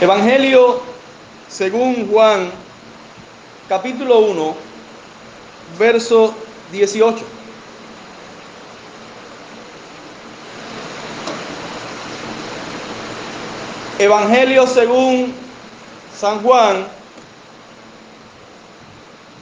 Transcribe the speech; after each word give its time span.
Evangelio 0.00 0.80
según 1.48 2.08
Juan, 2.10 2.50
capítulo 3.68 4.18
1, 4.18 4.56
verso 5.78 6.34
18. 6.72 7.24
Evangelio 14.00 14.66
según 14.66 15.32
San 16.18 16.42
Juan, 16.42 16.88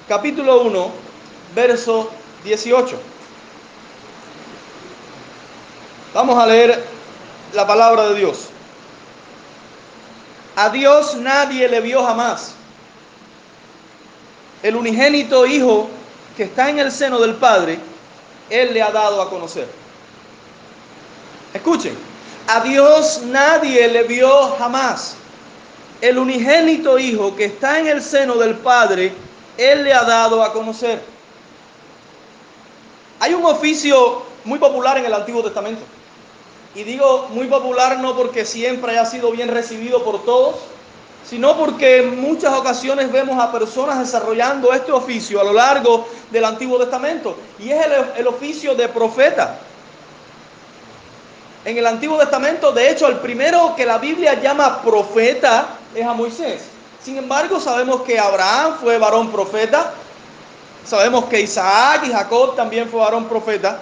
capítulo 0.07 0.65
1, 0.65 0.91
verso 1.55 2.11
18. 2.45 3.01
Vamos 6.13 6.39
a 6.39 6.47
leer 6.47 6.85
la 7.55 7.67
palabra 7.67 8.11
de 8.11 8.17
Dios. 8.17 8.52
A 10.57 10.69
Dios 10.69 11.15
nadie 11.17 11.69
le 11.69 11.81
vio 11.81 12.05
jamás. 12.05 12.55
El 14.63 14.77
unigénito 14.77 15.47
Hijo 15.47 15.89
que 16.37 16.45
está 16.45 16.71
en 16.71 16.79
el 16.79 16.93
seno 16.93 17.19
del 17.19 17.35
Padre, 17.35 17.79
Él 18.51 18.73
le 18.73 18.83
ha 18.83 18.91
dado 18.91 19.21
a 19.21 19.29
conocer. 19.29 19.69
Escuchen, 21.53 21.97
a 22.47 22.61
Dios 22.61 23.23
nadie 23.25 23.89
le 23.89 24.03
vio 24.05 24.55
jamás. 24.59 25.17
El 26.01 26.19
unigénito 26.19 26.99
Hijo 26.99 27.35
que 27.37 27.47
está 27.47 27.79
en 27.79 27.87
el 27.87 28.03
seno 28.03 28.35
del 28.35 28.57
Padre, 28.57 29.13
Él 29.57 29.85
le 29.85 29.95
ha 29.95 30.05
dado 30.05 30.43
a 30.43 30.53
conocer. 30.53 31.03
Hay 33.21 33.35
un 33.35 33.45
oficio 33.45 34.23
muy 34.45 34.59
popular 34.59 34.99
en 34.99 35.07
el 35.07 35.15
Antiguo 35.15 35.43
Testamento. 35.43 35.83
Y 36.75 36.85
digo 36.85 37.29
muy 37.31 37.47
popular 37.49 37.99
no 37.99 38.17
porque 38.17 38.47
siempre 38.47 38.93
haya 38.93 39.05
sido 39.05 39.31
bien 39.31 39.49
recibido 39.49 40.03
por 40.03 40.25
todos, 40.25 40.57
sino 41.29 41.57
porque 41.57 41.99
en 41.99 42.21
muchas 42.21 42.53
ocasiones 42.55 43.13
vemos 43.13 43.39
a 43.43 43.53
personas 43.53 43.99
desarrollando 43.99 44.73
este 44.73 44.91
oficio 44.91 45.41
a 45.41 45.45
lo 45.45 45.53
largo 45.53 46.07
del 46.31 46.45
Antiguo 46.45 46.79
Testamento. 46.79 47.37
Y 47.59 47.71
es 47.71 47.87
el, 48.17 48.27
oficio 48.27 48.75
de 48.75 48.89
profeta. 48.89 49.59
En 51.65 51.77
el 51.77 51.87
Antiguo 51.87 52.19
Testamento, 52.19 52.73
de 52.73 52.91
hecho, 52.91 53.07
el 53.07 53.19
primero 53.19 53.75
que 53.77 53.87
la 53.87 53.99
Biblia 53.99 54.41
llama 54.41 54.83
profeta 54.83 55.69
es 55.95 56.05
a 56.05 56.13
Moisés. 56.13 56.65
Sin 57.05 57.19
embargo, 57.19 57.61
sabemos 57.61 58.03
que 58.03 58.19
Abraham 58.19 58.79
fue 58.81 58.99
varón 58.99 59.31
profeta. 59.31 59.93
Sabemos 60.85 61.27
que 61.27 61.41
Isaac 61.41 62.03
y 62.07 62.13
Jacob 62.13 62.57
también 62.57 62.89
fue 62.89 63.01
varón 63.01 63.27
profeta. 63.27 63.81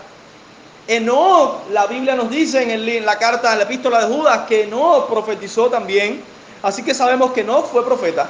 Enoch, 0.90 1.70
la 1.70 1.86
Biblia 1.86 2.16
nos 2.16 2.28
dice 2.28 2.74
en, 2.74 3.06
la 3.06 3.16
carta, 3.16 3.52
en 3.52 3.58
la 3.58 3.64
epístola 3.64 4.04
de 4.04 4.12
Judas, 4.12 4.40
que 4.48 4.64
Enoch 4.64 5.06
profetizó 5.08 5.70
también. 5.70 6.20
Así 6.64 6.82
que 6.82 6.94
sabemos 6.94 7.30
que 7.30 7.42
Enoch 7.42 7.66
fue 7.66 7.84
profeta. 7.84 8.28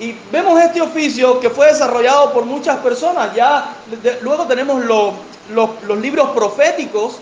Y 0.00 0.12
vemos 0.32 0.60
este 0.60 0.80
oficio 0.80 1.38
que 1.38 1.50
fue 1.50 1.68
desarrollado 1.68 2.32
por 2.32 2.46
muchas 2.46 2.78
personas. 2.78 3.32
Ya 3.36 3.76
luego 4.22 4.44
tenemos 4.46 4.84
los, 4.84 5.14
los 5.54 5.98
libros 6.00 6.30
proféticos. 6.30 7.20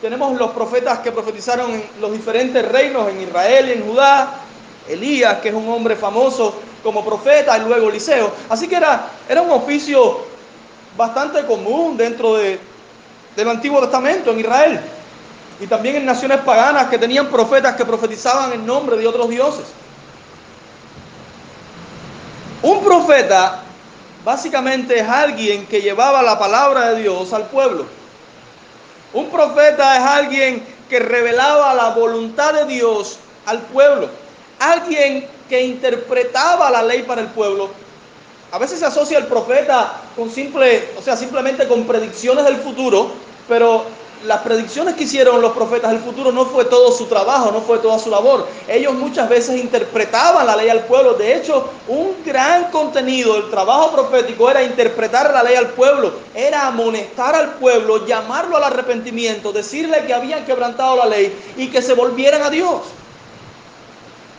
Tenemos 0.00 0.36
los 0.36 0.50
profetas 0.50 0.98
que 0.98 1.12
profetizaron 1.12 1.70
en 1.70 1.84
los 2.00 2.10
diferentes 2.10 2.66
reinos, 2.68 3.08
en 3.10 3.20
Israel 3.20 3.68
y 3.68 3.72
en 3.74 3.86
Judá. 3.86 4.40
Elías, 4.88 5.38
que 5.38 5.50
es 5.50 5.54
un 5.54 5.68
hombre 5.68 5.94
famoso 5.94 6.52
como 6.82 7.04
profeta, 7.04 7.56
y 7.58 7.60
luego 7.60 7.90
Eliseo. 7.90 8.32
Así 8.48 8.66
que 8.66 8.74
era, 8.74 9.06
era 9.28 9.40
un 9.40 9.52
oficio 9.52 10.18
bastante 10.96 11.46
común 11.46 11.96
dentro 11.96 12.34
de, 12.34 12.58
del 13.36 13.48
Antiguo 13.48 13.80
Testamento 13.80 14.30
en 14.30 14.40
Israel 14.40 14.80
y 15.60 15.66
también 15.66 15.96
en 15.96 16.06
naciones 16.06 16.40
paganas 16.40 16.88
que 16.88 16.98
tenían 16.98 17.28
profetas 17.28 17.76
que 17.76 17.84
profetizaban 17.84 18.52
en 18.52 18.66
nombre 18.66 18.96
de 18.96 19.06
otros 19.06 19.28
dioses. 19.28 19.64
Un 22.62 22.82
profeta 22.82 23.62
básicamente 24.24 25.00
es 25.00 25.08
alguien 25.08 25.66
que 25.66 25.80
llevaba 25.80 26.22
la 26.22 26.38
palabra 26.38 26.90
de 26.90 27.02
Dios 27.02 27.32
al 27.32 27.46
pueblo. 27.46 27.86
Un 29.12 29.30
profeta 29.30 29.96
es 29.96 30.02
alguien 30.02 30.64
que 30.88 30.98
revelaba 30.98 31.74
la 31.74 31.90
voluntad 31.90 32.54
de 32.54 32.66
Dios 32.66 33.18
al 33.46 33.60
pueblo. 33.62 34.08
Alguien 34.58 35.26
que 35.48 35.62
interpretaba 35.62 36.70
la 36.70 36.82
ley 36.82 37.02
para 37.02 37.20
el 37.20 37.28
pueblo 37.28 37.70
a 38.52 38.58
veces 38.58 38.78
se 38.78 38.84
asocia 38.84 39.16
el 39.16 39.26
profeta 39.26 39.94
con 40.14 40.30
simple, 40.30 40.90
o 40.98 41.02
sea, 41.02 41.16
simplemente 41.16 41.66
con 41.66 41.86
predicciones 41.86 42.44
del 42.44 42.56
futuro, 42.56 43.10
pero 43.48 43.86
las 44.24 44.42
predicciones 44.42 44.94
que 44.94 45.04
hicieron 45.04 45.40
los 45.40 45.52
profetas 45.52 45.90
del 45.90 46.00
futuro 46.00 46.30
no 46.30 46.44
fue 46.44 46.66
todo 46.66 46.92
su 46.92 47.06
trabajo, 47.06 47.50
no 47.50 47.62
fue 47.62 47.78
toda 47.78 47.98
su 47.98 48.10
labor. 48.10 48.46
Ellos 48.68 48.92
muchas 48.92 49.26
veces 49.30 49.58
interpretaban 49.58 50.46
la 50.46 50.54
ley 50.54 50.68
al 50.68 50.84
pueblo. 50.84 51.14
De 51.14 51.34
hecho, 51.34 51.70
un 51.88 52.16
gran 52.26 52.70
contenido 52.70 53.34
del 53.34 53.50
trabajo 53.50 53.90
profético 53.90 54.50
era 54.50 54.62
interpretar 54.62 55.32
la 55.32 55.42
ley 55.42 55.56
al 55.56 55.70
pueblo, 55.70 56.12
era 56.34 56.66
amonestar 56.66 57.34
al 57.34 57.54
pueblo, 57.54 58.06
llamarlo 58.06 58.58
al 58.58 58.64
arrepentimiento, 58.64 59.50
decirle 59.50 60.04
que 60.06 60.12
habían 60.12 60.44
quebrantado 60.44 60.96
la 60.96 61.06
ley 61.06 61.34
y 61.56 61.68
que 61.68 61.80
se 61.80 61.94
volvieran 61.94 62.42
a 62.42 62.50
Dios. 62.50 62.82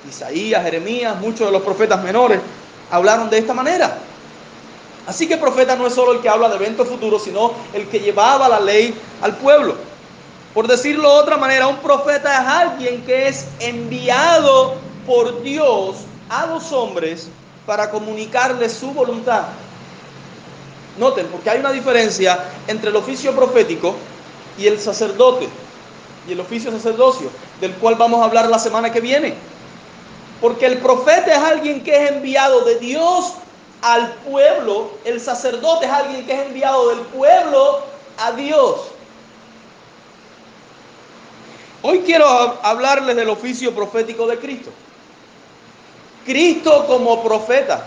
Isaías, 0.07 0.63
Jeremías, 0.63 1.19
muchos 1.19 1.47
de 1.47 1.51
los 1.51 1.63
profetas 1.63 2.01
menores 2.03 2.39
hablaron 2.91 3.29
de 3.29 3.37
esta 3.37 3.53
manera. 3.53 3.97
Así 5.05 5.27
que 5.27 5.37
profeta 5.37 5.75
no 5.75 5.85
es 5.85 5.93
solo 5.93 6.13
el 6.13 6.21
que 6.21 6.29
habla 6.29 6.49
de 6.49 6.55
eventos 6.55 6.87
futuros, 6.87 7.23
sino 7.23 7.51
el 7.73 7.87
que 7.87 7.99
llevaba 7.99 8.47
la 8.47 8.59
ley 8.59 8.95
al 9.21 9.35
pueblo. 9.35 9.75
Por 10.53 10.67
decirlo 10.67 11.11
de 11.13 11.19
otra 11.19 11.37
manera, 11.37 11.67
un 11.67 11.77
profeta 11.77 12.31
es 12.41 12.47
alguien 12.47 13.03
que 13.05 13.27
es 13.27 13.45
enviado 13.59 14.75
por 15.05 15.41
Dios 15.41 15.97
a 16.29 16.45
los 16.45 16.71
hombres 16.71 17.27
para 17.65 17.89
comunicarles 17.89 18.73
su 18.73 18.91
voluntad. 18.91 19.43
Noten, 20.97 21.27
porque 21.27 21.49
hay 21.49 21.59
una 21.59 21.71
diferencia 21.71 22.39
entre 22.67 22.89
el 22.89 22.95
oficio 22.95 23.35
profético 23.35 23.95
y 24.57 24.67
el 24.67 24.79
sacerdote, 24.79 25.49
y 26.27 26.33
el 26.33 26.39
oficio 26.39 26.71
sacerdocio, 26.71 27.29
del 27.59 27.73
cual 27.73 27.95
vamos 27.95 28.21
a 28.21 28.25
hablar 28.25 28.47
la 28.47 28.59
semana 28.59 28.91
que 28.91 29.01
viene. 29.01 29.33
Porque 30.43 30.65
el 30.65 30.79
profeta 30.79 31.31
es 31.31 31.37
alguien 31.37 31.81
que 31.85 31.95
es 31.95 32.11
enviado 32.11 32.65
de 32.65 32.77
Dios 32.77 33.35
al 33.81 34.11
pueblo. 34.15 34.91
El 35.05 35.21
sacerdote 35.21 35.85
es 35.85 35.91
alguien 35.93 36.25
que 36.25 36.33
es 36.33 36.47
enviado 36.47 36.89
del 36.89 36.99
pueblo 36.99 37.79
a 38.17 38.33
Dios. 38.33 38.81
Hoy 41.81 41.99
quiero 41.99 42.27
hablarles 42.61 43.15
del 43.15 43.29
oficio 43.29 43.73
profético 43.73 44.27
de 44.27 44.37
Cristo. 44.37 44.69
Cristo 46.25 46.87
como 46.87 47.23
profeta. 47.23 47.85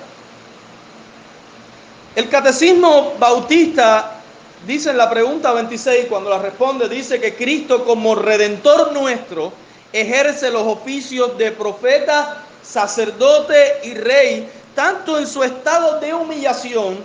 El 2.15 2.31
catecismo 2.31 3.12
bautista 3.19 4.22
dice 4.66 4.93
en 4.93 4.97
la 4.97 5.11
pregunta 5.11 5.53
26, 5.53 6.06
cuando 6.06 6.31
la 6.31 6.39
responde, 6.39 6.89
dice 6.89 7.21
que 7.21 7.34
Cristo 7.34 7.84
como 7.84 8.15
redentor 8.15 8.95
nuestro 8.95 9.53
ejerce 9.93 10.50
los 10.50 10.62
oficios 10.62 11.37
de 11.37 11.53
profeta, 11.53 12.46
sacerdote 12.66 13.81
y 13.84 13.94
rey, 13.94 14.49
tanto 14.75 15.19
en 15.19 15.27
su 15.27 15.43
estado 15.43 16.00
de 16.00 16.12
humillación 16.12 16.99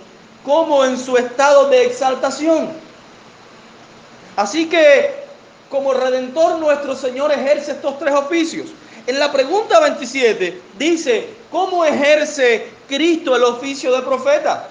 como 0.44 0.84
en 0.84 0.98
su 0.98 1.16
estado 1.16 1.68
de 1.68 1.86
exaltación. 1.86 2.70
Así 4.36 4.68
que 4.68 5.22
como 5.68 5.94
redentor 5.94 6.58
nuestro 6.58 6.94
Señor 6.96 7.32
ejerce 7.32 7.72
estos 7.72 7.98
tres 7.98 8.14
oficios. 8.14 8.68
En 9.06 9.18
la 9.18 9.32
pregunta 9.32 9.80
27 9.80 10.60
dice, 10.78 11.28
¿cómo 11.50 11.84
ejerce 11.84 12.68
Cristo 12.88 13.34
el 13.34 13.42
oficio 13.44 13.92
de 13.94 14.02
profeta? 14.02 14.68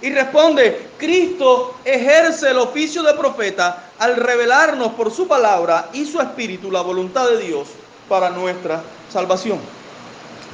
Y 0.00 0.10
responde, 0.10 0.88
Cristo 0.96 1.76
ejerce 1.84 2.50
el 2.50 2.58
oficio 2.58 3.02
de 3.02 3.14
profeta 3.14 3.90
al 3.98 4.16
revelarnos 4.16 4.92
por 4.92 5.12
su 5.12 5.26
palabra 5.26 5.90
y 5.92 6.06
su 6.06 6.20
espíritu 6.20 6.70
la 6.70 6.82
voluntad 6.82 7.28
de 7.28 7.38
Dios 7.38 7.68
para 8.08 8.30
nuestra 8.30 8.80
salvación. 9.12 9.58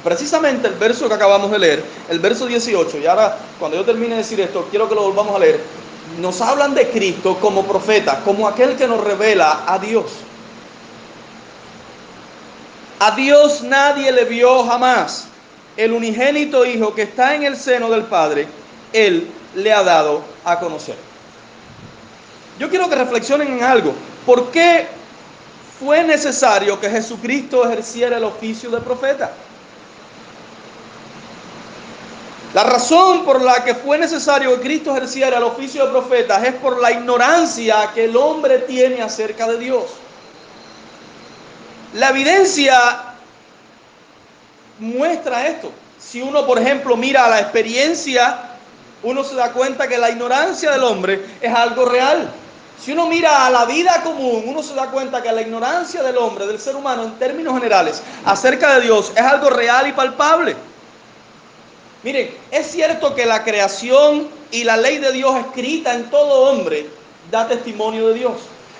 Precisamente 0.05 0.67
el 0.67 0.75
verso 0.75 1.07
que 1.07 1.15
acabamos 1.15 1.49
de 1.49 1.57
leer, 1.57 1.83
el 2.09 2.19
verso 2.19 2.45
18, 2.45 2.99
y 2.99 3.07
ahora 3.07 3.39
cuando 3.57 3.75
yo 3.75 3.83
termine 3.83 4.11
de 4.11 4.17
decir 4.17 4.39
esto, 4.39 4.67
quiero 4.69 4.87
que 4.87 4.93
lo 4.93 5.01
volvamos 5.01 5.35
a 5.35 5.39
leer, 5.39 5.59
nos 6.19 6.41
hablan 6.41 6.75
de 6.75 6.87
Cristo 6.91 7.39
como 7.41 7.65
profeta, 7.65 8.21
como 8.23 8.47
aquel 8.47 8.75
que 8.75 8.87
nos 8.87 9.03
revela 9.03 9.63
a 9.65 9.79
Dios. 9.79 10.05
A 12.99 13.15
Dios 13.15 13.63
nadie 13.63 14.11
le 14.11 14.25
vio 14.25 14.63
jamás. 14.65 15.25
El 15.75 15.91
unigénito 15.91 16.67
Hijo 16.67 16.93
que 16.93 17.01
está 17.01 17.33
en 17.33 17.41
el 17.41 17.57
seno 17.57 17.89
del 17.89 18.03
Padre, 18.03 18.47
Él 18.93 19.27
le 19.55 19.73
ha 19.73 19.81
dado 19.81 20.21
a 20.43 20.59
conocer. 20.59 20.97
Yo 22.59 22.69
quiero 22.69 22.87
que 22.87 22.95
reflexionen 22.95 23.53
en 23.57 23.63
algo. 23.63 23.91
¿Por 24.23 24.51
qué 24.51 24.85
fue 25.79 26.03
necesario 26.03 26.79
que 26.79 26.91
Jesucristo 26.91 27.65
ejerciera 27.65 28.17
el 28.17 28.23
oficio 28.25 28.69
de 28.69 28.79
profeta? 28.81 29.33
La 32.55 32.63
razón 32.63 33.25
por 33.25 33.41
la 33.41 33.65
que 33.65 33.75
fue 33.75 33.97
necesario 33.97 34.55
que 34.55 34.61
Cristo 34.61 34.91
ejerciera 34.91 35.39
el 35.39 35.43
oficio 35.43 35.85
de 35.85 35.91
profetas 35.91 36.41
es 36.41 36.53
por 36.53 36.79
la 36.79 36.89
ignorancia 36.89 37.91
que 37.93 38.05
el 38.05 38.15
hombre 38.15 38.59
tiene 38.59 39.01
acerca 39.01 39.45
de 39.45 39.57
Dios. 39.57 39.83
La 41.95 42.11
evidencia 42.11 42.77
muestra 44.79 45.47
esto. 45.47 45.69
Si 45.99 46.21
uno, 46.21 46.47
por 46.47 46.57
ejemplo, 46.57 46.95
mira 46.95 47.27
la 47.27 47.41
experiencia, 47.41 48.51
uno 49.03 49.25
se 49.25 49.35
da 49.35 49.51
cuenta 49.51 49.89
que 49.89 49.97
la 49.97 50.11
ignorancia 50.11 50.71
del 50.71 50.85
hombre 50.85 51.25
es 51.41 51.53
algo 51.53 51.83
real. 51.83 52.31
Si 52.81 52.93
uno 52.93 53.07
mira 53.07 53.47
a 53.47 53.49
la 53.49 53.65
vida 53.65 54.01
común, 54.01 54.45
uno 54.47 54.63
se 54.63 54.75
da 54.75 54.85
cuenta 54.91 55.21
que 55.21 55.29
la 55.29 55.41
ignorancia 55.41 56.01
del 56.03 56.15
hombre, 56.15 56.47
del 56.47 56.61
ser 56.61 56.77
humano, 56.77 57.03
en 57.03 57.19
términos 57.19 57.53
generales, 57.55 58.01
acerca 58.23 58.75
de 58.75 58.83
Dios, 58.83 59.11
es 59.13 59.23
algo 59.23 59.49
real 59.49 59.89
y 59.89 59.91
palpable. 59.91 60.55
Miren, 62.05 62.29
es 62.51 62.67
cierto 62.67 63.15
que 63.15 63.25
la 63.25 63.43
creación 63.43 64.27
y 64.51 64.63
la 64.63 64.77
ley 64.77 64.99
de 64.99 65.11
Dios 65.11 65.35
escrita 65.39 65.91
en 65.95 66.07
todo 66.11 66.51
hombre 66.51 66.87
da 67.31 67.47
testimonio 67.47 68.09
de 68.09 68.13
Dios. 68.13 68.33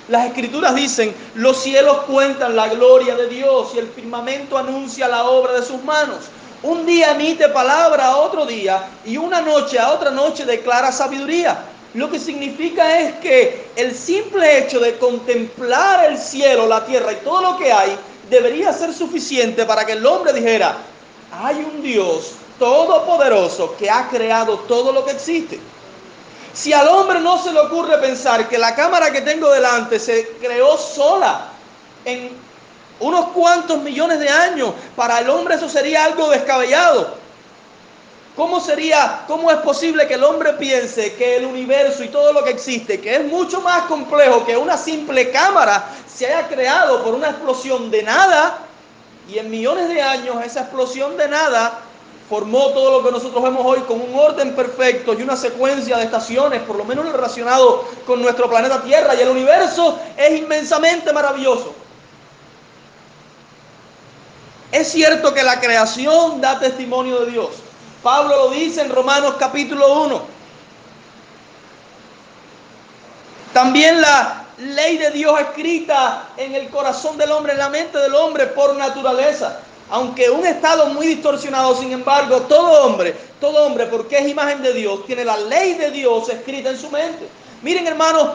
Las 0.10 0.28
escrituras 0.28 0.76
dicen, 0.76 1.12
los 1.34 1.58
cielos 1.58 2.02
cuentan 2.02 2.56
la 2.56 2.68
gloria 2.68 3.16
de 3.16 3.28
Dios 3.28 3.72
y 3.74 3.80
el 3.80 3.88
firmamento 3.88 4.60
anuncia 4.60 5.08
la 5.08 5.24
obra 5.24 5.54
de 5.54 5.66
sus 5.66 5.84
manos. 5.84 6.26
Un 6.62 6.86
día 6.86 7.14
emite 7.14 7.50
palabra 7.50 8.10
a 8.10 8.18
otro 8.18 8.46
día 8.46 8.90
y 9.04 9.18
una 9.18 9.42
noche 9.42 9.80
a 9.80 9.92
otra 9.92 10.12
noche 10.12 10.46
declara 10.46 10.92
sabiduría. 10.92 11.66
Lo 11.96 12.12
que 12.12 12.20
significa 12.20 13.00
es 13.00 13.16
que 13.16 13.70
el 13.76 13.96
simple 13.96 14.60
hecho 14.60 14.80
de 14.80 15.00
contemplar 15.00 16.12
el 16.12 16.20
cielo, 16.20 16.68
la 16.68 16.86
tierra 16.86 17.14
y 17.14 17.26
todo 17.26 17.42
lo 17.42 17.58
que 17.58 17.72
hay 17.72 17.98
debería 18.30 18.72
ser 18.72 18.94
suficiente 18.94 19.66
para 19.66 19.84
que 19.84 19.94
el 19.94 20.06
hombre 20.06 20.32
dijera, 20.32 20.78
hay 21.32 21.56
un 21.56 21.82
Dios 21.82 22.36
todopoderoso 22.60 23.76
que 23.78 23.90
ha 23.90 24.08
creado 24.08 24.60
todo 24.60 24.92
lo 24.92 25.06
que 25.06 25.12
existe. 25.12 25.60
Si 26.54 26.72
al 26.72 26.88
hombre 26.88 27.20
no 27.20 27.38
se 27.42 27.52
le 27.52 27.60
ocurre 27.60 27.98
pensar 27.98 28.48
que 28.48 28.58
la 28.58 28.74
cámara 28.76 29.12
que 29.12 29.22
tengo 29.22 29.50
delante 29.52 30.00
se 30.00 30.30
creó 30.40 30.78
sola 30.78 31.50
en 32.06 32.32
unos 33.00 33.26
cuantos 33.28 33.82
millones 33.82 34.20
de 34.20 34.30
años, 34.30 34.72
para 34.96 35.20
el 35.20 35.30
hombre 35.30 35.56
eso 35.56 35.68
sería 35.68 36.06
algo 36.06 36.30
descabellado. 36.30 37.26
¿Cómo 38.38 38.60
sería, 38.60 39.24
cómo 39.28 39.50
es 39.50 39.58
posible 39.58 40.08
que 40.08 40.16
el 40.16 40.24
hombre 40.24 40.54
piense 40.54 41.14
que 41.16 41.38
el 41.38 41.46
universo 41.46 42.04
y 42.04 42.10
todo 42.10 42.34
lo 42.34 42.44
que 42.44 42.52
existe, 42.52 43.00
que 43.00 43.16
es 43.16 43.26
mucho 43.26 43.62
más 43.62 43.84
complejo 43.84 44.46
que 44.46 44.58
una 44.58 44.78
simple 44.78 45.32
cámara, 45.32 45.88
se 46.14 46.28
haya 46.28 46.48
creado 46.48 47.04
por 47.04 47.14
una 47.16 47.30
explosión 47.30 47.90
de 47.92 48.04
nada 48.04 48.60
y 49.30 49.40
en 49.40 49.50
millones 49.50 49.88
de 49.88 50.02
años 50.02 50.44
esa 50.44 50.62
explosión 50.62 51.18
de 51.18 51.30
nada 51.30 51.80
formó 52.30 52.70
todo 52.70 53.00
lo 53.00 53.06
que 53.06 53.12
nosotros 53.12 53.44
vemos 53.44 53.62
hoy 53.64 53.82
con 53.82 54.02
un 54.02 54.18
orden 54.18 54.56
perfecto 54.56 55.14
y 55.14 55.22
una 55.22 55.36
secuencia 55.36 55.98
de 55.98 56.06
estaciones, 56.06 56.62
por 56.64 56.76
lo 56.76 56.84
menos 56.84 57.12
relacionado 57.12 57.86
con 58.06 58.22
nuestro 58.22 58.50
planeta 58.50 58.82
Tierra. 58.82 59.14
Y 59.16 59.22
el 59.22 59.30
universo 59.30 60.00
es 60.18 60.40
inmensamente 60.40 61.14
maravilloso. 61.14 61.74
Es 64.72 64.92
cierto 64.92 65.34
que 65.34 65.44
la 65.44 65.60
creación 65.60 66.42
da 66.42 66.60
testimonio 66.60 67.20
de 67.22 67.32
Dios. 67.32 67.50
Pablo 68.02 68.36
lo 68.36 68.50
dice 68.50 68.82
en 68.82 68.90
Romanos 68.90 69.36
capítulo 69.40 70.02
1. 70.04 70.36
También 73.54 74.02
la 74.02 74.46
ley 74.58 74.98
de 74.98 75.12
Dios 75.12 75.40
escrita 75.40 76.30
en 76.38 76.56
el 76.56 76.70
corazón 76.70 77.18
del 77.18 77.32
hombre, 77.32 77.54
en 77.54 77.60
la 77.60 77.70
mente 77.70 77.98
del 78.00 78.16
hombre 78.16 78.48
por 78.48 78.76
naturaleza 78.76 79.60
aunque 79.90 80.30
un 80.30 80.46
estado 80.46 80.88
muy 80.88 81.08
distorsionado, 81.08 81.76
sin 81.76 81.92
embargo, 81.92 82.42
todo 82.42 82.86
hombre, 82.86 83.16
todo 83.40 83.66
hombre, 83.66 83.86
porque 83.86 84.18
es 84.18 84.28
imagen 84.28 84.62
de 84.62 84.74
Dios, 84.74 85.06
tiene 85.06 85.24
la 85.24 85.38
ley 85.38 85.74
de 85.76 85.92
Dios 85.92 86.28
escrita 86.30 86.70
en 86.70 86.78
su 86.78 86.90
mente. 86.90 87.28
Miren, 87.62 87.86
hermanos, 87.86 88.30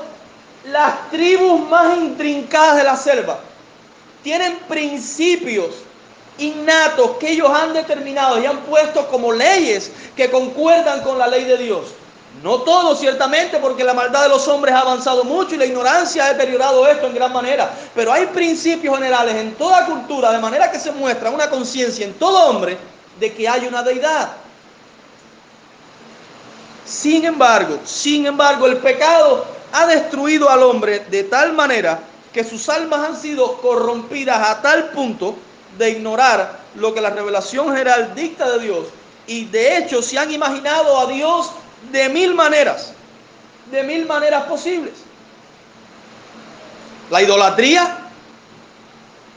las 0.64 1.10
tribus 1.10 1.68
más 1.68 1.96
intrincadas 1.96 2.76
de 2.76 2.84
la 2.84 2.96
selva 2.96 3.40
tienen 4.22 4.58
principios 4.68 5.70
innatos 6.38 7.12
que 7.18 7.32
ellos 7.32 7.50
han 7.50 7.72
determinado 7.72 8.40
y 8.40 8.46
han 8.46 8.58
puesto 8.60 9.08
como 9.08 9.32
leyes 9.32 9.90
que 10.16 10.30
concuerdan 10.30 11.02
con 11.02 11.18
la 11.18 11.26
ley 11.26 11.44
de 11.44 11.58
Dios. 11.58 11.94
No 12.42 12.62
todo, 12.62 12.96
ciertamente, 12.96 13.58
porque 13.58 13.84
la 13.84 13.92
maldad 13.92 14.22
de 14.22 14.30
los 14.30 14.48
hombres 14.48 14.74
ha 14.74 14.80
avanzado 14.80 15.24
mucho 15.24 15.54
y 15.54 15.58
la 15.58 15.66
ignorancia 15.66 16.24
ha 16.24 16.32
deteriorado 16.32 16.86
esto 16.88 17.06
en 17.06 17.14
gran 17.14 17.32
manera. 17.32 17.70
Pero 17.94 18.12
hay 18.12 18.26
principios 18.26 18.96
generales 18.96 19.36
en 19.36 19.54
toda 19.56 19.84
cultura, 19.84 20.32
de 20.32 20.38
manera 20.38 20.70
que 20.70 20.78
se 20.78 20.90
muestra 20.90 21.30
una 21.30 21.50
conciencia 21.50 22.06
en 22.06 22.14
todo 22.14 22.48
hombre 22.48 22.78
de 23.18 23.34
que 23.34 23.46
hay 23.46 23.66
una 23.66 23.82
deidad. 23.82 24.30
Sin 26.86 27.26
embargo, 27.26 27.78
sin 27.84 28.24
embargo, 28.24 28.66
el 28.66 28.78
pecado 28.78 29.44
ha 29.72 29.86
destruido 29.86 30.48
al 30.48 30.62
hombre 30.62 31.00
de 31.10 31.24
tal 31.24 31.52
manera 31.52 32.00
que 32.32 32.42
sus 32.42 32.68
almas 32.70 33.00
han 33.06 33.20
sido 33.20 33.58
corrompidas 33.60 34.48
a 34.48 34.62
tal 34.62 34.88
punto 34.90 35.36
de 35.76 35.90
ignorar 35.90 36.58
lo 36.74 36.94
que 36.94 37.00
la 37.00 37.10
revelación 37.10 37.68
general 37.68 38.14
dicta 38.14 38.50
de 38.50 38.60
Dios. 38.60 38.86
Y 39.26 39.44
de 39.44 39.78
hecho 39.78 40.02
se 40.02 40.18
han 40.18 40.32
imaginado 40.32 40.98
a 40.98 41.06
Dios 41.06 41.50
de 41.92 42.08
mil 42.08 42.34
maneras, 42.34 42.92
de 43.70 43.82
mil 43.82 44.06
maneras 44.06 44.44
posibles. 44.44 44.94
La 47.10 47.22
idolatría, 47.22 47.98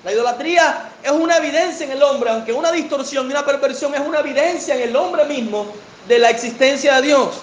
la 0.04 0.12
idolatría 0.12 0.92
es 1.02 1.12
una 1.12 1.38
evidencia 1.38 1.86
en 1.86 1.94
el 1.94 2.04
hombre, 2.04 2.30
aunque 2.30 2.54
una 2.54 2.72
distorsión 2.72 3.28
y 3.28 3.32
una 3.32 3.46
perversión 3.46 3.96
es 3.96 4.02
una 4.02 4.20
evidencia 4.20 4.76
en 4.76 4.82
el 4.82 4.96
hombre 4.96 5.26
mismo 5.26 5.68
de 6.08 6.20
la 6.20 6.30
existencia 6.30 6.96
de 6.96 7.08
Dios. 7.08 7.36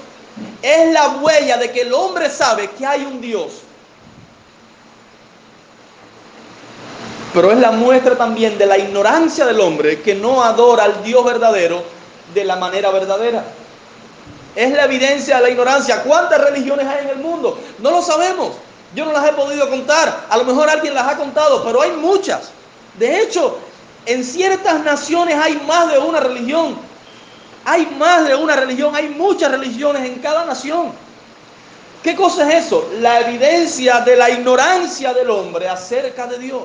Es 0.63 0.93
la 0.93 1.09
huella 1.17 1.57
de 1.57 1.71
que 1.71 1.83
el 1.83 1.93
hombre 1.93 2.31
sabe 2.31 2.71
que 2.71 2.87
hay 2.87 3.05
un 3.05 3.21
Dios. 3.21 3.63
Pero 7.33 7.53
es 7.53 7.59
la 7.59 7.71
muestra 7.71 8.17
también 8.17 8.59
de 8.59 8.67
la 8.67 8.77
ignorancia 8.77 9.47
del 9.47 9.61
hombre 9.61 10.01
que 10.01 10.15
no 10.15 10.43
adora 10.43 10.85
al 10.85 11.03
Dios 11.03 11.25
verdadero 11.25 11.83
de 12.35 12.45
la 12.45 12.57
manera 12.57 12.91
verdadera. 12.91 13.45
Es 14.55 14.73
la 14.73 14.85
evidencia 14.85 15.37
de 15.37 15.43
la 15.43 15.51
ignorancia. 15.51 16.03
¿Cuántas 16.03 16.41
religiones 16.41 16.87
hay 16.87 17.05
en 17.05 17.11
el 17.11 17.19
mundo? 17.19 17.59
No 17.79 17.91
lo 17.91 18.03
sabemos. 18.03 18.53
Yo 18.95 19.05
no 19.05 19.13
las 19.13 19.29
he 19.29 19.33
podido 19.33 19.69
contar. 19.69 20.27
A 20.29 20.37
lo 20.37 20.45
mejor 20.45 20.69
alguien 20.69 20.95
las 20.95 21.07
ha 21.07 21.17
contado, 21.17 21.65
pero 21.65 21.81
hay 21.83 21.93
muchas. 21.93 22.51
De 22.99 23.21
hecho, 23.21 23.59
en 24.07 24.25
ciertas 24.25 24.81
naciones 24.83 25.37
hay 25.37 25.57
más 25.67 25.93
de 25.93 25.99
una 25.99 26.21
religión. 26.21 26.77
Hay 27.65 27.87
más 27.99 28.27
de 28.27 28.35
una 28.35 28.57
religión, 28.57 28.97
hay 28.97 29.09
muchas 29.09 29.51
religiones 29.51 30.05
en 30.05 30.19
cada 30.21 30.45
nación. 30.45 30.93
¿Qué 32.03 32.17
cosa 32.17 32.49
es 32.49 32.67
eso? 32.67 32.91
La 33.01 33.21
evidencia 33.21 34.01
de 34.01 34.17
la 34.17 34.31
ignorancia 34.31 35.13
del 35.13 35.29
hombre 35.31 35.69
acerca 35.69 36.27
de 36.27 36.39
Dios. 36.39 36.63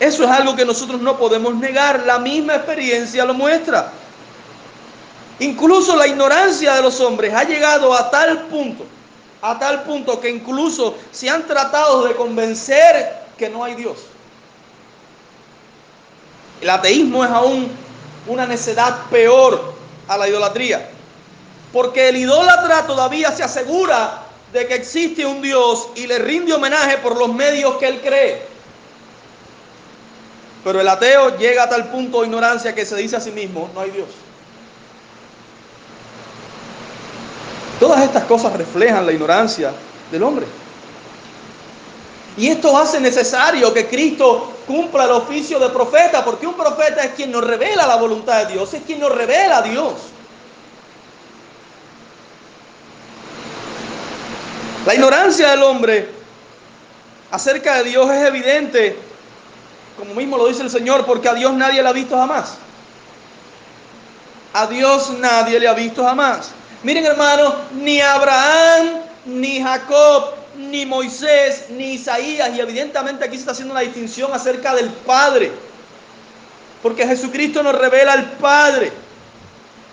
Eso 0.00 0.24
es 0.24 0.30
algo 0.30 0.56
que 0.56 0.64
nosotros 0.64 1.00
no 1.00 1.16
podemos 1.18 1.54
negar. 1.54 2.02
La 2.06 2.18
misma 2.18 2.56
experiencia 2.56 3.24
lo 3.24 3.34
muestra. 3.34 3.92
Incluso 5.40 5.96
la 5.96 6.06
ignorancia 6.06 6.74
de 6.74 6.82
los 6.82 7.00
hombres 7.00 7.34
ha 7.34 7.44
llegado 7.44 7.92
a 7.92 8.10
tal 8.10 8.42
punto, 8.42 8.84
a 9.42 9.58
tal 9.58 9.82
punto 9.82 10.20
que 10.20 10.30
incluso 10.30 10.96
se 11.10 11.28
han 11.28 11.46
tratado 11.46 12.04
de 12.06 12.14
convencer 12.14 13.24
que 13.36 13.48
no 13.48 13.64
hay 13.64 13.74
Dios. 13.74 13.98
El 16.60 16.70
ateísmo 16.70 17.24
es 17.24 17.30
aún 17.30 17.68
una 18.26 18.46
necedad 18.46 19.06
peor 19.10 19.74
a 20.08 20.16
la 20.16 20.28
idolatría, 20.28 20.88
porque 21.72 22.08
el 22.08 22.16
idólatra 22.16 22.86
todavía 22.86 23.32
se 23.32 23.42
asegura 23.42 24.22
de 24.52 24.68
que 24.68 24.74
existe 24.74 25.26
un 25.26 25.42
Dios 25.42 25.88
y 25.96 26.06
le 26.06 26.20
rinde 26.20 26.52
homenaje 26.52 26.98
por 26.98 27.18
los 27.18 27.34
medios 27.34 27.76
que 27.78 27.88
él 27.88 28.00
cree. 28.00 28.46
Pero 30.62 30.80
el 30.80 30.88
ateo 30.88 31.36
llega 31.36 31.64
a 31.64 31.68
tal 31.68 31.90
punto 31.90 32.20
de 32.20 32.28
ignorancia 32.28 32.74
que 32.74 32.86
se 32.86 32.96
dice 32.96 33.16
a 33.16 33.20
sí 33.20 33.32
mismo, 33.32 33.68
no 33.74 33.80
hay 33.80 33.90
Dios. 33.90 34.08
Todas 37.80 38.02
estas 38.02 38.24
cosas 38.24 38.52
reflejan 38.52 39.04
la 39.04 39.12
ignorancia 39.12 39.72
del 40.10 40.22
hombre. 40.22 40.46
Y 42.36 42.48
esto 42.48 42.76
hace 42.76 43.00
necesario 43.00 43.72
que 43.72 43.88
Cristo 43.88 44.52
cumpla 44.66 45.04
el 45.04 45.12
oficio 45.12 45.58
de 45.58 45.68
profeta, 45.68 46.24
porque 46.24 46.46
un 46.46 46.54
profeta 46.54 47.04
es 47.04 47.12
quien 47.12 47.30
nos 47.30 47.44
revela 47.44 47.86
la 47.86 47.96
voluntad 47.96 48.46
de 48.46 48.54
Dios, 48.54 48.72
es 48.74 48.82
quien 48.82 49.00
nos 49.00 49.14
revela 49.14 49.58
a 49.58 49.62
Dios. 49.62 49.92
La 54.86 54.94
ignorancia 54.94 55.50
del 55.50 55.62
hombre 55.62 56.10
acerca 57.30 57.76
de 57.76 57.84
Dios 57.84 58.10
es 58.10 58.26
evidente, 58.26 58.98
como 59.96 60.14
mismo 60.14 60.36
lo 60.36 60.48
dice 60.48 60.62
el 60.62 60.70
Señor, 60.70 61.06
porque 61.06 61.28
a 61.28 61.34
Dios 61.34 61.54
nadie 61.54 61.82
le 61.82 61.88
ha 61.88 61.92
visto 61.92 62.16
jamás. 62.16 62.56
A 64.52 64.66
Dios 64.66 65.10
nadie 65.18 65.58
le 65.58 65.68
ha 65.68 65.74
visto 65.74 66.04
jamás. 66.04 66.50
Miren 66.84 67.06
hermanos, 67.06 67.54
ni 67.72 67.98
Abraham, 68.00 69.00
ni 69.24 69.62
Jacob, 69.62 70.34
ni 70.56 70.84
Moisés, 70.84 71.64
ni 71.70 71.94
Isaías, 71.94 72.50
y 72.54 72.60
evidentemente 72.60 73.24
aquí 73.24 73.36
se 73.36 73.40
está 73.40 73.52
haciendo 73.52 73.72
una 73.72 73.80
distinción 73.80 74.32
acerca 74.34 74.74
del 74.74 74.90
Padre, 74.90 75.50
porque 76.82 77.06
Jesucristo 77.06 77.62
nos 77.62 77.74
revela 77.74 78.12
al 78.12 78.32
Padre. 78.32 78.92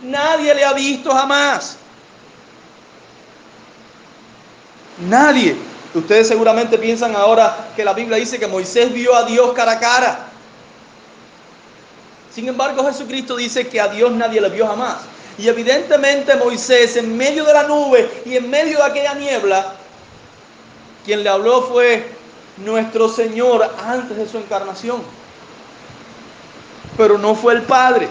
Nadie 0.01 0.53
le 0.53 0.65
ha 0.65 0.74
visto 0.74 1.12
jamás. 1.13 1.77
Nadie. 5.07 5.55
Ustedes 5.93 6.27
seguramente 6.27 6.77
piensan 6.77 7.15
ahora 7.15 7.69
que 7.75 7.86
la 7.86 7.93
Biblia 7.93 8.17
dice 8.17 8.38
que 8.38 8.48
Moisés 8.48 8.91
vio 8.91 9.15
a 9.15 9.24
Dios 9.24 9.53
cara 9.53 9.74
a 9.74 9.79
cara. 9.79 10.27
Sin 12.33 12.48
embargo, 12.48 12.86
Jesucristo 12.86 13.36
dice 13.36 13.67
que 13.67 13.79
a 13.79 13.88
Dios 13.88 14.12
nadie 14.12 14.41
le 14.41 14.50
vio 14.50 14.67
jamás. 14.67 15.10
Y 15.38 15.47
evidentemente 15.47 16.35
Moisés, 16.35 16.97
en 16.97 17.15
medio 17.15 17.45
de 17.45 17.53
la 17.53 17.63
nube 17.63 18.23
y 18.25 18.38
en 18.38 18.50
medio 18.50 18.77
de 18.77 18.83
aquella 18.83 19.13
niebla, 19.15 19.75
quien 21.05 21.23
le 21.23 21.29
habló 21.29 21.63
fue 21.63 22.05
nuestro 22.57 23.09
Señor 23.09 23.69
antes 23.83 24.17
de 24.17 24.27
su 24.27 24.38
encarnación. 24.38 25.01
Pero 26.97 27.17
no 27.17 27.33
fue 27.35 27.53
el 27.53 27.63
Padre. 27.63 28.09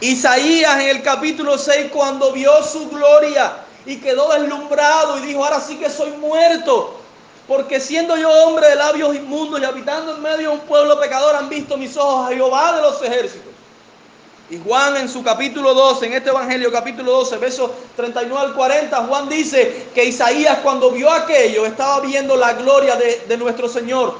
Isaías 0.00 0.78
en 0.80 0.88
el 0.88 1.02
capítulo 1.02 1.56
6, 1.56 1.90
cuando 1.92 2.32
vio 2.32 2.62
su 2.62 2.88
gloria 2.90 3.56
y 3.86 3.96
quedó 3.96 4.32
deslumbrado 4.32 5.18
y 5.18 5.22
dijo, 5.22 5.44
ahora 5.44 5.60
sí 5.60 5.76
que 5.76 5.88
soy 5.88 6.10
muerto, 6.12 7.00
porque 7.48 7.80
siendo 7.80 8.16
yo 8.16 8.30
hombre 8.44 8.68
de 8.68 8.74
labios 8.74 9.14
inmundos 9.14 9.60
y 9.60 9.64
habitando 9.64 10.14
en 10.14 10.22
medio 10.22 10.36
de 10.36 10.48
un 10.48 10.60
pueblo 10.60 11.00
pecador, 11.00 11.34
han 11.36 11.48
visto 11.48 11.76
mis 11.76 11.96
ojos 11.96 12.26
a 12.26 12.34
Jehová 12.34 12.76
de 12.76 12.82
los 12.82 13.02
ejércitos. 13.02 13.55
Y 14.48 14.60
Juan 14.64 14.96
en 14.96 15.08
su 15.08 15.24
capítulo 15.24 15.74
12, 15.74 16.06
en 16.06 16.12
este 16.12 16.30
Evangelio 16.30 16.70
capítulo 16.70 17.10
12, 17.14 17.38
versos 17.38 17.70
39 17.96 18.46
al 18.46 18.54
40, 18.54 18.96
Juan 19.06 19.28
dice 19.28 19.88
que 19.92 20.04
Isaías 20.04 20.58
cuando 20.62 20.92
vio 20.92 21.10
aquello 21.10 21.66
estaba 21.66 21.98
viendo 21.98 22.36
la 22.36 22.52
gloria 22.52 22.94
de, 22.94 23.36
nuestro 23.36 23.68
Señor 23.68 24.14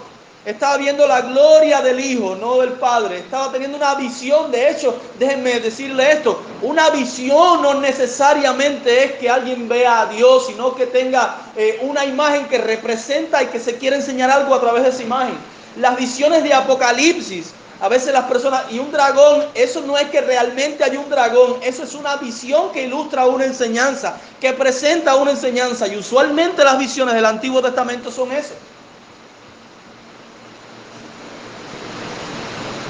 estaba 0.44 0.76
viendo 0.78 1.06
la 1.08 1.22
gloria 1.22 1.80
del 1.80 1.98
Hijo, 1.98 2.36
no 2.36 2.58
del 2.58 2.74
Padre. 2.74 3.18
Estaba 3.18 3.50
teniendo 3.50 3.76
una 3.76 3.96
visión. 3.96 4.52
De 4.52 4.70
hecho, 4.70 4.96
déjenme 5.18 5.58
decirle 5.58 6.12
esto. 6.12 6.40
Una 6.62 6.88
visión 6.90 7.62
no 7.62 7.74
necesariamente 7.74 9.04
es 9.04 9.12
que 9.14 9.28
alguien 9.28 9.68
vea 9.68 10.02
a 10.02 10.06
Dios, 10.06 10.46
sino 10.46 10.76
que 10.76 10.86
tenga 10.86 11.36
eh, 11.56 11.80
una 11.82 12.04
imagen 12.04 12.46
que 12.46 12.58
representa 12.58 13.42
y 13.42 13.46
que 13.46 13.58
se 13.58 13.76
quiere 13.76 13.96
enseñar 13.96 14.30
algo 14.30 14.54
a 14.54 14.60
través 14.60 14.84
de 14.84 14.90
esa 14.90 15.02
imagen. 15.02 15.34
Las 15.78 15.96
visiones 15.96 16.44
de 16.44 16.54
Apocalipsis. 16.54 17.52
A 17.80 17.88
veces 17.88 18.12
las 18.12 18.24
personas, 18.24 18.64
y 18.70 18.78
un 18.78 18.90
dragón, 18.90 19.44
eso 19.54 19.82
no 19.82 19.98
es 19.98 20.08
que 20.08 20.22
realmente 20.22 20.82
hay 20.82 20.96
un 20.96 21.10
dragón, 21.10 21.58
eso 21.62 21.82
es 21.82 21.94
una 21.94 22.16
visión 22.16 22.72
que 22.72 22.84
ilustra 22.84 23.26
una 23.26 23.44
enseñanza, 23.44 24.16
que 24.40 24.54
presenta 24.54 25.14
una 25.16 25.32
enseñanza. 25.32 25.86
Y 25.86 25.96
usualmente 25.96 26.64
las 26.64 26.78
visiones 26.78 27.14
del 27.14 27.26
Antiguo 27.26 27.60
Testamento 27.60 28.10
son 28.10 28.32
eso. 28.32 28.54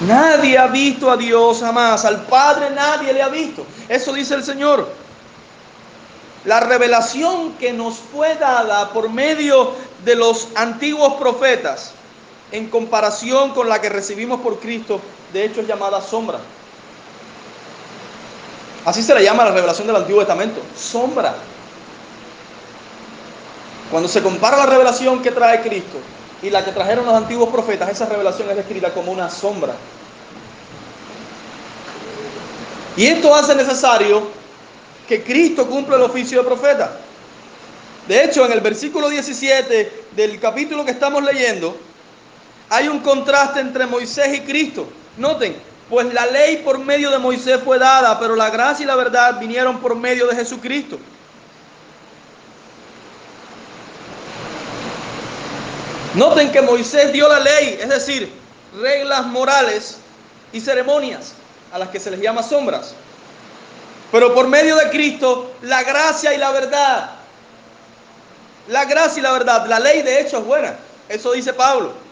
Nadie 0.06 0.58
ha 0.58 0.66
visto 0.66 1.10
a 1.10 1.16
Dios 1.16 1.60
jamás, 1.60 2.04
al 2.04 2.22
Padre 2.26 2.70
nadie 2.70 3.12
le 3.12 3.22
ha 3.22 3.28
visto. 3.28 3.66
Eso 3.88 4.12
dice 4.12 4.34
el 4.34 4.44
Señor. 4.44 4.88
La 6.44 6.60
revelación 6.60 7.54
que 7.54 7.72
nos 7.72 7.96
fue 7.96 8.36
dada 8.36 8.90
por 8.90 9.08
medio 9.08 9.72
de 10.04 10.14
los 10.14 10.48
antiguos 10.54 11.14
profetas, 11.14 11.92
en 12.52 12.68
comparación 12.68 13.52
con 13.52 13.68
la 13.68 13.80
que 13.80 13.88
recibimos 13.88 14.40
por 14.40 14.60
Cristo, 14.60 15.00
de 15.32 15.44
hecho 15.44 15.60
es 15.60 15.66
llamada 15.66 16.00
sombra. 16.00 16.38
Así 18.84 19.02
se 19.02 19.14
le 19.14 19.24
llama 19.24 19.44
la 19.44 19.50
revelación 19.50 19.86
del 19.86 19.96
Antiguo 19.96 20.20
Testamento, 20.20 20.60
sombra. 20.76 21.34
Cuando 23.90 24.08
se 24.08 24.22
compara 24.22 24.56
la 24.56 24.66
revelación 24.66 25.22
que 25.22 25.32
trae 25.32 25.60
Cristo 25.62 25.98
y 26.42 26.50
la 26.50 26.64
que 26.64 26.72
trajeron 26.72 27.04
los 27.04 27.14
antiguos 27.14 27.48
profetas, 27.48 27.88
esa 27.90 28.06
revelación 28.06 28.48
es 28.50 28.56
descrita 28.56 28.94
como 28.94 29.10
una 29.10 29.28
sombra. 29.28 29.74
Y 32.96 33.06
esto 33.06 33.34
hace 33.34 33.54
necesario 33.54 34.28
que 35.08 35.22
Cristo 35.22 35.66
cumpla 35.66 35.96
el 35.96 36.02
oficio 36.02 36.38
de 36.38 36.48
profeta. 36.48 36.98
De 38.08 38.24
hecho, 38.24 38.46
en 38.46 38.52
el 38.52 38.60
versículo 38.60 39.08
17 39.08 40.04
del 40.14 40.38
capítulo 40.38 40.84
que 40.84 40.92
estamos 40.92 41.22
leyendo, 41.24 41.76
hay 42.68 42.88
un 42.88 43.00
contraste 43.00 43.60
entre 43.60 43.86
Moisés 43.86 44.34
y 44.34 44.40
Cristo. 44.40 44.88
Noten, 45.16 45.56
pues 45.88 46.12
la 46.12 46.26
ley 46.26 46.58
por 46.58 46.78
medio 46.78 47.10
de 47.10 47.18
Moisés 47.18 47.60
fue 47.64 47.78
dada, 47.78 48.18
pero 48.18 48.34
la 48.34 48.50
gracia 48.50 48.84
y 48.84 48.86
la 48.86 48.96
verdad 48.96 49.38
vinieron 49.38 49.78
por 49.78 49.94
medio 49.94 50.26
de 50.26 50.36
Jesucristo. 50.36 50.98
Noten 56.14 56.50
que 56.50 56.62
Moisés 56.62 57.12
dio 57.12 57.28
la 57.28 57.40
ley, 57.40 57.78
es 57.80 57.88
decir, 57.88 58.32
reglas 58.80 59.26
morales 59.26 59.98
y 60.52 60.60
ceremonias 60.60 61.34
a 61.72 61.78
las 61.78 61.90
que 61.90 62.00
se 62.00 62.10
les 62.10 62.20
llama 62.20 62.42
sombras. 62.42 62.94
Pero 64.10 64.34
por 64.34 64.48
medio 64.48 64.76
de 64.76 64.88
Cristo, 64.90 65.52
la 65.62 65.82
gracia 65.82 66.32
y 66.32 66.38
la 66.38 66.52
verdad. 66.52 67.10
La 68.68 68.84
gracia 68.86 69.20
y 69.20 69.22
la 69.22 69.32
verdad. 69.32 69.66
La 69.66 69.78
ley 69.78 70.02
de 70.02 70.20
hecho 70.20 70.38
es 70.38 70.44
buena. 70.44 70.76
Eso 71.08 71.32
dice 71.32 71.52
Pablo. 71.52 72.05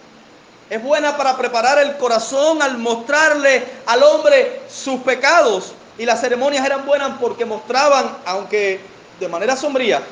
Es 0.70 0.82
buena 0.82 1.16
para 1.16 1.36
preparar 1.36 1.78
el 1.78 1.96
corazón 1.96 2.62
al 2.62 2.78
mostrarle 2.78 3.64
al 3.86 4.02
hombre 4.02 4.62
sus 4.68 5.00
pecados. 5.00 5.74
Y 5.98 6.04
las 6.06 6.20
ceremonias 6.20 6.64
eran 6.64 6.86
buenas 6.86 7.18
porque 7.20 7.44
mostraban, 7.44 8.18
aunque 8.26 8.80
de 9.20 9.28
manera 9.28 9.56
sombría, 9.56 10.02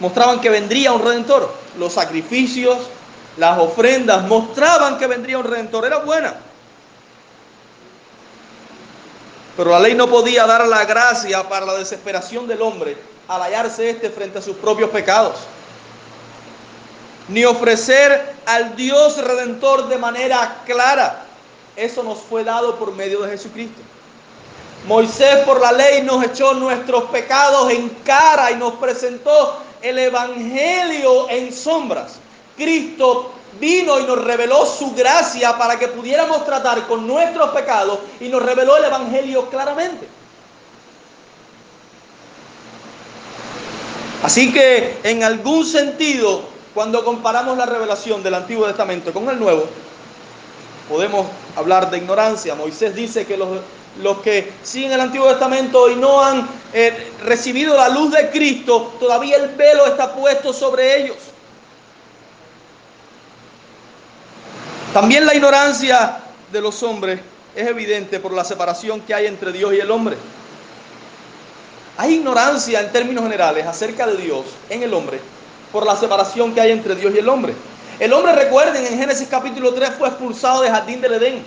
mostraban 0.00 0.40
que 0.40 0.50
vendría 0.50 0.92
un 0.92 1.02
redentor. 1.02 1.54
Los 1.78 1.94
sacrificios, 1.94 2.78
las 3.36 3.58
ofrendas 3.58 4.24
mostraban 4.26 4.98
que 4.98 5.06
vendría 5.06 5.38
un 5.38 5.44
redentor. 5.44 5.86
Era 5.86 5.98
buena. 5.98 6.34
Pero 9.56 9.70
la 9.70 9.78
ley 9.78 9.94
no 9.94 10.08
podía 10.08 10.46
dar 10.46 10.66
la 10.66 10.84
gracia 10.84 11.48
para 11.48 11.64
la 11.64 11.74
desesperación 11.74 12.48
del 12.48 12.60
hombre 12.60 12.96
al 13.28 13.40
hallarse 13.40 13.88
éste 13.88 14.10
frente 14.10 14.38
a 14.38 14.42
sus 14.42 14.56
propios 14.56 14.90
pecados. 14.90 15.36
Ni 17.28 17.44
ofrecer 17.44 18.34
al 18.46 18.76
Dios 18.76 19.16
redentor 19.18 19.88
de 19.88 19.98
manera 19.98 20.62
clara. 20.66 21.24
Eso 21.76 22.02
nos 22.02 22.18
fue 22.18 22.44
dado 22.44 22.76
por 22.76 22.92
medio 22.92 23.22
de 23.22 23.30
Jesucristo. 23.30 23.80
Moisés 24.86 25.38
por 25.46 25.60
la 25.60 25.72
ley 25.72 26.02
nos 26.02 26.22
echó 26.24 26.52
nuestros 26.54 27.04
pecados 27.04 27.72
en 27.72 27.88
cara 28.04 28.50
y 28.50 28.56
nos 28.56 28.74
presentó 28.74 29.58
el 29.80 29.98
Evangelio 29.98 31.28
en 31.30 31.52
sombras. 31.52 32.16
Cristo 32.56 33.32
vino 33.58 33.98
y 33.98 34.04
nos 34.04 34.22
reveló 34.22 34.66
su 34.66 34.92
gracia 34.94 35.56
para 35.56 35.78
que 35.78 35.88
pudiéramos 35.88 36.44
tratar 36.44 36.86
con 36.86 37.06
nuestros 37.06 37.50
pecados 37.50 38.00
y 38.20 38.28
nos 38.28 38.42
reveló 38.42 38.76
el 38.76 38.84
Evangelio 38.84 39.48
claramente. 39.48 40.06
Así 44.22 44.52
que 44.52 44.98
en 45.02 45.22
algún 45.22 45.66
sentido, 45.66 46.42
cuando 46.74 47.04
comparamos 47.04 47.56
la 47.56 47.66
revelación 47.66 48.22
del 48.22 48.34
Antiguo 48.34 48.66
Testamento 48.66 49.12
con 49.12 49.28
el 49.28 49.38
Nuevo, 49.38 49.66
podemos 50.88 51.26
hablar 51.54 51.88
de 51.88 51.98
ignorancia. 51.98 52.56
Moisés 52.56 52.94
dice 52.94 53.24
que 53.24 53.36
los, 53.36 53.48
los 54.02 54.18
que 54.18 54.52
siguen 54.64 54.92
el 54.92 55.00
Antiguo 55.00 55.28
Testamento 55.28 55.88
y 55.88 55.94
no 55.94 56.22
han 56.22 56.48
eh, 56.72 57.12
recibido 57.22 57.76
la 57.76 57.88
luz 57.88 58.12
de 58.12 58.28
Cristo, 58.28 58.96
todavía 58.98 59.36
el 59.36 59.50
velo 59.50 59.86
está 59.86 60.12
puesto 60.12 60.52
sobre 60.52 61.00
ellos. 61.00 61.16
También 64.92 65.24
la 65.24 65.34
ignorancia 65.34 66.18
de 66.50 66.60
los 66.60 66.82
hombres 66.82 67.20
es 67.54 67.66
evidente 67.68 68.18
por 68.18 68.32
la 68.32 68.44
separación 68.44 69.00
que 69.00 69.14
hay 69.14 69.26
entre 69.26 69.52
Dios 69.52 69.72
y 69.74 69.78
el 69.78 69.90
hombre. 69.92 70.16
Hay 71.96 72.14
ignorancia 72.14 72.80
en 72.80 72.90
términos 72.90 73.22
generales 73.22 73.64
acerca 73.64 74.08
de 74.08 74.16
Dios 74.16 74.44
en 74.68 74.82
el 74.82 74.92
hombre 74.92 75.20
por 75.74 75.84
la 75.84 75.96
separación 75.96 76.54
que 76.54 76.60
hay 76.60 76.70
entre 76.70 76.94
Dios 76.94 77.12
y 77.12 77.18
el 77.18 77.28
hombre. 77.28 77.52
El 77.98 78.12
hombre, 78.12 78.32
recuerden, 78.32 78.86
en 78.86 78.96
Génesis 78.96 79.26
capítulo 79.28 79.74
3 79.74 79.90
fue 79.98 80.06
expulsado 80.06 80.62
del 80.62 80.70
jardín 80.70 81.00
del 81.00 81.14
Edén. 81.14 81.44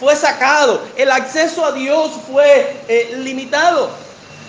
Fue 0.00 0.16
sacado. 0.16 0.80
El 0.96 1.10
acceso 1.10 1.62
a 1.62 1.72
Dios 1.72 2.10
fue 2.26 2.74
eh, 2.88 3.14
limitado. 3.18 3.90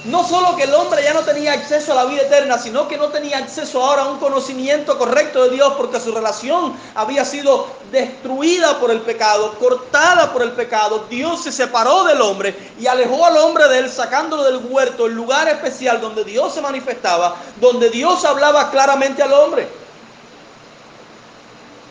No 0.06 0.28
solo 0.28 0.58
que 0.58 0.64
el 0.64 0.74
hombre 0.74 1.02
ya 1.02 1.14
no 1.14 1.22
tenía 1.22 1.54
acceso 1.54 1.94
a 1.94 1.96
la 1.96 2.06
vida 2.06 2.24
eterna, 2.24 2.58
sino 2.58 2.90
que 2.90 2.98
no 2.98 3.08
tenía 3.08 3.38
acceso 3.38 3.82
ahora 3.82 4.02
a 4.02 4.10
un 4.10 4.20
conocimiento 4.20 4.98
correcto 4.98 5.44
de 5.44 5.52
Dios 5.52 5.76
porque 5.78 6.02
su 6.02 6.12
relación 6.12 6.78
había 6.94 7.24
sido 7.24 7.68
destruida 7.90 8.80
por 8.82 8.92
el 8.92 9.00
pecado, 9.00 9.58
cortada 9.58 10.34
por 10.34 10.42
el 10.42 10.52
pecado. 10.52 11.06
Dios 11.10 11.44
se 11.44 11.54
separó 11.54 12.04
del 12.04 12.20
hombre 12.20 12.74
y 12.78 12.86
alejó 12.86 13.26
al 13.26 13.38
hombre 13.38 13.70
de 13.70 13.80
él, 13.80 13.90
sacándolo 13.90 14.44
del 14.44 14.58
huerto, 14.66 15.06
el 15.06 15.14
lugar 15.14 15.48
especial 15.48 16.02
donde 16.02 16.26
Dios 16.26 16.54
se 16.54 16.60
manifestaba, 16.60 17.38
donde 17.62 17.90
Dios 17.90 18.26
hablaba 18.26 18.72
claramente 18.72 19.24
al 19.24 19.32
hombre. 19.32 19.70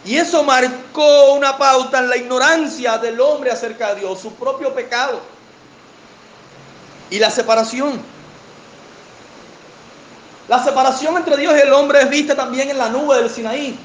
Y 0.05 0.17
eso 0.17 0.43
marcó 0.43 1.33
una 1.33 1.57
pauta 1.57 2.01
en 2.01 2.11
la 2.11 2.17
ignorancia 2.19 2.99
del 2.99 3.19
hombre 3.23 3.53
acerca 3.53 3.95
de 3.95 4.01
Dios, 4.01 4.21
su 4.21 4.35
propio 4.35 4.75
pecado 4.75 5.19
y 7.13 7.19
la 7.19 7.31
separación. 7.31 8.01
La 10.49 10.65
separación 10.65 11.17
entre 11.19 11.37
Dios 11.37 11.55
y 11.57 11.61
el 11.61 11.73
hombre 11.73 12.01
es 12.01 12.11
vista 12.11 12.35
también 12.35 12.71
en 12.71 12.79
la 12.79 12.89
nube 12.89 13.17
del 13.17 13.31
Sinaí. 13.31 13.79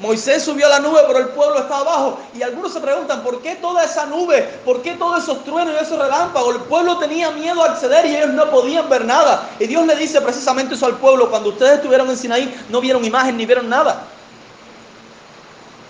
Moisés 0.00 0.42
subió 0.42 0.66
a 0.66 0.68
la 0.68 0.80
nube, 0.80 0.98
pero 1.06 1.20
el 1.20 1.28
pueblo 1.28 1.60
estaba 1.60 1.82
abajo. 1.82 2.18
Y 2.34 2.42
algunos 2.42 2.72
se 2.72 2.80
preguntan, 2.80 3.22
¿por 3.22 3.40
qué 3.40 3.54
toda 3.54 3.84
esa 3.84 4.06
nube? 4.06 4.42
¿Por 4.64 4.82
qué 4.82 4.94
todos 4.94 5.22
esos 5.22 5.44
truenos 5.44 5.74
y 5.74 5.84
esos 5.84 5.96
relámpagos? 5.96 6.56
El 6.56 6.62
pueblo 6.62 6.98
tenía 6.98 7.30
miedo 7.30 7.62
a 7.62 7.70
acceder 7.70 8.04
y 8.06 8.16
ellos 8.16 8.30
no 8.30 8.50
podían 8.50 8.88
ver 8.88 9.04
nada. 9.04 9.48
Y 9.60 9.68
Dios 9.68 9.86
le 9.86 9.94
dice 9.94 10.20
precisamente 10.20 10.74
eso 10.74 10.86
al 10.86 10.96
pueblo. 10.96 11.30
Cuando 11.30 11.50
ustedes 11.50 11.74
estuvieron 11.74 12.10
en 12.10 12.16
Sinaí, 12.16 12.52
no 12.68 12.80
vieron 12.80 13.04
imagen 13.04 13.36
ni 13.36 13.46
vieron 13.46 13.68
nada. 13.68 14.02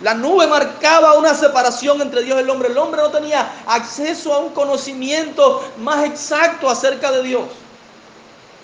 La 0.02 0.14
nube 0.14 0.48
marcaba 0.48 1.14
una 1.14 1.32
separación 1.32 2.02
entre 2.02 2.22
Dios 2.22 2.36
y 2.36 2.42
el 2.42 2.50
hombre. 2.50 2.68
El 2.68 2.78
hombre 2.78 3.00
no 3.00 3.10
tenía 3.10 3.62
acceso 3.66 4.34
a 4.34 4.38
un 4.38 4.50
conocimiento 4.50 5.62
más 5.78 6.04
exacto 6.04 6.68
acerca 6.68 7.12
de 7.12 7.22
Dios. 7.22 7.44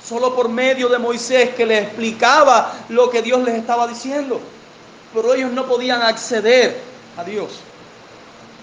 Solo 0.04 0.34
por 0.34 0.48
medio 0.48 0.88
de 0.88 0.98
Moisés 0.98 1.54
que 1.54 1.64
le 1.64 1.78
explicaba 1.78 2.72
lo 2.88 3.08
que 3.08 3.22
Dios 3.22 3.40
les 3.44 3.54
estaba 3.54 3.86
diciendo. 3.86 4.40
Pero 5.14 5.32
ellos 5.32 5.52
no 5.52 5.66
podían 5.66 6.02
acceder 6.02 6.80
a 7.16 7.22
Dios. 7.22 7.60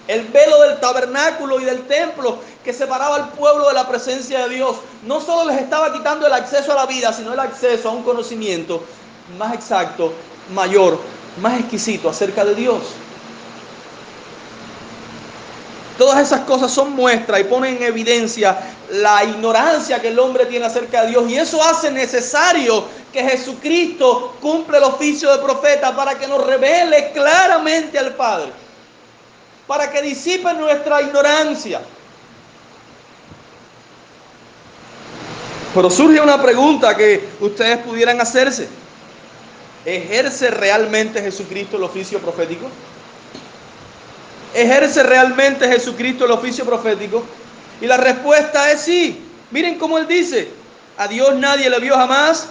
El 0.06 0.26
velo 0.26 0.60
del 0.60 0.78
tabernáculo 0.78 1.58
y 1.58 1.64
del 1.64 1.86
templo 1.86 2.38
que 2.62 2.74
separaba 2.74 3.16
al 3.16 3.28
pueblo 3.30 3.68
de 3.68 3.74
la 3.74 3.88
presencia 3.88 4.46
de 4.46 4.54
Dios 4.54 4.76
no 5.02 5.20
solo 5.20 5.50
les 5.50 5.62
estaba 5.62 5.92
quitando 5.92 6.26
el 6.26 6.32
acceso 6.32 6.72
a 6.72 6.76
la 6.76 6.86
vida, 6.86 7.12
sino 7.12 7.32
el 7.32 7.40
acceso 7.40 7.88
a 7.88 7.92
un 7.92 8.02
conocimiento 8.02 8.84
más 9.38 9.54
exacto, 9.54 10.12
mayor, 10.52 11.00
más 11.40 11.60
exquisito 11.60 12.08
acerca 12.08 12.44
de 12.44 12.54
Dios. 12.54 12.82
Todas 15.98 16.20
esas 16.20 16.40
cosas 16.40 16.70
son 16.70 16.92
muestras 16.92 17.40
y 17.40 17.44
ponen 17.44 17.76
en 17.76 17.84
evidencia 17.84 18.58
la 18.90 19.24
ignorancia 19.24 20.00
que 20.00 20.08
el 20.08 20.18
hombre 20.18 20.44
tiene 20.46 20.66
acerca 20.66 21.02
de 21.02 21.08
Dios. 21.08 21.30
Y 21.30 21.36
eso 21.36 21.62
hace 21.62 21.90
necesario 21.90 22.84
que 23.12 23.22
Jesucristo 23.22 24.36
cumpla 24.40 24.76
el 24.76 24.84
oficio 24.84 25.34
de 25.34 25.42
profeta 25.42 25.96
para 25.96 26.18
que 26.18 26.26
nos 26.26 26.46
revele 26.46 27.12
claramente 27.12 27.98
al 27.98 28.14
Padre. 28.14 28.52
Para 29.66 29.90
que 29.90 30.02
disipe 30.02 30.52
nuestra 30.52 31.00
ignorancia. 31.00 31.80
Pero 35.74 35.90
surge 35.90 36.20
una 36.20 36.40
pregunta 36.40 36.94
que 36.94 37.26
ustedes 37.40 37.78
pudieran 37.78 38.20
hacerse. 38.20 38.68
¿Ejerce 39.86 40.50
realmente 40.50 41.22
Jesucristo 41.22 41.76
el 41.76 41.84
oficio 41.84 42.18
profético? 42.18 42.66
¿Ejerce 44.52 45.04
realmente 45.04 45.68
Jesucristo 45.68 46.24
el 46.24 46.32
oficio 46.32 46.64
profético? 46.64 47.24
Y 47.80 47.86
la 47.86 47.96
respuesta 47.96 48.72
es 48.72 48.80
sí. 48.80 49.22
Miren 49.52 49.78
cómo 49.78 49.96
él 49.98 50.08
dice, 50.08 50.50
a 50.98 51.06
Dios 51.06 51.36
nadie 51.36 51.70
le 51.70 51.78
vio 51.78 51.94
jamás, 51.94 52.48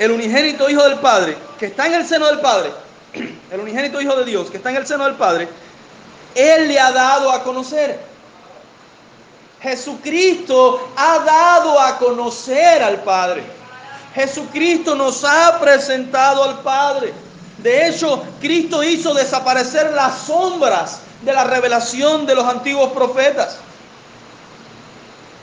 el 0.00 0.10
unigénito 0.10 0.68
Hijo 0.68 0.82
del 0.82 0.98
Padre, 0.98 1.36
que 1.60 1.66
está 1.66 1.86
en 1.86 1.94
el 1.94 2.06
seno 2.08 2.26
del 2.26 2.40
Padre, 2.40 2.72
el 3.52 3.60
unigénito 3.60 4.00
Hijo 4.00 4.16
de 4.16 4.24
Dios, 4.24 4.50
que 4.50 4.56
está 4.56 4.70
en 4.70 4.76
el 4.76 4.86
seno 4.86 5.04
del 5.04 5.14
Padre, 5.14 5.46
Él 6.34 6.66
le 6.66 6.80
ha 6.80 6.90
dado 6.90 7.30
a 7.30 7.44
conocer. 7.44 8.00
Jesucristo 9.62 10.92
ha 10.96 11.20
dado 11.20 11.78
a 11.78 11.98
conocer 11.98 12.82
al 12.82 13.00
Padre. 13.04 13.44
Jesucristo 14.14 14.94
nos 14.94 15.24
ha 15.24 15.58
presentado 15.58 16.44
al 16.44 16.60
Padre. 16.60 17.12
De 17.58 17.88
hecho, 17.88 18.22
Cristo 18.40 18.82
hizo 18.84 19.12
desaparecer 19.14 19.92
las 19.92 20.18
sombras 20.26 21.00
de 21.22 21.32
la 21.32 21.44
revelación 21.44 22.26
de 22.26 22.34
los 22.34 22.44
antiguos 22.44 22.92
profetas. 22.92 23.56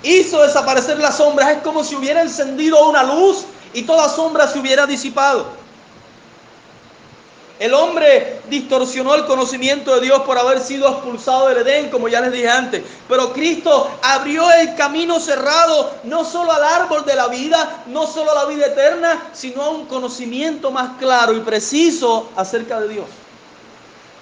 Hizo 0.03 0.41
desaparecer 0.41 0.97
las 0.99 1.17
sombras. 1.17 1.51
Es 1.51 1.57
como 1.63 1.83
si 1.83 1.95
hubiera 1.95 2.21
encendido 2.21 2.87
una 2.87 3.03
luz 3.03 3.45
y 3.73 3.83
toda 3.83 4.07
sombra 4.09 4.47
se 4.47 4.59
hubiera 4.59 4.85
disipado. 4.85 5.60
El 7.61 7.75
hombre 7.75 8.39
distorsionó 8.49 9.13
el 9.13 9.27
conocimiento 9.27 9.93
de 9.93 10.01
Dios 10.01 10.21
por 10.21 10.35
haber 10.35 10.61
sido 10.61 10.89
expulsado 10.89 11.47
del 11.47 11.59
Edén, 11.59 11.91
como 11.91 12.07
ya 12.07 12.19
les 12.19 12.31
dije 12.31 12.49
antes. 12.49 12.81
Pero 13.07 13.31
Cristo 13.33 13.87
abrió 14.01 14.51
el 14.51 14.73
camino 14.73 15.19
cerrado 15.19 15.91
no 16.05 16.25
solo 16.25 16.51
al 16.51 16.63
árbol 16.63 17.05
de 17.05 17.13
la 17.13 17.27
vida, 17.27 17.83
no 17.85 18.07
solo 18.07 18.31
a 18.31 18.33
la 18.33 18.45
vida 18.45 18.65
eterna, 18.65 19.29
sino 19.31 19.61
a 19.61 19.69
un 19.69 19.85
conocimiento 19.85 20.71
más 20.71 20.97
claro 20.97 21.37
y 21.37 21.41
preciso 21.41 22.31
acerca 22.35 22.79
de 22.79 22.87
Dios. 22.87 23.05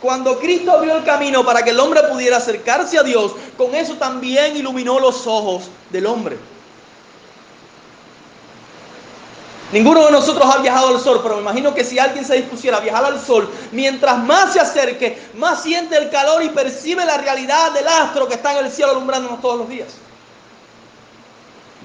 Cuando 0.01 0.38
Cristo 0.38 0.74
abrió 0.74 0.98
el 0.98 1.05
camino 1.05 1.46
para 1.46 1.63
que 1.63 1.69
el 1.69 1.79
hombre 1.79 2.03
pudiera 2.12 2.36
acercarse 2.36 2.97
a 2.97 3.04
Dios, 3.04 3.32
con 3.58 3.73
eso 3.73 3.93
también 3.93 4.58
iluminó 4.58 4.99
los 4.99 5.25
ojos 5.25 5.63
del 5.91 6.08
hombre. 6.08 6.38
Ninguno 9.71 10.05
de 10.05 10.12
nosotros 10.12 10.49
ha 10.51 10.62
viajado 10.62 10.88
al 10.88 10.99
sol, 10.99 11.19
pero 11.21 11.36
me 11.36 11.41
imagino 11.41 11.75
que 11.75 11.84
si 11.84 11.99
alguien 11.99 12.25
se 12.25 12.36
dispusiera 12.36 12.77
a 12.77 12.79
viajar 12.79 13.05
al 13.05 13.23
sol, 13.23 13.47
mientras 13.71 14.17
más 14.17 14.53
se 14.53 14.60
acerque, 14.60 15.21
más 15.36 15.62
siente 15.62 15.95
el 15.95 16.10
calor 16.10 16.43
y 16.43 16.49
percibe 16.49 17.05
la 17.05 17.17
realidad 17.17 17.71
del 17.71 17.88
astro 17.88 18.27
que 18.27 18.34
está 18.34 18.58
en 18.58 18.65
el 18.65 18.71
cielo 18.71 18.91
alumbrándonos 18.91 19.41
todos 19.41 19.60
los 19.60 19.69
días. 19.69 19.89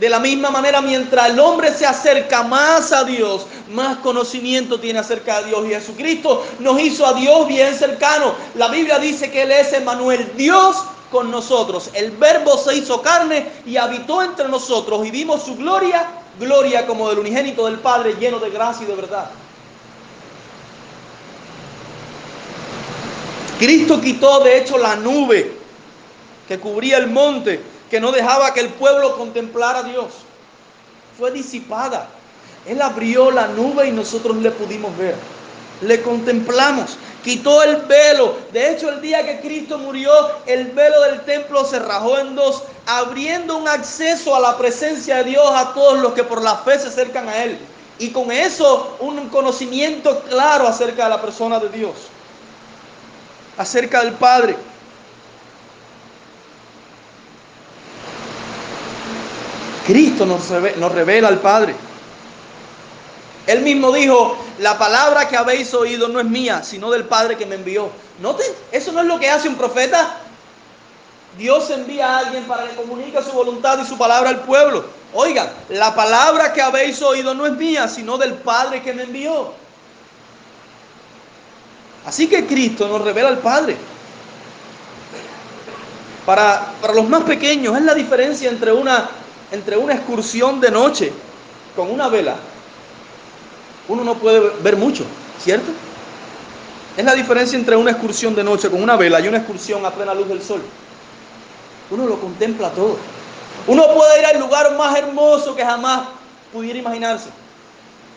De 0.00 0.08
la 0.08 0.18
misma 0.18 0.50
manera, 0.50 0.80
mientras 0.80 1.28
el 1.28 1.38
hombre 1.38 1.72
se 1.72 1.86
acerca 1.86 2.42
más 2.42 2.90
a 2.90 3.04
Dios, 3.04 3.46
más 3.70 3.98
conocimiento 3.98 4.80
tiene 4.80 4.98
acerca 4.98 5.40
de 5.40 5.48
Dios. 5.48 5.66
Y 5.66 5.68
Jesucristo 5.68 6.44
nos 6.58 6.80
hizo 6.80 7.06
a 7.06 7.12
Dios 7.12 7.46
bien 7.46 7.76
cercano. 7.76 8.34
La 8.54 8.68
Biblia 8.68 8.98
dice 8.98 9.30
que 9.30 9.42
Él 9.42 9.52
es 9.52 9.72
Emmanuel, 9.72 10.32
Dios 10.36 10.82
con 11.12 11.30
nosotros. 11.30 11.90
El 11.92 12.10
verbo 12.12 12.58
se 12.58 12.74
hizo 12.74 13.02
carne 13.02 13.46
y 13.66 13.76
habitó 13.76 14.20
entre 14.22 14.48
nosotros 14.48 15.06
y 15.06 15.12
vimos 15.12 15.44
su 15.44 15.54
gloria 15.54 16.23
gloria 16.38 16.86
como 16.86 17.08
del 17.08 17.18
unigénito 17.18 17.66
del 17.66 17.78
Padre 17.78 18.16
lleno 18.18 18.38
de 18.38 18.50
gracia 18.50 18.84
y 18.84 18.86
de 18.86 18.94
verdad. 18.94 19.30
Cristo 23.58 24.00
quitó 24.00 24.40
de 24.40 24.58
hecho 24.58 24.78
la 24.78 24.96
nube 24.96 25.52
que 26.48 26.58
cubría 26.58 26.98
el 26.98 27.06
monte, 27.06 27.60
que 27.90 28.00
no 28.00 28.12
dejaba 28.12 28.52
que 28.52 28.60
el 28.60 28.68
pueblo 28.68 29.16
contemplara 29.16 29.80
a 29.80 29.82
Dios. 29.84 30.06
Fue 31.18 31.30
disipada. 31.30 32.08
Él 32.66 32.82
abrió 32.82 33.30
la 33.30 33.48
nube 33.48 33.88
y 33.88 33.92
nosotros 33.92 34.36
le 34.36 34.50
pudimos 34.50 34.96
ver. 34.96 35.14
Le 35.80 36.02
contemplamos 36.02 36.96
quitó 37.24 37.62
el 37.62 37.76
velo. 37.76 38.36
De 38.52 38.70
hecho, 38.70 38.90
el 38.90 39.00
día 39.00 39.24
que 39.24 39.40
Cristo 39.40 39.78
murió, 39.78 40.12
el 40.46 40.66
velo 40.66 41.00
del 41.02 41.22
templo 41.22 41.64
se 41.64 41.78
rajó 41.78 42.18
en 42.18 42.36
dos, 42.36 42.62
abriendo 42.86 43.56
un 43.56 43.66
acceso 43.66 44.36
a 44.36 44.40
la 44.40 44.58
presencia 44.58 45.16
de 45.16 45.30
Dios 45.30 45.50
a 45.52 45.72
todos 45.72 45.98
los 46.00 46.12
que 46.12 46.22
por 46.22 46.42
la 46.42 46.56
fe 46.58 46.78
se 46.78 46.88
acercan 46.88 47.28
a 47.28 47.42
Él. 47.42 47.58
Y 47.98 48.10
con 48.10 48.30
eso 48.30 48.96
un 49.00 49.28
conocimiento 49.30 50.20
claro 50.28 50.68
acerca 50.68 51.04
de 51.04 51.10
la 51.10 51.22
persona 51.22 51.58
de 51.58 51.70
Dios, 51.70 51.94
acerca 53.56 54.04
del 54.04 54.12
Padre. 54.12 54.56
Cristo 59.86 60.26
nos 60.26 60.48
revela, 60.48 60.76
nos 60.76 60.92
revela 60.92 61.28
al 61.28 61.38
Padre. 61.38 61.74
Él 63.46 63.60
mismo 63.60 63.92
dijo, 63.92 64.38
la 64.58 64.78
palabra 64.78 65.28
que 65.28 65.36
habéis 65.36 65.74
oído 65.74 66.08
no 66.08 66.18
es 66.18 66.26
mía, 66.26 66.62
sino 66.62 66.90
del 66.90 67.04
Padre 67.04 67.36
que 67.36 67.44
me 67.44 67.56
envió. 67.56 67.90
Noten, 68.20 68.50
eso 68.72 68.90
no 68.92 69.00
es 69.00 69.06
lo 69.06 69.18
que 69.18 69.28
hace 69.28 69.48
un 69.48 69.56
profeta. 69.56 70.16
Dios 71.36 71.68
envía 71.70 72.08
a 72.08 72.18
alguien 72.20 72.44
para 72.44 72.66
que 72.66 72.76
comunique 72.76 73.22
su 73.22 73.32
voluntad 73.32 73.78
y 73.82 73.86
su 73.86 73.98
palabra 73.98 74.30
al 74.30 74.40
pueblo. 74.40 74.86
Oigan, 75.12 75.50
la 75.68 75.94
palabra 75.94 76.52
que 76.52 76.62
habéis 76.62 77.02
oído 77.02 77.34
no 77.34 77.44
es 77.44 77.52
mía, 77.52 77.86
sino 77.88 78.16
del 78.16 78.34
Padre 78.34 78.82
que 78.82 78.94
me 78.94 79.02
envió. 79.02 79.52
Así 82.06 82.28
que 82.28 82.46
Cristo 82.46 82.88
nos 82.88 83.02
revela 83.02 83.28
al 83.28 83.38
Padre. 83.38 83.76
Para, 86.24 86.72
para 86.80 86.94
los 86.94 87.06
más 87.08 87.24
pequeños 87.24 87.76
es 87.76 87.82
la 87.82 87.94
diferencia 87.94 88.48
entre 88.48 88.72
una, 88.72 89.10
entre 89.52 89.76
una 89.76 89.94
excursión 89.94 90.60
de 90.60 90.70
noche 90.70 91.12
con 91.76 91.90
una 91.90 92.08
vela 92.08 92.36
uno 93.88 94.04
no 94.04 94.14
puede 94.14 94.40
ver 94.62 94.76
mucho, 94.76 95.04
¿cierto? 95.42 95.70
Es 96.96 97.04
la 97.04 97.14
diferencia 97.14 97.58
entre 97.58 97.76
una 97.76 97.90
excursión 97.90 98.34
de 98.34 98.44
noche 98.44 98.70
con 98.70 98.82
una 98.82 98.96
vela 98.96 99.20
y 99.20 99.28
una 99.28 99.38
excursión 99.38 99.84
a 99.84 99.90
plena 99.90 100.14
luz 100.14 100.28
del 100.28 100.42
sol. 100.42 100.62
Uno 101.90 102.06
lo 102.06 102.20
contempla 102.20 102.70
todo. 102.70 102.96
Uno 103.66 103.94
puede 103.94 104.20
ir 104.20 104.26
al 104.26 104.38
lugar 104.38 104.76
más 104.76 104.96
hermoso 104.96 105.54
que 105.54 105.64
jamás 105.64 106.08
pudiera 106.52 106.78
imaginarse. 106.78 107.30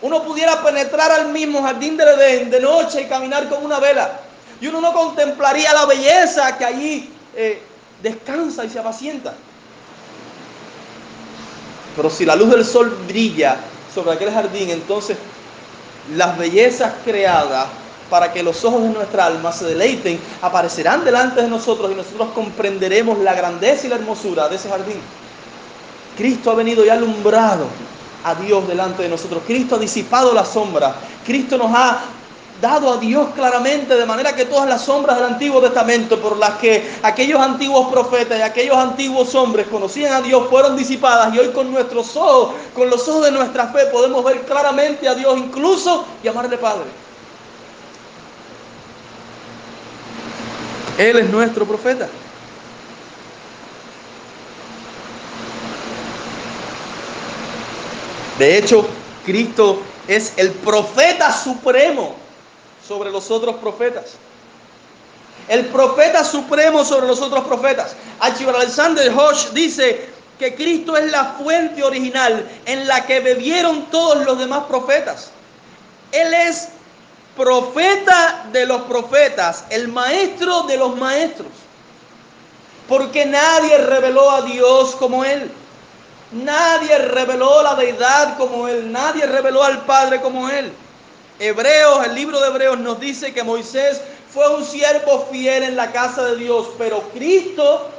Uno 0.01 0.23
pudiera 0.23 0.63
penetrar 0.63 1.12
al 1.12 1.30
mismo 1.30 1.62
jardín 1.62 1.99
Edén 1.99 2.51
de 2.51 2.60
noche 2.60 3.01
y 3.01 3.06
caminar 3.06 3.49
con 3.49 3.65
una 3.65 3.80
vela. 3.80 4.19
Y 4.62 4.67
uno 4.67 4.80
no 4.80 4.93
contemplaría 4.93 5.73
la 5.73 5.86
belleza 5.86 6.58
que 6.58 6.65
allí 6.65 7.10
eh, 7.36 7.62
descansa 8.03 8.63
y 8.63 8.69
se 8.69 8.80
apacienta. 8.80 9.34
Pero 11.95 12.10
si 12.12 12.25
la 12.25 12.36
luz 12.36 12.51
del 12.51 12.63
sol 12.63 12.95
brilla 13.08 13.58
sobre 13.93 14.13
aquel 14.13 14.32
jardín, 14.32 14.69
entonces 14.69 15.17
las 16.15 16.38
bellezas 16.38 16.93
creadas 17.04 17.67
para 18.10 18.32
que 18.32 18.43
los 18.43 18.63
ojos 18.63 18.84
de 18.84 18.89
nuestra 18.89 19.26
alma 19.26 19.52
se 19.52 19.65
deleiten, 19.65 20.20
aparecerán 20.41 21.04
delante 21.04 21.41
de 21.41 21.48
nosotros 21.48 21.91
y 21.91 21.96
nosotros 21.96 22.30
comprenderemos 22.34 23.20
la 23.20 23.34
grandeza 23.34 23.86
y 23.86 23.89
la 23.89 23.96
hermosura 23.98 24.48
de 24.48 24.56
ese 24.56 24.70
jardín. 24.70 25.00
Cristo 26.17 26.52
ha 26.52 26.56
venido 26.56 26.86
y 26.86 26.89
ha 26.89 26.93
alumbrado 26.93 27.67
a 28.24 28.36
Dios 28.36 28.67
delante 28.67 29.04
de 29.04 29.10
nosotros. 29.10 29.43
Cristo 29.46 29.76
ha 29.76 29.80
disipado 29.80 30.34
la 30.34 30.46
sombra. 30.46 30.96
Cristo 31.26 31.58
nos 31.58 31.72
ha 31.74 32.00
dado 32.62 32.91
a 32.91 32.98
Dios 32.98 33.30
claramente, 33.36 33.96
de 33.96 34.06
manera 34.06 34.36
que 34.36 34.46
todas 34.46 34.67
las 34.67 34.84
sombras 34.84 35.17
del 35.17 35.26
Antiguo 35.26 35.62
Testamento 35.62 36.20
por 36.20 36.38
las 36.38 36.52
que 36.58 36.98
aquellos 37.04 37.39
antiguos 37.39 37.91
profetas 37.91 38.39
y 38.39 38.41
aquellos 38.41 38.78
antiguos 38.78 39.34
hombres 39.36 39.67
conocían 39.67 40.13
a 40.13 40.22
Dios 40.22 40.48
fueron 40.50 40.76
disipadas 40.76 41.34
y 41.34 41.39
hoy 41.39 41.50
con 41.50 41.72
nuestros 41.72 42.15
ojos, 42.15 42.56
con 42.74 42.89
los 42.89 43.08
ojos 43.08 43.26
de 43.26 43.32
nuestra 43.32 43.67
fe 43.67 43.86
podemos 43.91 44.24
ver 44.24 44.41
claramente 44.41 45.08
a 45.08 45.13
Dios, 45.13 45.38
incluso 45.38 46.06
llamarle 46.24 46.58
Padre. 46.58 46.86
Él 50.98 51.20
es 51.20 51.30
nuestro 51.30 51.65
profeta. 51.65 52.08
De 58.39 58.58
hecho, 58.58 58.88
Cristo 59.26 59.82
es 60.08 60.34
el 60.38 60.52
profeta 60.52 61.32
supremo 61.32 62.27
sobre 62.88 63.12
los 63.12 63.30
otros 63.30 63.56
profetas. 63.56 64.13
El 65.47 65.65
profeta 65.67 66.23
supremo 66.23 66.84
sobre 66.84 67.08
los 67.08 67.21
otros 67.21 67.45
profetas. 67.45 67.95
Archibald 68.19 68.58
Alexander 68.58 69.12
Hodge 69.12 69.52
dice 69.54 70.10
que 70.39 70.56
Cristo 70.56 70.97
es 70.97 71.12
la 71.12 71.36
fuente 71.41 71.84
original 71.84 72.47
en 72.65 72.88
la 72.88 73.06
que 73.06 73.19
bebieron 73.19 73.86
todos 73.86 74.26
los 74.26 74.38
demás 74.38 74.65
profetas. 74.65 75.32
Él 76.12 76.34
es 76.34 76.69
profeta 77.36 78.45
de 78.52 78.65
los 78.65 78.82
profetas, 78.84 79.65
el 79.69 79.88
maestro 79.88 80.63
de 80.63 80.78
los 80.78 80.95
maestros. 80.97 81.47
Porque 82.88 83.26
nadie 83.26 83.78
reveló 83.80 84.32
a 84.32 84.41
Dios 84.41 84.95
como 84.95 85.23
Él. 85.23 85.52
Nadie 86.32 86.97
reveló 86.97 87.62
la 87.63 87.76
deidad 87.76 88.38
como 88.38 88.67
Él. 88.67 88.91
Nadie 88.91 89.26
reveló 89.26 89.63
al 89.63 89.86
Padre 89.86 90.21
como 90.21 90.50
Él. 90.50 90.73
Hebreos, 91.39 92.06
el 92.06 92.15
libro 92.15 92.39
de 92.39 92.47
Hebreos 92.47 92.80
nos 92.80 93.00
dice 93.00 93.34
que 93.34 93.43
Moisés 93.43 94.02
fue 94.34 94.56
un 94.56 94.65
siervo 94.65 95.28
fiel 95.32 95.63
en 95.63 95.76
la 95.76 95.91
casa 95.91 96.23
de 96.26 96.38
Dios, 96.38 96.69
pero 96.78 97.02
Cristo, 97.13 97.89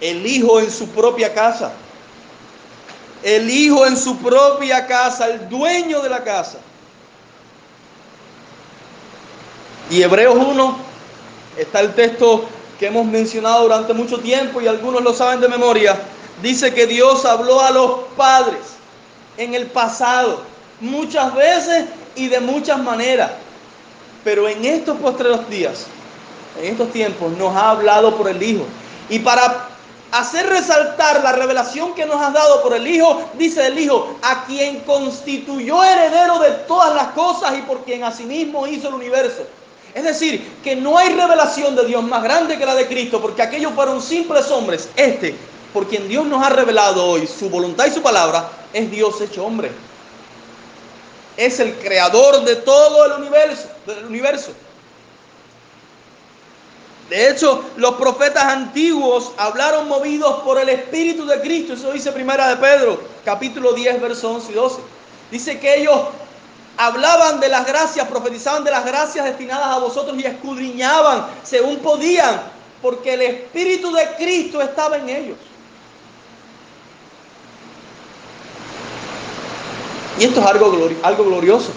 el 0.00 0.26
Hijo 0.26 0.60
en 0.60 0.70
su 0.70 0.88
propia 0.88 1.32
casa. 1.32 1.72
El 3.22 3.48
Hijo 3.48 3.86
en 3.86 3.96
su 3.96 4.18
propia 4.18 4.86
casa, 4.86 5.28
el 5.28 5.48
dueño 5.48 6.00
de 6.00 6.10
la 6.10 6.22
casa. 6.22 6.58
Y 9.90 10.02
Hebreos 10.02 10.36
1 10.36 10.76
está 11.56 11.80
el 11.80 11.94
texto 11.94 12.44
que 12.78 12.88
hemos 12.88 13.06
mencionado 13.06 13.62
durante 13.62 13.94
mucho 13.94 14.18
tiempo 14.18 14.60
y 14.60 14.66
algunos 14.66 15.02
lo 15.02 15.14
saben 15.14 15.40
de 15.40 15.48
memoria. 15.48 15.98
Dice 16.42 16.74
que 16.74 16.86
Dios 16.86 17.24
habló 17.24 17.60
a 17.60 17.70
los 17.70 18.00
padres 18.16 18.60
en 19.36 19.54
el 19.54 19.66
pasado, 19.66 20.42
muchas 20.80 21.34
veces 21.34 21.86
y 22.16 22.28
de 22.28 22.40
muchas 22.40 22.78
maneras. 22.78 23.30
Pero 24.22 24.48
en 24.48 24.64
estos 24.64 24.96
postreros 24.98 25.48
días, 25.48 25.86
en 26.60 26.72
estos 26.72 26.92
tiempos, 26.92 27.32
nos 27.36 27.54
ha 27.54 27.70
hablado 27.70 28.16
por 28.16 28.28
el 28.28 28.42
Hijo. 28.42 28.64
Y 29.08 29.18
para 29.18 29.68
hacer 30.12 30.46
resaltar 30.46 31.22
la 31.22 31.32
revelación 31.32 31.94
que 31.94 32.06
nos 32.06 32.20
has 32.22 32.32
dado 32.32 32.62
por 32.62 32.74
el 32.74 32.86
Hijo, 32.86 33.30
dice 33.36 33.66
el 33.66 33.78
Hijo, 33.78 34.16
a 34.22 34.44
quien 34.46 34.80
constituyó 34.80 35.82
heredero 35.82 36.38
de 36.38 36.50
todas 36.66 36.94
las 36.94 37.08
cosas 37.08 37.58
y 37.58 37.62
por 37.62 37.84
quien 37.84 38.04
asimismo 38.04 38.66
hizo 38.66 38.88
el 38.88 38.94
universo. 38.94 39.46
Es 39.94 40.02
decir, 40.02 40.52
que 40.64 40.74
no 40.74 40.98
hay 40.98 41.10
revelación 41.10 41.76
de 41.76 41.84
Dios 41.86 42.02
más 42.02 42.22
grande 42.22 42.58
que 42.58 42.66
la 42.66 42.74
de 42.74 42.86
Cristo, 42.88 43.20
porque 43.20 43.42
aquellos 43.42 43.72
fueron 43.74 44.02
simples 44.02 44.50
hombres. 44.50 44.88
Este, 44.96 45.36
por 45.72 45.86
quien 45.88 46.08
Dios 46.08 46.26
nos 46.26 46.44
ha 46.44 46.50
revelado 46.50 47.04
hoy 47.04 47.26
su 47.26 47.50
voluntad 47.50 47.86
y 47.86 47.90
su 47.90 48.02
palabra, 48.02 48.48
es 48.72 48.90
Dios 48.90 49.20
hecho 49.20 49.44
hombre. 49.44 49.70
Es 51.36 51.60
el 51.60 51.74
creador 51.76 52.44
de 52.44 52.56
todo 52.56 53.06
el 53.06 53.24
universo. 54.06 54.52
De 57.10 57.30
hecho, 57.30 57.64
los 57.76 57.94
profetas 57.96 58.44
antiguos 58.44 59.32
hablaron 59.36 59.88
movidos 59.88 60.42
por 60.42 60.58
el 60.58 60.68
Espíritu 60.68 61.26
de 61.26 61.40
Cristo. 61.40 61.74
Eso 61.74 61.92
dice 61.92 62.12
Primera 62.12 62.48
de 62.48 62.56
Pedro, 62.56 63.00
capítulo 63.24 63.72
10, 63.72 64.00
versos 64.00 64.24
11 64.24 64.52
y 64.52 64.54
12. 64.54 64.80
Dice 65.30 65.58
que 65.58 65.80
ellos 65.80 66.00
hablaban 66.76 67.40
de 67.40 67.48
las 67.48 67.66
gracias, 67.66 68.08
profetizaban 68.08 68.64
de 68.64 68.70
las 68.70 68.84
gracias 68.84 69.24
destinadas 69.24 69.66
a 69.66 69.78
vosotros 69.78 70.16
y 70.18 70.24
escudriñaban 70.24 71.26
según 71.42 71.78
podían, 71.78 72.40
porque 72.80 73.14
el 73.14 73.22
Espíritu 73.22 73.92
de 73.92 74.08
Cristo 74.16 74.62
estaba 74.62 74.96
en 74.96 75.08
ellos. 75.08 75.38
Y 80.18 80.24
esto 80.24 80.40
es 80.40 80.46
algo, 80.46 80.90
algo 81.02 81.24
glorioso. 81.24 81.70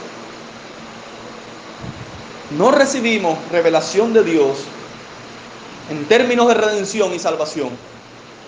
No 2.58 2.72
recibimos 2.72 3.38
revelación 3.52 4.14
de 4.14 4.24
Dios 4.24 4.60
en 5.90 6.06
términos 6.06 6.48
de 6.48 6.54
redención 6.54 7.14
y 7.14 7.20
salvación, 7.20 7.70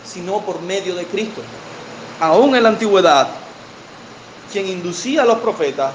sino 0.06 0.42
por 0.42 0.62
medio 0.62 0.96
de 0.96 1.06
Cristo. 1.06 1.42
Aún 2.20 2.56
en 2.56 2.64
la 2.64 2.70
antigüedad, 2.70 3.30
quien 4.52 4.68
inducía 4.68 5.24
a 5.24 5.26
los 5.26 5.40
profetas 5.40 5.92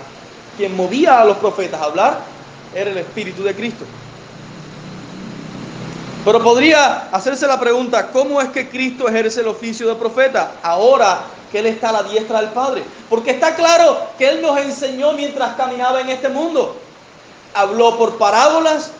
quien 0.56 0.76
movía 0.76 1.20
a 1.20 1.24
los 1.24 1.36
profetas 1.38 1.80
a 1.80 1.84
hablar 1.84 2.20
era 2.74 2.90
el 2.90 2.98
Espíritu 2.98 3.42
de 3.42 3.54
Cristo. 3.54 3.84
Pero 6.24 6.42
podría 6.42 7.10
hacerse 7.10 7.46
la 7.46 7.60
pregunta, 7.60 8.08
¿cómo 8.08 8.40
es 8.40 8.48
que 8.48 8.68
Cristo 8.68 9.08
ejerce 9.08 9.40
el 9.40 9.48
oficio 9.48 9.86
de 9.88 9.94
profeta 9.94 10.52
ahora 10.62 11.22
que 11.54 11.60
Él 11.60 11.66
está 11.66 11.90
a 11.90 11.92
la 11.92 12.02
diestra 12.02 12.40
del 12.40 12.50
Padre? 12.50 12.82
Porque 13.08 13.30
está 13.30 13.54
claro 13.54 14.08
que 14.18 14.28
Él 14.28 14.42
nos 14.42 14.58
enseñó 14.58 15.12
mientras 15.12 15.54
caminaba 15.54 16.00
en 16.00 16.08
este 16.08 16.28
mundo. 16.28 16.76
Habló 17.54 17.96
por 17.96 18.18
parábolas, 18.18 18.90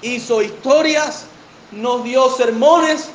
hizo 0.00 0.40
historias, 0.40 1.26
nos 1.70 2.02
dio 2.04 2.30
sermones. 2.30 3.10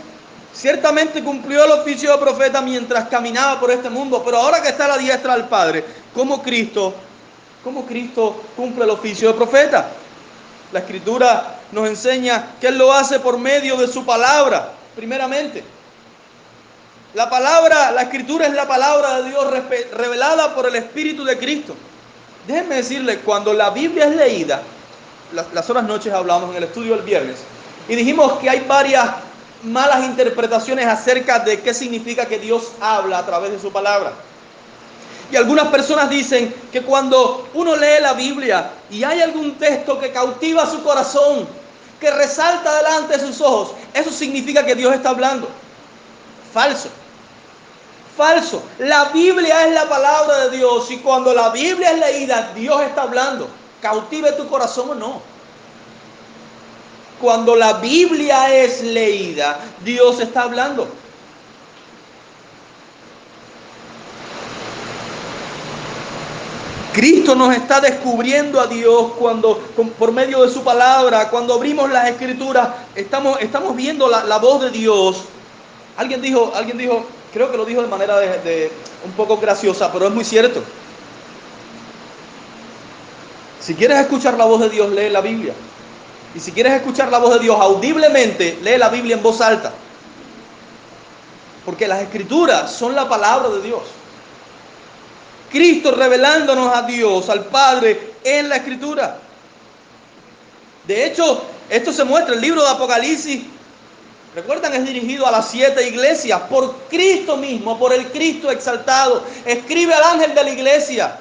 Ciertamente 0.53 1.23
cumplió 1.23 1.65
el 1.65 1.71
oficio 1.71 2.11
de 2.11 2.19
profeta 2.19 2.61
mientras 2.61 3.07
caminaba 3.07 3.59
por 3.59 3.71
este 3.71 3.89
mundo, 3.89 4.21
pero 4.23 4.37
ahora 4.37 4.61
que 4.61 4.69
está 4.69 4.85
a 4.85 4.89
la 4.89 4.97
diestra 4.99 5.33
del 5.37 5.45
Padre, 5.45 5.83
¿cómo 6.13 6.43
Cristo 6.43 6.93
¿Cómo 7.63 7.85
Cristo 7.85 8.43
cumple 8.57 8.83
el 8.83 8.89
oficio 8.89 9.29
de 9.29 9.35
profeta? 9.35 9.89
La 10.71 10.79
escritura 10.79 11.61
nos 11.71 11.87
enseña 11.87 12.55
que 12.59 12.67
Él 12.67 12.77
lo 12.77 12.91
hace 12.91 13.21
por 13.21 13.37
medio 13.37 13.77
de 13.77 13.87
su 13.87 14.05
palabra, 14.05 14.73
primeramente. 14.95 15.63
La 17.13 17.29
palabra, 17.29 17.91
la 17.91 18.01
escritura 18.01 18.47
es 18.47 18.53
la 18.53 18.67
palabra 18.67 19.21
de 19.21 19.29
Dios 19.29 19.45
revelada 19.93 20.55
por 20.55 20.65
el 20.65 20.75
Espíritu 20.75 21.23
de 21.23 21.37
Cristo. 21.37 21.75
Déjenme 22.47 22.77
decirle, 22.77 23.19
cuando 23.19 23.53
la 23.53 23.69
Biblia 23.69 24.05
es 24.05 24.15
leída, 24.15 24.63
las, 25.31 25.53
las 25.53 25.69
otras 25.69 25.85
noches 25.85 26.11
hablamos 26.11 26.49
en 26.49 26.57
el 26.57 26.63
estudio 26.63 26.95
del 26.95 27.05
viernes, 27.05 27.37
y 27.87 27.95
dijimos 27.95 28.39
que 28.39 28.49
hay 28.49 28.61
varias 28.67 29.11
malas 29.61 30.03
interpretaciones 30.05 30.87
acerca 30.87 31.37
de 31.37 31.61
qué 31.61 31.73
significa 31.73 32.25
que 32.25 32.39
Dios 32.39 32.71
habla 32.81 33.19
a 33.19 33.25
través 33.25 33.51
de 33.51 33.59
su 33.59 33.71
palabra. 33.71 34.13
Y 35.31 35.35
algunas 35.35 35.67
personas 35.67 36.09
dicen 36.09 36.53
que 36.71 36.81
cuando 36.81 37.47
uno 37.53 37.75
lee 37.75 38.01
la 38.01 38.13
Biblia 38.13 38.71
y 38.89 39.03
hay 39.03 39.21
algún 39.21 39.55
texto 39.55 39.99
que 39.99 40.11
cautiva 40.11 40.65
su 40.65 40.83
corazón, 40.83 41.47
que 41.99 42.09
resalta 42.09 42.75
delante 42.77 43.17
de 43.17 43.27
sus 43.27 43.39
ojos, 43.39 43.73
eso 43.93 44.11
significa 44.11 44.65
que 44.65 44.73
Dios 44.73 44.93
está 44.93 45.09
hablando. 45.09 45.47
Falso. 46.51 46.89
Falso. 48.15 48.63
La 48.79 49.05
Biblia 49.05 49.67
es 49.67 49.73
la 49.73 49.89
palabra 49.89 50.45
de 50.45 50.57
Dios 50.57 50.89
y 50.91 50.97
cuando 50.97 51.33
la 51.33 51.49
Biblia 51.49 51.91
es 51.91 51.99
leída, 51.99 52.51
Dios 52.55 52.81
está 52.81 53.03
hablando. 53.03 53.47
Cautive 53.81 54.33
tu 54.33 54.47
corazón 54.47 54.91
o 54.91 54.95
no. 54.95 55.21
Cuando 57.19 57.55
la 57.55 57.73
Biblia 57.73 58.53
es 58.53 58.81
leída, 58.83 59.59
Dios 59.83 60.19
está 60.19 60.43
hablando. 60.43 60.87
Cristo 66.93 67.33
nos 67.33 67.55
está 67.55 67.81
descubriendo 67.81 68.59
a 68.61 68.67
Dios 68.67 69.13
cuando, 69.17 69.57
por 69.97 70.11
medio 70.11 70.43
de 70.43 70.49
su 70.51 70.63
palabra, 70.63 71.29
cuando 71.29 71.55
abrimos 71.55 71.89
las 71.89 72.07
escrituras, 72.07 72.69
estamos, 72.93 73.41
estamos 73.41 73.75
viendo 73.75 74.07
la, 74.07 74.37
voz 74.37 74.61
de 74.61 74.69
Dios. 74.69 75.23
Alguien 75.97 76.21
dijo, 76.21 76.53
alguien 76.55 76.77
dijo, 76.77 77.03
creo 77.33 77.51
que 77.51 77.57
lo 77.57 77.65
dijo 77.65 77.81
de 77.81 77.87
manera 77.87 78.19
de, 78.19 78.71
un 79.03 79.11
poco 79.13 79.37
graciosa, 79.37 79.91
pero 79.91 80.07
es 80.07 80.13
muy 80.13 80.23
cierto. 80.23 80.63
Si 83.59 83.73
quieres 83.75 83.99
escuchar 83.99 84.37
la 84.37 84.45
voz 84.45 84.61
de 84.61 84.69
Dios, 84.69 84.91
lee 84.91 85.09
la 85.09 85.21
Biblia. 85.21 85.53
Y 86.35 86.39
si 86.39 86.51
quieres 86.51 86.73
escuchar 86.73 87.09
la 87.09 87.17
voz 87.17 87.33
de 87.35 87.39
Dios 87.39 87.59
audiblemente, 87.59 88.59
lee 88.61 88.77
la 88.77 88.89
Biblia 88.89 89.15
en 89.15 89.23
voz 89.23 89.41
alta. 89.41 89.73
Porque 91.65 91.87
las 91.87 92.01
escrituras 92.01 92.71
son 92.71 92.93
la 92.95 93.07
palabra 93.07 93.49
de 93.49 93.61
Dios. 93.61 93.81
Cristo 95.49 95.91
revelándonos 95.91 96.75
a 96.75 96.81
Dios, 96.81 97.29
al 97.29 97.45
Padre, 97.45 98.15
en 98.23 98.49
la 98.49 98.57
Escritura. 98.57 99.19
De 100.85 101.05
hecho, 101.05 101.43
esto 101.69 101.93
se 101.93 102.03
muestra, 102.03 102.35
el 102.35 102.41
libro 102.41 102.63
de 102.63 102.69
Apocalipsis, 102.69 103.43
recuerdan, 104.35 104.73
es 104.73 104.85
dirigido 104.85 105.27
a 105.27 105.31
las 105.31 105.49
siete 105.49 105.87
iglesias, 105.87 106.41
por 106.49 106.75
Cristo 106.89 107.37
mismo, 107.37 107.77
por 107.77 107.93
el 107.93 108.07
Cristo 108.11 108.49
exaltado. 108.51 109.23
Escribe 109.45 109.93
al 109.93 110.03
ángel 110.03 110.33
de 110.33 110.43
la 110.43 110.49
iglesia, 110.49 111.17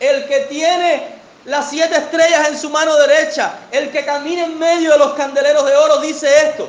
el 0.00 0.26
que 0.26 0.40
tiene 0.50 1.18
las 1.44 1.70
siete 1.70 1.96
estrellas 1.96 2.48
en 2.48 2.58
su 2.58 2.68
mano 2.70 2.96
derecha, 2.96 3.60
el 3.70 3.90
que 3.90 4.04
camina 4.04 4.44
en 4.44 4.58
medio 4.58 4.92
de 4.92 4.98
los 4.98 5.14
candeleros 5.14 5.64
de 5.66 5.76
oro, 5.76 6.00
dice 6.00 6.28
esto. 6.48 6.68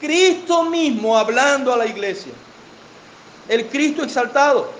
Cristo 0.00 0.64
mismo 0.64 1.16
hablando 1.16 1.72
a 1.72 1.76
la 1.76 1.86
iglesia. 1.86 2.32
El 3.48 3.66
Cristo 3.66 4.04
exaltado. 4.04 4.70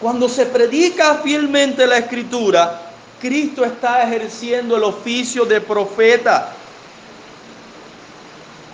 Cuando 0.00 0.28
se 0.28 0.46
predica 0.46 1.16
fielmente 1.16 1.86
la 1.86 1.98
escritura, 1.98 2.82
Cristo 3.20 3.64
está 3.64 4.02
ejerciendo 4.04 4.76
el 4.76 4.84
oficio 4.84 5.44
de 5.44 5.60
profeta. 5.60 6.52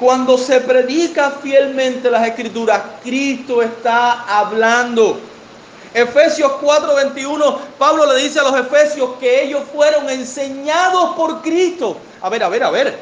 Cuando 0.02 0.36
se 0.36 0.58
predica 0.58 1.30
fielmente 1.30 2.10
las 2.10 2.26
escrituras, 2.26 2.82
Cristo 3.04 3.62
está 3.62 4.22
hablando. 4.22 5.20
Efesios 5.94 6.54
4:21, 6.60 7.60
Pablo 7.78 8.12
le 8.12 8.20
dice 8.20 8.40
a 8.40 8.42
los 8.42 8.58
efesios 8.58 9.10
que 9.20 9.44
ellos 9.44 9.62
fueron 9.72 10.10
enseñados 10.10 11.14
por 11.14 11.40
Cristo. 11.40 11.98
A 12.20 12.28
ver, 12.28 12.42
a 12.42 12.48
ver, 12.48 12.64
a 12.64 12.70
ver. 12.70 12.98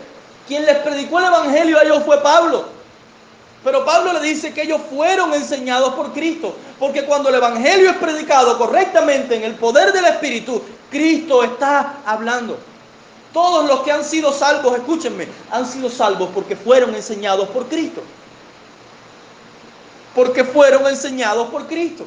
Quien 0.46 0.66
les 0.66 0.76
predicó 0.80 1.20
el 1.20 1.24
Evangelio 1.24 1.78
a 1.78 1.84
ellos 1.84 2.02
fue 2.04 2.22
Pablo. 2.22 2.66
Pero 3.64 3.82
Pablo 3.86 4.12
le 4.12 4.20
dice 4.20 4.52
que 4.52 4.64
ellos 4.64 4.82
fueron 4.94 5.32
enseñados 5.32 5.94
por 5.94 6.12
Cristo. 6.12 6.54
Porque 6.78 7.06
cuando 7.06 7.30
el 7.30 7.36
Evangelio 7.36 7.88
es 7.88 7.96
predicado 7.96 8.58
correctamente 8.58 9.36
en 9.36 9.44
el 9.44 9.54
poder 9.54 9.94
del 9.94 10.04
Espíritu, 10.04 10.62
Cristo 10.90 11.42
está 11.44 11.94
hablando. 12.04 12.58
Todos 13.32 13.66
los 13.66 13.80
que 13.80 13.92
han 13.92 14.04
sido 14.04 14.32
salvos, 14.32 14.76
escúchenme, 14.76 15.28
han 15.50 15.66
sido 15.66 15.88
salvos 15.88 16.30
porque 16.34 16.56
fueron 16.56 16.94
enseñados 16.94 17.48
por 17.50 17.66
Cristo. 17.66 18.02
Porque 20.14 20.42
fueron 20.44 20.86
enseñados 20.86 21.48
por 21.48 21.66
Cristo. 21.66 22.06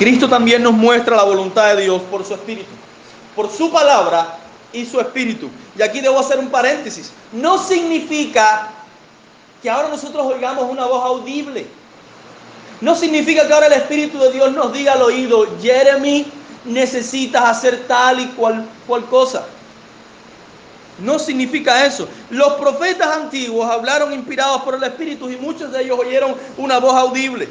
Cristo 0.00 0.28
también 0.30 0.62
nos 0.62 0.72
muestra 0.72 1.14
la 1.14 1.24
voluntad 1.24 1.76
de 1.76 1.82
Dios 1.82 2.00
por 2.10 2.24
su 2.24 2.32
Espíritu, 2.32 2.70
por 3.36 3.50
su 3.50 3.70
palabra 3.70 4.38
y 4.72 4.86
su 4.86 4.98
Espíritu. 4.98 5.50
Y 5.76 5.82
aquí 5.82 6.00
debo 6.00 6.18
hacer 6.18 6.38
un 6.38 6.48
paréntesis. 6.48 7.12
No 7.32 7.58
significa 7.58 8.70
que 9.62 9.68
ahora 9.68 9.88
nosotros 9.88 10.24
oigamos 10.26 10.70
una 10.70 10.86
voz 10.86 11.04
audible. 11.04 11.66
No 12.80 12.94
significa 12.96 13.46
que 13.46 13.52
ahora 13.52 13.66
el 13.66 13.74
Espíritu 13.74 14.18
de 14.18 14.32
Dios 14.32 14.52
nos 14.52 14.72
diga 14.72 14.94
al 14.94 15.02
oído, 15.02 15.46
Jeremy, 15.60 16.26
necesitas 16.64 17.44
hacer 17.44 17.86
tal 17.86 18.20
y 18.20 18.26
cual, 18.28 18.66
cual 18.86 19.04
cosa. 19.06 19.44
No 20.98 21.18
significa 21.18 21.84
eso. 21.86 22.08
Los 22.30 22.54
profetas 22.54 23.08
antiguos 23.16 23.70
hablaron 23.70 24.12
inspirados 24.12 24.62
por 24.62 24.74
el 24.74 24.82
Espíritu 24.82 25.30
y 25.30 25.36
muchos 25.36 25.72
de 25.72 25.82
ellos 25.82 25.98
oyeron 25.98 26.34
una 26.56 26.78
voz 26.78 26.94
audible. 26.94 27.48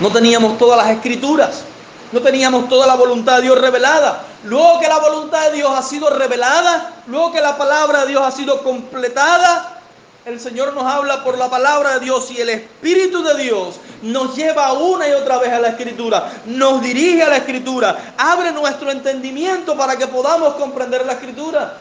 No 0.00 0.10
teníamos 0.10 0.58
todas 0.58 0.76
las 0.76 0.94
escrituras. 0.94 1.64
No 2.12 2.20
teníamos 2.20 2.68
toda 2.68 2.86
la 2.86 2.94
voluntad 2.94 3.36
de 3.36 3.42
Dios 3.42 3.60
revelada. 3.60 4.22
Luego 4.44 4.78
que 4.80 4.88
la 4.88 4.98
voluntad 4.98 5.50
de 5.50 5.56
Dios 5.56 5.72
ha 5.74 5.82
sido 5.82 6.08
revelada, 6.10 6.92
luego 7.06 7.32
que 7.32 7.40
la 7.40 7.58
palabra 7.58 8.02
de 8.02 8.08
Dios 8.08 8.22
ha 8.24 8.30
sido 8.30 8.62
completada, 8.62 9.80
el 10.24 10.40
Señor 10.40 10.74
nos 10.74 10.84
habla 10.84 11.22
por 11.22 11.38
la 11.38 11.48
palabra 11.48 11.94
de 11.94 12.00
Dios 12.00 12.30
y 12.32 12.40
el 12.40 12.48
Espíritu 12.48 13.22
de 13.22 13.36
Dios 13.36 13.76
nos 14.02 14.36
lleva 14.36 14.72
una 14.72 15.08
y 15.08 15.12
otra 15.12 15.38
vez 15.38 15.52
a 15.52 15.60
la 15.60 15.68
Escritura, 15.68 16.32
nos 16.46 16.82
dirige 16.82 17.22
a 17.22 17.28
la 17.28 17.36
Escritura, 17.36 18.14
abre 18.18 18.50
nuestro 18.50 18.90
entendimiento 18.90 19.76
para 19.76 19.96
que 19.96 20.08
podamos 20.08 20.54
comprender 20.54 21.06
la 21.06 21.12
Escritura. 21.12 21.78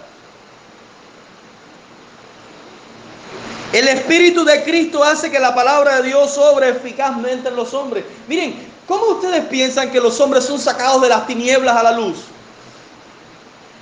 El 3.74 3.88
Espíritu 3.88 4.46
de 4.46 4.64
Cristo 4.64 5.04
hace 5.04 5.32
que 5.32 5.40
la 5.40 5.54
palabra 5.54 5.98
de 5.98 6.04
Dios 6.10 6.32
sobre 6.32 6.70
eficazmente 6.70 7.50
en 7.50 7.56
los 7.56 7.74
hombres. 7.74 8.06
Miren, 8.28 8.75
¿cómo 8.88 9.06
ustedes 9.08 9.46
piensan 9.46 9.92
que 9.92 10.00
los 10.00 10.20
hombres 10.20 10.46
son 10.46 10.60
sacados 10.60 11.02
de 11.02 11.10
las 11.10 11.28
tinieblas 11.28 11.76
a 11.76 11.84
la 11.84 11.92
luz? 11.92 12.18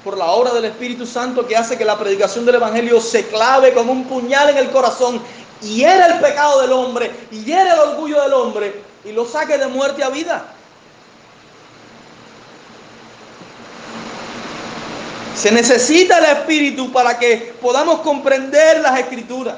Por 0.03 0.17
la 0.17 0.25
obra 0.25 0.53
del 0.53 0.65
Espíritu 0.65 1.05
Santo 1.05 1.47
que 1.47 1.55
hace 1.55 1.77
que 1.77 1.85
la 1.85 1.97
predicación 1.97 2.45
del 2.45 2.55
Evangelio 2.55 2.99
se 2.99 3.27
clave 3.27 3.73
como 3.73 3.91
un 3.91 4.05
puñal 4.05 4.49
en 4.49 4.57
el 4.57 4.69
corazón, 4.69 5.21
y 5.61 5.83
era 5.83 6.07
el 6.07 6.19
pecado 6.19 6.61
del 6.61 6.73
hombre, 6.73 7.11
y 7.31 7.49
era 7.51 7.73
el 7.73 7.79
orgullo 7.79 8.21
del 8.21 8.33
hombre, 8.33 8.81
y 9.05 9.11
lo 9.11 9.25
saque 9.25 9.57
de 9.57 9.67
muerte 9.67 10.03
a 10.03 10.09
vida. 10.09 10.45
Se 15.35 15.51
necesita 15.51 16.19
el 16.19 16.25
Espíritu 16.37 16.91
para 16.91 17.17
que 17.17 17.55
podamos 17.61 18.01
comprender 18.01 18.81
las 18.81 18.99
escrituras. 18.99 19.55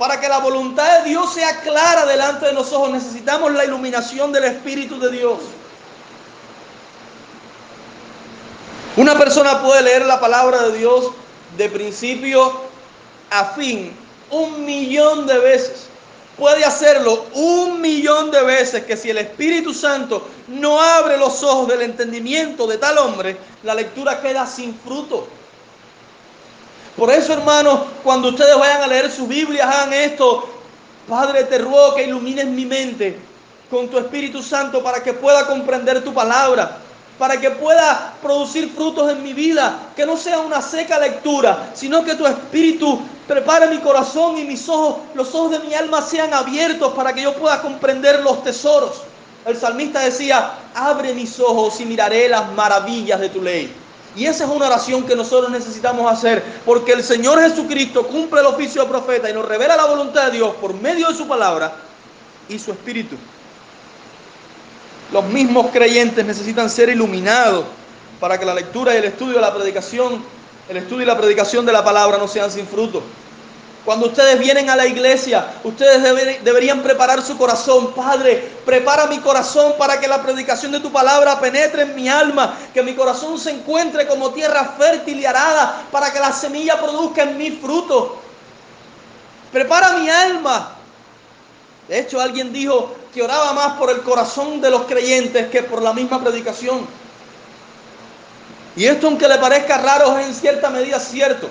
Para 0.00 0.18
que 0.18 0.30
la 0.30 0.38
voluntad 0.38 1.00
de 1.00 1.10
Dios 1.10 1.34
sea 1.34 1.60
clara 1.60 2.06
delante 2.06 2.46
de 2.46 2.54
los 2.54 2.72
ojos, 2.72 2.88
necesitamos 2.88 3.52
la 3.52 3.66
iluminación 3.66 4.32
del 4.32 4.44
Espíritu 4.44 4.98
de 4.98 5.10
Dios. 5.10 5.40
Una 8.96 9.18
persona 9.18 9.60
puede 9.60 9.82
leer 9.82 10.06
la 10.06 10.18
palabra 10.18 10.62
de 10.62 10.78
Dios 10.78 11.10
de 11.58 11.68
principio 11.68 12.62
a 13.28 13.44
fin 13.52 13.94
un 14.30 14.64
millón 14.64 15.26
de 15.26 15.38
veces. 15.38 15.88
Puede 16.38 16.64
hacerlo 16.64 17.26
un 17.34 17.82
millón 17.82 18.30
de 18.30 18.42
veces 18.42 18.86
que 18.86 18.96
si 18.96 19.10
el 19.10 19.18
Espíritu 19.18 19.74
Santo 19.74 20.26
no 20.48 20.80
abre 20.80 21.18
los 21.18 21.42
ojos 21.42 21.68
del 21.68 21.82
entendimiento 21.82 22.66
de 22.66 22.78
tal 22.78 22.96
hombre, 22.96 23.36
la 23.64 23.74
lectura 23.74 24.22
queda 24.22 24.46
sin 24.46 24.74
fruto. 24.74 25.28
Por 27.00 27.10
eso, 27.10 27.32
hermanos, 27.32 27.80
cuando 28.04 28.28
ustedes 28.28 28.58
vayan 28.58 28.82
a 28.82 28.86
leer 28.86 29.10
su 29.10 29.26
Biblia, 29.26 29.66
hagan 29.66 29.94
esto. 29.94 30.46
Padre, 31.08 31.44
te 31.44 31.56
ruego 31.56 31.94
que 31.94 32.04
ilumines 32.04 32.44
mi 32.44 32.66
mente 32.66 33.18
con 33.70 33.88
tu 33.88 33.96
Espíritu 33.96 34.42
Santo 34.42 34.82
para 34.82 35.02
que 35.02 35.14
pueda 35.14 35.46
comprender 35.46 36.04
tu 36.04 36.12
palabra, 36.12 36.76
para 37.18 37.40
que 37.40 37.52
pueda 37.52 38.12
producir 38.20 38.70
frutos 38.74 39.10
en 39.10 39.22
mi 39.22 39.32
vida, 39.32 39.78
que 39.96 40.04
no 40.04 40.18
sea 40.18 40.40
una 40.40 40.60
seca 40.60 40.98
lectura, 40.98 41.70
sino 41.72 42.04
que 42.04 42.16
tu 42.16 42.26
Espíritu 42.26 43.00
prepare 43.26 43.68
mi 43.68 43.78
corazón 43.78 44.36
y 44.36 44.44
mis 44.44 44.68
ojos, 44.68 44.96
los 45.14 45.34
ojos 45.34 45.52
de 45.52 45.60
mi 45.60 45.72
alma 45.72 46.02
sean 46.02 46.34
abiertos 46.34 46.92
para 46.92 47.14
que 47.14 47.22
yo 47.22 47.32
pueda 47.32 47.62
comprender 47.62 48.20
los 48.20 48.44
tesoros. 48.44 49.04
El 49.46 49.56
salmista 49.56 50.00
decía, 50.00 50.52
abre 50.74 51.14
mis 51.14 51.40
ojos 51.40 51.80
y 51.80 51.86
miraré 51.86 52.28
las 52.28 52.52
maravillas 52.52 53.20
de 53.20 53.30
tu 53.30 53.40
ley. 53.40 53.74
Y 54.16 54.26
esa 54.26 54.44
es 54.44 54.50
una 54.50 54.66
oración 54.66 55.04
que 55.06 55.14
nosotros 55.14 55.50
necesitamos 55.50 56.10
hacer, 56.10 56.42
porque 56.64 56.92
el 56.92 57.04
Señor 57.04 57.40
Jesucristo 57.40 58.06
cumple 58.06 58.40
el 58.40 58.46
oficio 58.46 58.82
de 58.82 58.88
profeta 58.88 59.30
y 59.30 59.32
nos 59.32 59.46
revela 59.46 59.76
la 59.76 59.86
voluntad 59.86 60.26
de 60.26 60.32
Dios 60.38 60.54
por 60.60 60.74
medio 60.74 61.08
de 61.08 61.14
su 61.14 61.28
palabra 61.28 61.74
y 62.48 62.58
su 62.58 62.72
espíritu. 62.72 63.16
Los 65.12 65.24
mismos 65.24 65.70
creyentes 65.72 66.24
necesitan 66.24 66.68
ser 66.68 66.88
iluminados 66.88 67.64
para 68.18 68.38
que 68.38 68.44
la 68.44 68.54
lectura 68.54 68.94
y 68.94 68.98
el 68.98 69.04
estudio 69.04 69.34
de 69.34 69.40
la 69.40 69.54
predicación, 69.54 70.22
el 70.68 70.76
estudio 70.76 71.02
y 71.02 71.06
la 71.06 71.16
predicación 71.16 71.64
de 71.64 71.72
la 71.72 71.82
palabra 71.84 72.18
no 72.18 72.28
sean 72.28 72.50
sin 72.50 72.66
fruto. 72.66 73.02
Cuando 73.84 74.08
ustedes 74.08 74.38
vienen 74.38 74.68
a 74.68 74.76
la 74.76 74.86
iglesia, 74.86 75.46
ustedes 75.64 76.02
deberían 76.44 76.82
preparar 76.82 77.22
su 77.22 77.38
corazón. 77.38 77.94
Padre, 77.94 78.50
prepara 78.66 79.06
mi 79.06 79.18
corazón 79.20 79.74
para 79.78 79.98
que 79.98 80.06
la 80.06 80.22
predicación 80.22 80.72
de 80.72 80.80
tu 80.80 80.92
palabra 80.92 81.40
penetre 81.40 81.82
en 81.82 81.94
mi 81.94 82.06
alma, 82.06 82.58
que 82.74 82.82
mi 82.82 82.94
corazón 82.94 83.38
se 83.38 83.50
encuentre 83.50 84.06
como 84.06 84.32
tierra 84.32 84.74
fértil 84.78 85.20
y 85.20 85.24
arada, 85.24 85.84
para 85.90 86.12
que 86.12 86.20
la 86.20 86.30
semilla 86.32 86.78
produzca 86.78 87.22
en 87.22 87.38
mí 87.38 87.52
fruto. 87.52 88.20
Prepara 89.50 89.96
mi 89.96 90.10
alma. 90.10 90.76
De 91.88 92.00
hecho, 92.00 92.20
alguien 92.20 92.52
dijo 92.52 92.94
que 93.14 93.22
oraba 93.22 93.54
más 93.54 93.72
por 93.78 93.90
el 93.90 94.02
corazón 94.02 94.60
de 94.60 94.70
los 94.70 94.82
creyentes 94.82 95.48
que 95.48 95.62
por 95.62 95.80
la 95.80 95.94
misma 95.94 96.20
predicación. 96.22 96.86
Y 98.76 98.84
esto, 98.84 99.06
aunque 99.06 99.26
le 99.26 99.38
parezca 99.38 99.78
raro, 99.78 100.18
es 100.18 100.26
en 100.26 100.34
cierta 100.34 100.68
medida 100.68 101.00
cierto. 101.00 101.48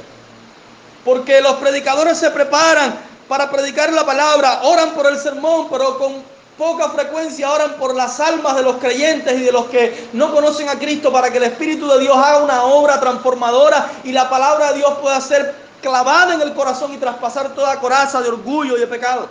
Porque 1.05 1.41
los 1.41 1.55
predicadores 1.55 2.17
se 2.17 2.29
preparan 2.31 2.99
para 3.27 3.49
predicar 3.49 3.93
la 3.93 4.05
palabra, 4.05 4.61
oran 4.63 4.91
por 4.91 5.07
el 5.07 5.17
sermón, 5.17 5.67
pero 5.69 5.97
con 5.97 6.23
poca 6.57 6.89
frecuencia 6.89 7.49
oran 7.49 7.75
por 7.75 7.95
las 7.95 8.19
almas 8.19 8.55
de 8.57 8.63
los 8.63 8.75
creyentes 8.75 9.39
y 9.39 9.43
de 9.43 9.51
los 9.51 9.67
que 9.67 10.09
no 10.11 10.33
conocen 10.33 10.67
a 10.67 10.77
Cristo 10.77 11.11
para 11.11 11.31
que 11.31 11.37
el 11.37 11.45
Espíritu 11.45 11.87
de 11.87 12.01
Dios 12.01 12.17
haga 12.17 12.43
una 12.43 12.63
obra 12.63 12.99
transformadora 12.99 13.89
y 14.03 14.11
la 14.11 14.29
palabra 14.29 14.73
de 14.73 14.79
Dios 14.79 14.93
pueda 15.01 15.21
ser 15.21 15.55
clavada 15.81 16.33
en 16.33 16.41
el 16.41 16.53
corazón 16.53 16.93
y 16.93 16.97
traspasar 16.97 17.55
toda 17.55 17.79
coraza 17.79 18.21
de 18.21 18.27
orgullo 18.27 18.75
y 18.75 18.81
de 18.81 18.87
pecado. 18.87 19.29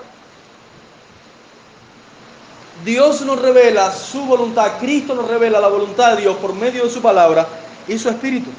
Dios 2.82 3.20
nos 3.22 3.42
revela 3.42 3.92
su 3.92 4.22
voluntad, 4.22 4.78
Cristo 4.80 5.14
nos 5.14 5.28
revela 5.28 5.60
la 5.60 5.68
voluntad 5.68 6.12
de 6.12 6.22
Dios 6.22 6.36
por 6.36 6.54
medio 6.54 6.84
de 6.84 6.90
su 6.90 7.02
palabra 7.02 7.46
y 7.86 7.98
su 7.98 8.08
Espíritu. 8.08 8.50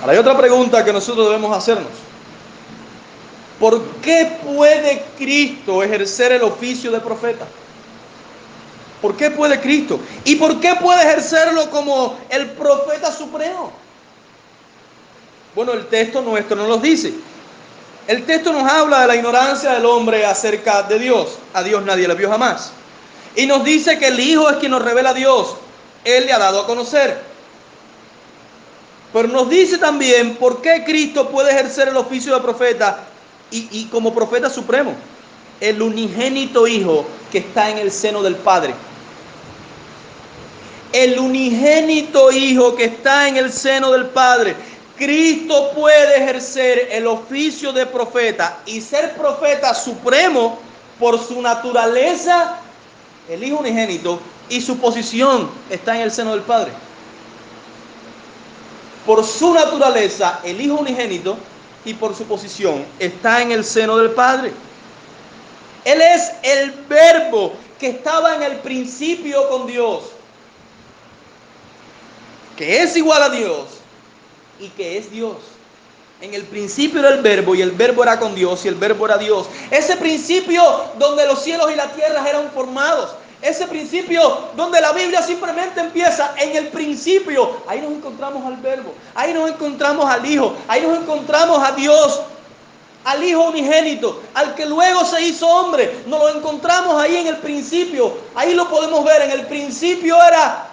Ahora 0.00 0.12
hay 0.12 0.18
otra 0.18 0.36
pregunta 0.36 0.84
que 0.84 0.92
nosotros 0.92 1.26
debemos 1.28 1.56
hacernos. 1.56 1.90
¿Por 3.58 3.82
qué 4.02 4.38
puede 4.42 5.04
Cristo 5.18 5.82
ejercer 5.82 6.32
el 6.32 6.42
oficio 6.42 6.90
de 6.90 7.00
profeta? 7.00 7.46
¿Por 9.02 9.16
qué 9.16 9.30
puede 9.30 9.60
Cristo? 9.60 10.00
¿Y 10.24 10.36
por 10.36 10.60
qué 10.60 10.74
puede 10.80 11.02
ejercerlo 11.02 11.70
como 11.70 12.18
el 12.30 12.50
profeta 12.50 13.12
supremo? 13.12 13.72
Bueno, 15.54 15.72
el 15.72 15.86
texto 15.86 16.22
nuestro 16.22 16.56
nos 16.56 16.68
lo 16.68 16.78
dice. 16.78 17.12
El 18.06 18.24
texto 18.24 18.52
nos 18.52 18.70
habla 18.70 19.02
de 19.02 19.06
la 19.08 19.16
ignorancia 19.16 19.72
del 19.72 19.84
hombre 19.84 20.24
acerca 20.24 20.82
de 20.82 20.98
Dios. 20.98 21.38
A 21.52 21.62
Dios 21.62 21.84
nadie 21.84 22.08
le 22.08 22.14
vio 22.14 22.30
jamás. 22.30 22.72
Y 23.36 23.46
nos 23.46 23.62
dice 23.64 23.98
que 23.98 24.08
el 24.08 24.18
Hijo 24.20 24.48
es 24.48 24.56
quien 24.56 24.72
nos 24.72 24.82
revela 24.82 25.10
a 25.10 25.14
Dios. 25.14 25.54
Él 26.04 26.26
le 26.26 26.32
ha 26.32 26.38
dado 26.38 26.62
a 26.62 26.66
conocer. 26.66 27.29
Pero 29.12 29.28
nos 29.28 29.48
dice 29.48 29.78
también 29.78 30.36
por 30.36 30.62
qué 30.62 30.84
Cristo 30.84 31.28
puede 31.30 31.50
ejercer 31.50 31.88
el 31.88 31.96
oficio 31.96 32.34
de 32.34 32.40
profeta 32.40 33.04
y, 33.50 33.86
como 33.86 34.14
profeta 34.14 34.48
supremo, 34.48 34.94
el 35.60 35.82
unigénito 35.82 36.68
Hijo 36.68 37.04
que 37.32 37.38
está 37.38 37.70
en 37.70 37.78
el 37.78 37.90
seno 37.90 38.22
del 38.22 38.36
Padre. 38.36 38.74
El 40.92 41.18
unigénito 41.18 42.30
Hijo 42.30 42.76
que 42.76 42.84
está 42.84 43.28
en 43.28 43.36
el 43.36 43.52
seno 43.52 43.90
del 43.90 44.06
Padre. 44.06 44.54
Cristo 44.96 45.72
puede 45.74 46.22
ejercer 46.22 46.88
el 46.92 47.06
oficio 47.06 47.72
de 47.72 47.86
profeta 47.86 48.60
y 48.66 48.80
ser 48.80 49.14
profeta 49.14 49.74
supremo 49.74 50.58
por 51.00 51.18
su 51.18 51.40
naturaleza, 51.42 52.58
el 53.28 53.42
Hijo 53.42 53.58
unigénito, 53.58 54.20
y 54.48 54.60
su 54.60 54.78
posición 54.78 55.50
está 55.68 55.96
en 55.96 56.02
el 56.02 56.12
seno 56.12 56.32
del 56.32 56.42
Padre. 56.42 56.70
Por 59.06 59.24
su 59.24 59.54
naturaleza, 59.54 60.40
el 60.44 60.60
Hijo 60.60 60.74
unigénito, 60.74 61.36
y 61.84 61.94
por 61.94 62.14
su 62.14 62.24
posición 62.24 62.84
está 62.98 63.42
en 63.42 63.52
el 63.52 63.64
seno 63.64 63.96
del 63.96 64.10
Padre. 64.10 64.52
Él 65.84 66.00
es 66.00 66.30
el 66.42 66.72
verbo 66.88 67.54
que 67.78 67.88
estaba 67.88 68.36
en 68.36 68.42
el 68.42 68.56
principio 68.58 69.48
con 69.48 69.66
Dios, 69.66 70.04
que 72.56 72.82
es 72.82 72.96
igual 72.96 73.22
a 73.22 73.30
Dios 73.30 73.66
y 74.58 74.68
que 74.68 74.98
es 74.98 75.10
Dios. 75.10 75.36
En 76.20 76.34
el 76.34 76.42
principio 76.42 77.00
era 77.00 77.14
el 77.14 77.22
verbo 77.22 77.54
y 77.54 77.62
el 77.62 77.70
verbo 77.70 78.02
era 78.02 78.20
con 78.20 78.34
Dios 78.34 78.66
y 78.66 78.68
el 78.68 78.74
verbo 78.74 79.06
era 79.06 79.16
Dios. 79.16 79.46
Ese 79.70 79.96
principio 79.96 80.62
donde 80.98 81.26
los 81.26 81.42
cielos 81.42 81.72
y 81.72 81.76
la 81.76 81.90
tierra 81.92 82.28
eran 82.28 82.50
formados. 82.50 83.12
Ese 83.42 83.66
principio 83.66 84.48
donde 84.54 84.80
la 84.80 84.92
Biblia 84.92 85.22
simplemente 85.22 85.80
empieza 85.80 86.34
en 86.36 86.56
el 86.56 86.68
principio. 86.68 87.56
Ahí 87.66 87.80
nos 87.80 87.92
encontramos 87.92 88.44
al 88.44 88.56
verbo. 88.56 88.94
Ahí 89.14 89.32
nos 89.32 89.48
encontramos 89.48 90.04
al 90.10 90.26
Hijo. 90.26 90.54
Ahí 90.68 90.82
nos 90.82 90.98
encontramos 90.98 91.62
a 91.66 91.72
Dios. 91.72 92.20
Al 93.04 93.24
Hijo 93.24 93.48
unigénito. 93.48 94.20
Al 94.34 94.54
que 94.54 94.66
luego 94.66 95.06
se 95.06 95.22
hizo 95.22 95.48
hombre. 95.48 96.02
Nos 96.06 96.20
lo 96.20 96.28
encontramos 96.38 97.00
ahí 97.00 97.16
en 97.16 97.28
el 97.28 97.38
principio. 97.38 98.12
Ahí 98.34 98.54
lo 98.54 98.68
podemos 98.68 99.04
ver. 99.04 99.22
En 99.22 99.30
el 99.30 99.46
principio 99.46 100.16
era 100.22 100.68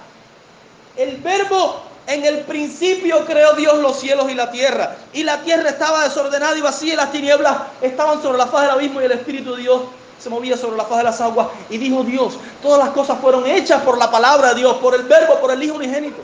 el 0.97 1.17
verbo 1.17 1.88
en 2.08 2.23
el 2.23 2.39
principio 2.45 3.25
creó 3.25 3.53
Dios 3.53 3.80
los 3.80 3.99
cielos 3.99 4.32
y 4.32 4.34
la 4.34 4.49
tierra. 4.49 4.95
Y 5.12 5.23
la 5.23 5.41
tierra 5.41 5.69
estaba 5.69 6.06
desordenada 6.06 6.58
y 6.58 6.62
vacía 6.62 6.93
y 6.93 6.95
las 6.95 7.12
tinieblas 7.12 7.58
estaban 7.82 8.21
sobre 8.21 8.38
la 8.38 8.47
faz 8.47 8.62
del 8.62 8.71
abismo 8.71 9.01
y 9.01 9.06
el 9.06 9.12
Espíritu 9.12 9.56
de 9.56 9.63
Dios 9.63 9.82
se 10.19 10.30
movía 10.30 10.58
sobre 10.58 10.77
la 10.77 10.86
faz 10.86 10.99
de 10.99 11.03
las 11.03 11.21
aguas. 11.21 11.47
Y 11.69 11.77
dijo 11.77 12.03
Dios, 12.03 12.38
todas 12.62 12.84
las 12.84 12.93
cosas 12.93 13.19
fueron 13.19 13.45
hechas 13.45 13.82
por 13.84 13.97
la 13.97 14.10
palabra 14.10 14.49
de 14.49 14.62
Dios, 14.62 14.77
por 14.77 14.95
el 14.95 15.03
verbo, 15.03 15.39
por 15.39 15.51
el 15.51 15.62
Hijo 15.63 15.75
unigénito. 15.75 16.21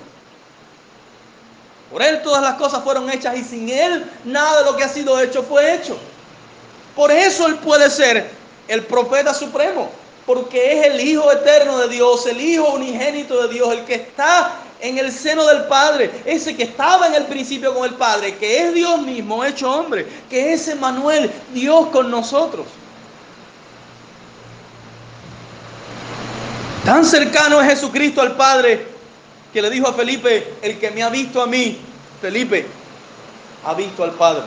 Por 1.91 2.01
Él 2.01 2.21
todas 2.23 2.41
las 2.41 2.56
cosas 2.56 2.84
fueron 2.84 3.10
hechas 3.10 3.38
y 3.38 3.43
sin 3.43 3.69
Él 3.69 4.10
nada 4.23 4.60
de 4.60 4.65
lo 4.71 4.75
que 4.75 4.84
ha 4.84 4.89
sido 4.89 5.19
hecho 5.19 5.43
fue 5.43 5.75
hecho. 5.75 5.95
Por 6.95 7.12
eso 7.12 7.45
Él 7.47 7.56
puede 7.56 7.89
ser 7.89 8.29
el 8.67 8.84
profeta 8.86 9.34
supremo, 9.34 9.89
porque 10.25 10.79
es 10.79 10.88
el 10.88 10.99
Hijo 10.99 11.32
eterno 11.32 11.77
de 11.77 11.89
Dios, 11.89 12.25
el 12.25 12.41
Hijo 12.41 12.73
unigénito 12.73 13.43
de 13.43 13.53
Dios, 13.53 13.71
el 13.73 13.86
que 13.86 13.95
está 13.95 14.56
en 14.79 14.97
el 14.97 15.12
seno 15.12 15.45
del 15.45 15.65
Padre, 15.65 16.12
ese 16.25 16.56
que 16.58 16.63
estaba 16.63 17.08
en 17.08 17.13
el 17.15 17.25
principio 17.25 17.73
con 17.73 17.86
el 17.86 17.93
Padre, 17.93 18.36
que 18.38 18.60
es 18.60 18.73
Dios 18.73 19.01
mismo 19.01 19.43
hecho 19.45 19.71
hombre, 19.71 20.06
que 20.29 20.53
es 20.53 20.67
Emmanuel, 20.67 21.32
Dios 21.53 21.88
con 21.88 22.12
nosotros. 22.12 22.65
Tan 26.93 27.06
cercano 27.06 27.60
es 27.60 27.69
Jesucristo 27.69 28.21
al 28.21 28.36
Padre 28.36 28.86
que 29.51 29.63
le 29.63 29.71
dijo 29.71 29.88
a 29.88 29.93
Felipe, 29.93 30.58
el 30.62 30.77
que 30.77 30.91
me 30.91 31.01
ha 31.01 31.10
visto 31.10 31.41
a 31.41 31.47
mí, 31.47 31.75
Felipe, 32.21 32.67
ha 33.65 33.73
visto 33.73 34.03
al 34.03 34.12
Padre. 34.12 34.43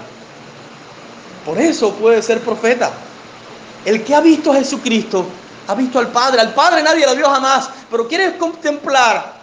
Por 1.44 1.58
eso 1.58 1.92
puede 1.94 2.22
ser 2.22 2.40
profeta. 2.42 2.92
El 3.84 4.04
que 4.04 4.14
ha 4.14 4.20
visto 4.20 4.52
a 4.52 4.54
Jesucristo 4.54 5.26
ha 5.66 5.74
visto 5.74 5.98
al 5.98 6.06
Padre. 6.12 6.40
Al 6.40 6.54
Padre 6.54 6.84
nadie 6.84 7.04
lo 7.04 7.16
vio 7.16 7.28
jamás, 7.28 7.68
pero 7.90 8.06
quiere 8.06 8.38
contemplar 8.38 9.40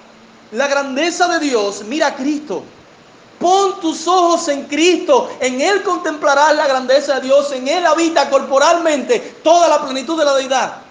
la 0.54 0.68
grandeza 0.68 1.28
de 1.28 1.39
Dios, 1.46 1.84
mira 1.84 2.08
a 2.08 2.16
Cristo. 2.16 2.63
Pon 3.38 3.82
tus 3.82 4.08
ojos 4.08 4.48
en 4.48 4.63
Cristo, 4.63 5.30
en 5.42 5.60
Él 5.60 5.84
contemplarás 5.84 6.56
la 6.56 6.68
grandeza 6.68 7.16
de 7.16 7.28
Dios, 7.28 7.52
en 7.52 7.68
Él 7.68 7.86
habita 7.86 8.30
corporalmente 8.30 9.20
toda 9.44 9.68
la 9.68 9.84
plenitud 9.84 10.18
de 10.18 10.24
la 10.24 10.36
deidad. 10.36 10.83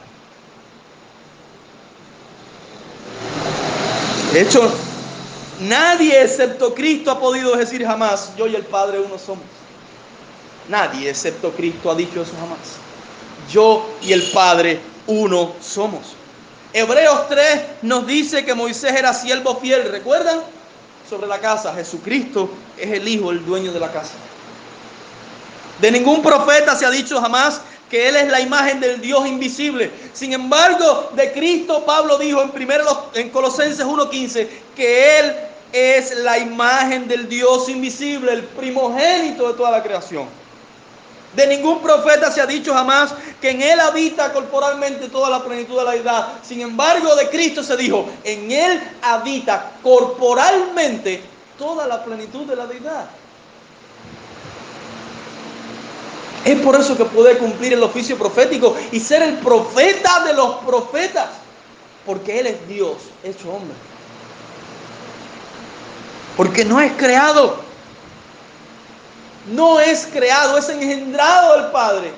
De 4.32 4.40
hecho, 4.40 4.72
nadie 5.60 6.22
excepto 6.22 6.74
Cristo 6.74 7.10
ha 7.10 7.20
podido 7.20 7.54
decir 7.54 7.84
jamás, 7.84 8.30
yo 8.36 8.46
y 8.46 8.54
el 8.56 8.64
Padre 8.64 8.98
uno 8.98 9.18
somos. 9.18 9.44
Nadie 10.68 11.10
excepto 11.10 11.50
Cristo 11.52 11.90
ha 11.90 11.94
dicho 11.94 12.22
eso 12.22 12.32
jamás. 12.40 12.58
Yo 13.50 13.86
y 14.00 14.12
el 14.12 14.22
Padre 14.30 14.80
uno 15.06 15.52
somos. 15.60 16.14
Hebreos 16.72 17.28
3 17.28 17.60
nos 17.82 18.06
dice 18.06 18.42
que 18.44 18.54
Moisés 18.54 18.94
era 18.94 19.12
siervo 19.12 19.56
fiel, 19.56 19.90
¿recuerdan? 19.90 20.40
Sobre 21.10 21.26
la 21.26 21.38
casa. 21.38 21.74
Jesucristo 21.74 22.48
es 22.78 22.90
el 22.90 23.06
Hijo, 23.06 23.30
el 23.30 23.44
dueño 23.44 23.70
de 23.70 23.80
la 23.80 23.92
casa. 23.92 24.14
De 25.78 25.90
ningún 25.90 26.22
profeta 26.22 26.74
se 26.74 26.86
ha 26.86 26.90
dicho 26.90 27.20
jamás 27.20 27.60
que 27.92 28.08
Él 28.08 28.16
es 28.16 28.28
la 28.28 28.40
imagen 28.40 28.80
del 28.80 29.02
Dios 29.02 29.26
invisible. 29.26 29.90
Sin 30.14 30.32
embargo, 30.32 31.10
de 31.14 31.30
Cristo 31.30 31.84
Pablo 31.84 32.16
dijo 32.16 32.40
en, 32.40 32.48
primero, 32.48 33.10
en 33.12 33.28
Colosenses 33.28 33.84
1.15 33.84 34.48
que 34.74 35.18
Él 35.18 35.36
es 35.74 36.16
la 36.16 36.38
imagen 36.38 37.06
del 37.06 37.28
Dios 37.28 37.68
invisible, 37.68 38.32
el 38.32 38.44
primogénito 38.44 39.46
de 39.46 39.58
toda 39.58 39.70
la 39.70 39.82
creación. 39.82 40.26
De 41.36 41.46
ningún 41.46 41.82
profeta 41.82 42.32
se 42.32 42.40
ha 42.40 42.46
dicho 42.46 42.72
jamás 42.72 43.14
que 43.42 43.50
en 43.50 43.60
Él 43.60 43.78
habita 43.78 44.32
corporalmente 44.32 45.10
toda 45.10 45.28
la 45.28 45.44
plenitud 45.44 45.76
de 45.76 45.84
la 45.84 45.94
edad. 45.94 46.28
Sin 46.42 46.62
embargo, 46.62 47.14
de 47.14 47.28
Cristo 47.28 47.62
se 47.62 47.76
dijo, 47.76 48.08
en 48.24 48.50
Él 48.50 48.80
habita 49.02 49.72
corporalmente 49.82 51.22
toda 51.58 51.86
la 51.86 52.02
plenitud 52.02 52.46
de 52.46 52.56
la 52.56 52.66
deidad. 52.66 53.04
Es 56.44 56.60
por 56.60 56.74
eso 56.74 56.96
que 56.96 57.04
puede 57.04 57.38
cumplir 57.38 57.72
el 57.72 57.82
oficio 57.82 58.18
profético 58.18 58.76
y 58.90 58.98
ser 58.98 59.22
el 59.22 59.34
profeta 59.38 60.24
de 60.24 60.34
los 60.34 60.56
profetas, 60.56 61.28
porque 62.04 62.40
Él 62.40 62.46
es 62.48 62.68
Dios 62.68 62.96
hecho 63.22 63.52
hombre. 63.52 63.76
Porque 66.36 66.64
no 66.64 66.80
es 66.80 66.92
creado 66.92 67.72
no 69.46 69.80
es 69.80 70.08
creado, 70.12 70.56
es 70.56 70.68
engendrado 70.68 71.60
del 71.60 71.70
Padre. 71.72 72.12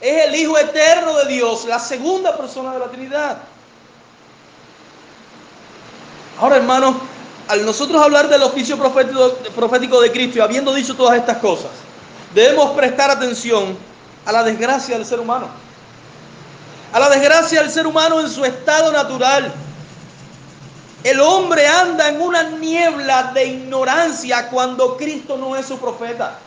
Es 0.00 0.26
el 0.26 0.34
Hijo 0.36 0.56
eterno 0.56 1.16
de 1.18 1.26
Dios, 1.26 1.64
la 1.64 1.80
segunda 1.80 2.36
persona 2.36 2.72
de 2.72 2.78
la 2.78 2.86
Trinidad. 2.86 3.38
Ahora, 6.38 6.56
hermanos, 6.56 6.94
al 7.48 7.66
nosotros 7.66 8.00
hablar 8.00 8.28
del 8.28 8.42
oficio 8.42 8.76
profético, 8.78 10.00
de 10.00 10.12
Cristo 10.12 10.38
y 10.38 10.40
habiendo 10.40 10.72
dicho 10.72 10.94
todas 10.94 11.16
estas 11.16 11.38
cosas, 11.38 11.70
debemos 12.34 12.70
prestar 12.70 13.10
atención 13.10 13.76
a 14.24 14.32
la 14.32 14.42
desgracia 14.42 14.96
del 14.96 15.06
ser 15.06 15.20
humano. 15.20 15.48
A 16.92 17.00
la 17.00 17.10
desgracia 17.10 17.60
del 17.60 17.70
ser 17.70 17.86
humano 17.86 18.20
en 18.20 18.30
su 18.30 18.44
estado 18.44 18.92
natural. 18.92 19.52
El 21.04 21.20
hombre 21.20 21.66
anda 21.66 22.08
en 22.08 22.20
una 22.20 22.42
niebla 22.42 23.30
de 23.34 23.46
ignorancia 23.46 24.48
cuando 24.48 24.96
Cristo 24.96 25.36
no 25.36 25.56
es 25.56 25.66
su 25.66 25.78
profeta 25.78 26.38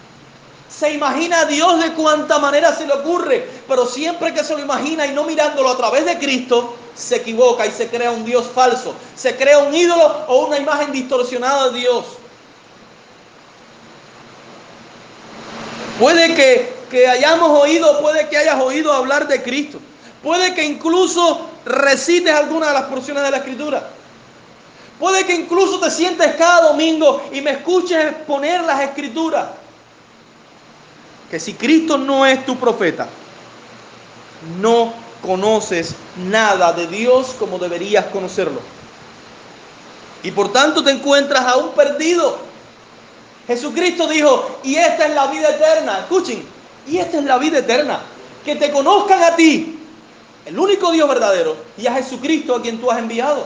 se 0.72 0.94
imagina 0.94 1.42
a 1.42 1.46
Dios 1.46 1.84
de 1.84 1.94
cuanta 1.94 2.40
manera 2.40 2.74
se 2.74 2.88
le 2.88 2.94
ocurre, 2.94 3.48
pero 3.68 3.86
siempre 3.86 4.34
que 4.34 4.44
se 4.44 4.54
lo 4.54 4.60
imagina 4.60 5.06
y 5.06 5.12
no 5.12 5.26
mirándolo 5.26 5.70
a 5.70 5.78
través 5.78 6.06
de 6.06 6.18
Cristo, 6.18 6.76
se 6.96 7.18
equivoca 7.18 7.66
y 7.66 7.72
se 7.72 7.90
crea 7.90 8.12
un 8.12 8.24
Dios 8.24 8.48
falso, 8.54 8.96
se 9.16 9.36
crea 9.36 9.60
un 9.60 9.76
ídolo 9.76 10.26
o 10.28 10.48
una 10.48 10.58
imagen 10.58 10.92
distorsionada 10.92 11.70
de 11.70 11.80
Dios. 11.80 12.06
Puede 16.00 16.36
que, 16.36 16.74
que 16.90 17.08
hayamos 17.08 17.50
oído, 17.62 18.02
puede 18.02 18.28
que 18.28 18.38
hayas 18.38 18.60
oído 18.60 18.92
hablar 18.94 19.28
de 19.28 19.42
Cristo, 19.42 19.80
puede 20.24 20.54
que 20.54 20.64
incluso 20.64 21.48
recites 21.66 22.34
alguna 22.34 22.68
de 22.68 22.74
las 22.74 22.84
porciones 22.84 23.24
de 23.24 23.32
la 23.32 23.38
Escritura. 23.38 23.90
Puede 25.00 25.26
que 25.26 25.34
incluso 25.34 25.80
te 25.80 25.90
sientes 25.90 26.36
cada 26.36 26.70
domingo 26.70 27.24
y 27.32 27.42
me 27.42 27.52
escuches 27.52 28.06
exponer 28.06 28.62
las 28.62 28.82
escrituras 28.82 29.48
que 31.32 31.40
si 31.40 31.54
Cristo 31.54 31.98
no 31.98 32.26
es 32.26 32.46
tu 32.46 32.58
profeta, 32.58 33.08
no 34.60 34.94
conoces 35.22 35.96
nada 36.18 36.74
de 36.74 36.88
Dios 36.88 37.36
como 37.40 37.58
deberías 37.58 38.06
conocerlo. 38.08 38.60
Y 40.24 40.32
por 40.32 40.52
tanto 40.52 40.84
te 40.84 40.92
encuentras 40.92 41.46
aún 41.46 41.72
perdido. 41.72 42.51
Jesucristo 43.52 44.08
dijo, 44.08 44.60
y 44.64 44.76
esta 44.76 45.08
es 45.08 45.14
la 45.14 45.28
vida 45.28 45.50
eterna. 45.50 46.00
Escuchen, 46.00 46.42
y 46.88 46.98
esta 46.98 47.18
es 47.18 47.26
la 47.26 47.38
vida 47.38 47.60
eterna. 47.60 48.02
Que 48.46 48.56
te 48.56 48.72
conozcan 48.72 49.22
a 49.24 49.36
ti, 49.36 49.78
el 50.46 50.58
único 50.58 50.90
Dios 50.92 51.08
verdadero, 51.10 51.58
y 51.78 51.86
a 51.86 51.94
Jesucristo 51.94 52.56
a 52.56 52.62
quien 52.62 52.80
tú 52.80 52.90
has 52.90 53.00
enviado. 53.00 53.46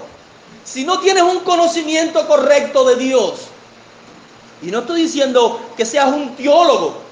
Si 0.64 0.84
no 0.84 1.00
tienes 1.00 1.24
un 1.24 1.40
conocimiento 1.40 2.28
correcto 2.28 2.86
de 2.86 2.98
Dios, 2.98 3.48
y 4.62 4.68
no 4.68 4.80
estoy 4.80 5.02
diciendo 5.02 5.60
que 5.76 5.86
seas 5.86 6.14
un 6.14 6.36
teólogo, 6.36 7.04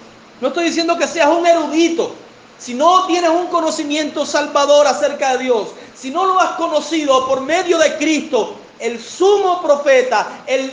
No 0.42 0.50
estoy 0.50 0.66
diciendo 0.66 0.98
que 0.98 1.08
seas 1.08 1.30
un 1.30 1.48
erudito. 1.48 2.14
Si 2.60 2.74
no 2.74 3.06
tienes 3.08 3.30
un 3.30 3.48
conocimiento 3.48 4.26
salvador 4.26 4.86
acerca 4.88 5.38
de 5.38 5.46
Dios, 5.46 5.70
si 5.96 6.12
no 6.12 6.26
lo 6.26 6.38
has 6.40 6.58
conocido 6.58 7.26
por 7.28 7.42
medio 7.42 7.78
de 7.78 7.96
Cristo, 7.98 8.56
el 8.78 9.02
sumo 9.02 9.62
profeta, 9.62 10.44
el 10.46 10.70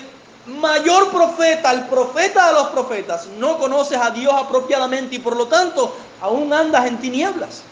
mayor 0.58 1.10
profeta, 1.10 1.70
el 1.72 1.86
profeta 1.86 2.48
de 2.48 2.52
los 2.54 2.68
profetas, 2.68 3.26
no 3.38 3.58
conoces 3.58 3.98
a 3.98 4.10
Dios 4.10 4.32
apropiadamente 4.34 5.16
y 5.16 5.18
por 5.18 5.36
lo 5.36 5.46
tanto 5.46 5.96
aún 6.20 6.52
andas 6.52 6.86
en 6.86 6.98
tinieblas. 6.98 7.62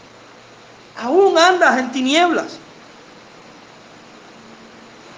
Aún 0.97 1.37
andas 1.37 1.77
en 1.77 1.91
tinieblas. 1.91 2.57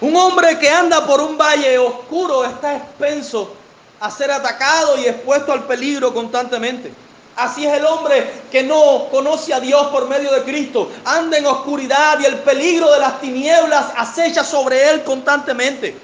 Un 0.00 0.16
hombre 0.16 0.58
que 0.58 0.68
anda 0.68 1.06
por 1.06 1.20
un 1.20 1.38
valle 1.38 1.78
oscuro 1.78 2.44
está 2.44 2.76
expenso 2.76 3.54
a 4.00 4.10
ser 4.10 4.32
atacado 4.32 4.98
y 4.98 5.06
expuesto 5.06 5.52
al 5.52 5.64
peligro 5.64 6.12
constantemente. 6.12 6.92
Así 7.36 7.64
es 7.64 7.72
el 7.72 7.86
hombre 7.86 8.42
que 8.50 8.62
no 8.62 9.06
conoce 9.10 9.54
a 9.54 9.60
Dios 9.60 9.86
por 9.86 10.08
medio 10.08 10.32
de 10.32 10.42
Cristo. 10.42 10.90
Anda 11.04 11.38
en 11.38 11.46
oscuridad 11.46 12.18
y 12.20 12.26
el 12.26 12.40
peligro 12.40 12.92
de 12.92 12.98
las 12.98 13.20
tinieblas 13.20 13.86
acecha 13.96 14.44
sobre 14.44 14.90
él 14.90 15.02
constantemente. 15.04 15.96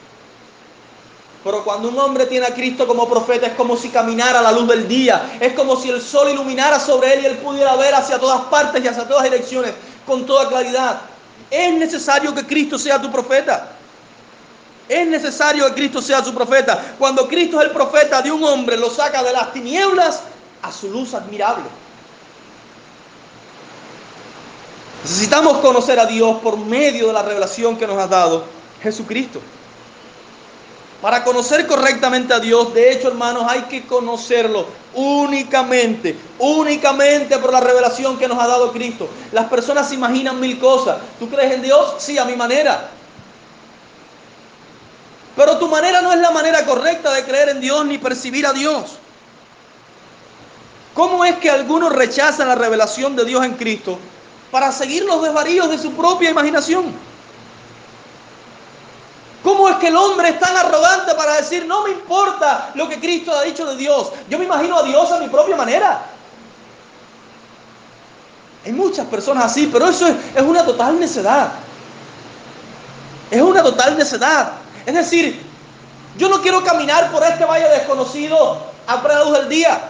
Pero 1.44 1.62
cuando 1.62 1.88
un 1.88 1.98
hombre 1.98 2.26
tiene 2.26 2.46
a 2.46 2.54
Cristo 2.54 2.86
como 2.86 3.08
profeta 3.08 3.46
es 3.46 3.52
como 3.54 3.76
si 3.76 3.90
caminara 3.90 4.40
a 4.40 4.42
la 4.42 4.52
luz 4.52 4.68
del 4.68 4.88
día. 4.88 5.38
Es 5.40 5.52
como 5.52 5.76
si 5.76 5.88
el 5.88 6.02
sol 6.02 6.28
iluminara 6.30 6.80
sobre 6.80 7.14
él 7.14 7.22
y 7.22 7.26
él 7.26 7.38
pudiera 7.38 7.76
ver 7.76 7.94
hacia 7.94 8.18
todas 8.18 8.42
partes 8.46 8.84
y 8.84 8.88
hacia 8.88 9.06
todas 9.06 9.24
direcciones 9.24 9.72
con 10.06 10.26
toda 10.26 10.48
claridad. 10.48 11.00
Es 11.50 11.72
necesario 11.74 12.34
que 12.34 12.44
Cristo 12.44 12.78
sea 12.78 13.00
tu 13.00 13.10
profeta. 13.10 13.72
Es 14.88 15.06
necesario 15.06 15.66
que 15.66 15.74
Cristo 15.74 16.02
sea 16.02 16.24
su 16.24 16.34
profeta. 16.34 16.94
Cuando 16.98 17.28
Cristo 17.28 17.60
es 17.60 17.66
el 17.66 17.72
profeta 17.72 18.20
de 18.20 18.32
un 18.32 18.42
hombre, 18.42 18.76
lo 18.76 18.90
saca 18.90 19.22
de 19.22 19.32
las 19.32 19.52
tinieblas 19.52 20.22
a 20.62 20.72
su 20.72 20.90
luz 20.90 21.14
admirable. 21.14 21.64
Necesitamos 25.02 25.58
conocer 25.58 26.00
a 26.00 26.06
Dios 26.06 26.38
por 26.42 26.56
medio 26.58 27.06
de 27.06 27.12
la 27.12 27.22
revelación 27.22 27.76
que 27.76 27.86
nos 27.86 27.98
ha 27.98 28.06
dado 28.08 28.44
Jesucristo. 28.82 29.40
Para 31.00 31.22
conocer 31.22 31.66
correctamente 31.68 32.34
a 32.34 32.40
Dios, 32.40 32.74
de 32.74 32.92
hecho, 32.92 33.08
hermanos, 33.08 33.44
hay 33.46 33.62
que 33.62 33.86
conocerlo 33.86 34.66
únicamente, 34.94 36.18
únicamente 36.40 37.38
por 37.38 37.52
la 37.52 37.60
revelación 37.60 38.18
que 38.18 38.26
nos 38.26 38.42
ha 38.42 38.48
dado 38.48 38.72
Cristo. 38.72 39.08
Las 39.30 39.46
personas 39.46 39.88
se 39.88 39.94
imaginan 39.94 40.40
mil 40.40 40.58
cosas. 40.58 40.98
¿Tú 41.20 41.28
crees 41.28 41.52
en 41.52 41.62
Dios? 41.62 41.94
Sí, 41.98 42.18
a 42.18 42.24
mi 42.24 42.34
manera. 42.34 42.90
Pero 45.36 45.56
tu 45.58 45.68
manera 45.68 46.02
no 46.02 46.12
es 46.12 46.18
la 46.18 46.32
manera 46.32 46.66
correcta 46.66 47.12
de 47.12 47.24
creer 47.24 47.50
en 47.50 47.60
Dios 47.60 47.86
ni 47.86 47.98
percibir 47.98 48.44
a 48.44 48.52
Dios. 48.52 48.98
¿Cómo 50.94 51.24
es 51.24 51.36
que 51.36 51.48
algunos 51.48 51.92
rechazan 51.92 52.48
la 52.48 52.56
revelación 52.56 53.14
de 53.14 53.24
Dios 53.24 53.44
en 53.44 53.54
Cristo 53.54 54.00
para 54.50 54.72
seguir 54.72 55.04
los 55.04 55.22
desvaríos 55.22 55.70
de 55.70 55.78
su 55.78 55.92
propia 55.92 56.30
imaginación? 56.30 56.86
¿Cómo 59.48 59.66
es 59.66 59.76
que 59.76 59.88
el 59.88 59.96
hombre 59.96 60.28
es 60.28 60.38
tan 60.38 60.54
arrogante 60.54 61.14
para 61.14 61.36
decir, 61.36 61.64
no 61.64 61.82
me 61.84 61.92
importa 61.92 62.68
lo 62.74 62.86
que 62.86 63.00
Cristo 63.00 63.32
ha 63.34 63.44
dicho 63.44 63.64
de 63.64 63.76
Dios? 63.76 64.12
Yo 64.28 64.38
me 64.38 64.44
imagino 64.44 64.76
a 64.76 64.82
Dios 64.82 65.10
a 65.10 65.18
mi 65.18 65.28
propia 65.28 65.56
manera. 65.56 66.02
Hay 68.66 68.72
muchas 68.72 69.06
personas 69.06 69.46
así, 69.46 69.70
pero 69.72 69.88
eso 69.88 70.06
es, 70.06 70.42
una 70.42 70.66
total 70.66 71.00
necedad. 71.00 71.52
Es 73.30 73.40
una 73.40 73.62
total 73.62 73.96
necedad. 73.96 74.52
Es 74.84 74.94
decir, 74.94 75.40
yo 76.18 76.28
no 76.28 76.42
quiero 76.42 76.62
caminar 76.62 77.10
por 77.10 77.22
este 77.22 77.46
valle 77.46 77.70
desconocido 77.70 78.66
a 78.86 79.02
plena 79.02 79.24
luz 79.24 79.32
del 79.32 79.48
día. 79.48 79.80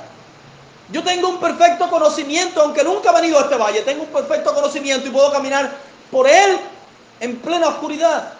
Yo 0.92 1.02
tengo 1.02 1.30
un 1.30 1.40
perfecto 1.40 1.90
conocimiento, 1.90 2.62
aunque 2.62 2.84
nunca 2.84 3.10
he 3.10 3.14
venido 3.22 3.40
a 3.40 3.42
este 3.42 3.56
valle, 3.56 3.80
tengo 3.80 4.04
un 4.04 4.10
perfecto 4.10 4.54
conocimiento 4.54 5.08
y 5.08 5.10
puedo 5.10 5.32
caminar 5.32 5.68
por 6.12 6.28
él 6.28 6.60
en 7.18 7.38
plena 7.38 7.66
oscuridad. 7.66 8.37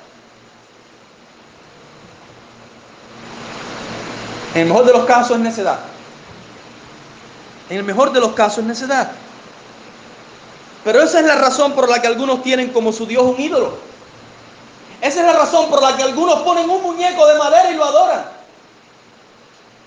En 4.59 4.63
el 4.63 4.69
mejor 4.71 4.87
de 4.87 4.93
los 4.93 5.05
casos 5.05 5.37
es 5.37 5.39
necedad. 5.39 5.79
En 7.71 7.77
el 7.77 7.85
mejor 7.85 8.11
de 8.11 8.19
los 8.19 8.33
casos 8.33 8.59
es 8.59 8.65
necedad. 8.65 9.13
Pero 10.83 11.01
esa 11.01 11.21
es 11.21 11.27
la 11.27 11.37
razón 11.37 11.75
por 11.75 11.89
la 11.89 12.03
que 12.03 12.09
algunos 12.09 12.43
tienen 12.43 12.73
como 12.73 12.93
su 12.93 13.07
Dios 13.07 13.23
un 13.23 13.41
ídolo. 13.41 13.79
Esa 15.01 15.21
es 15.21 15.27
la 15.27 15.35
razón 15.35 15.71
por 15.71 15.81
la 15.81 15.97
que 15.97 16.03
algunos 16.03 16.41
ponen 16.41 16.69
un 16.69 16.83
muñeco 16.83 17.25
de 17.29 17.39
madera 17.39 17.71
y 17.71 17.75
lo 17.75 17.85
adoran. 17.85 18.25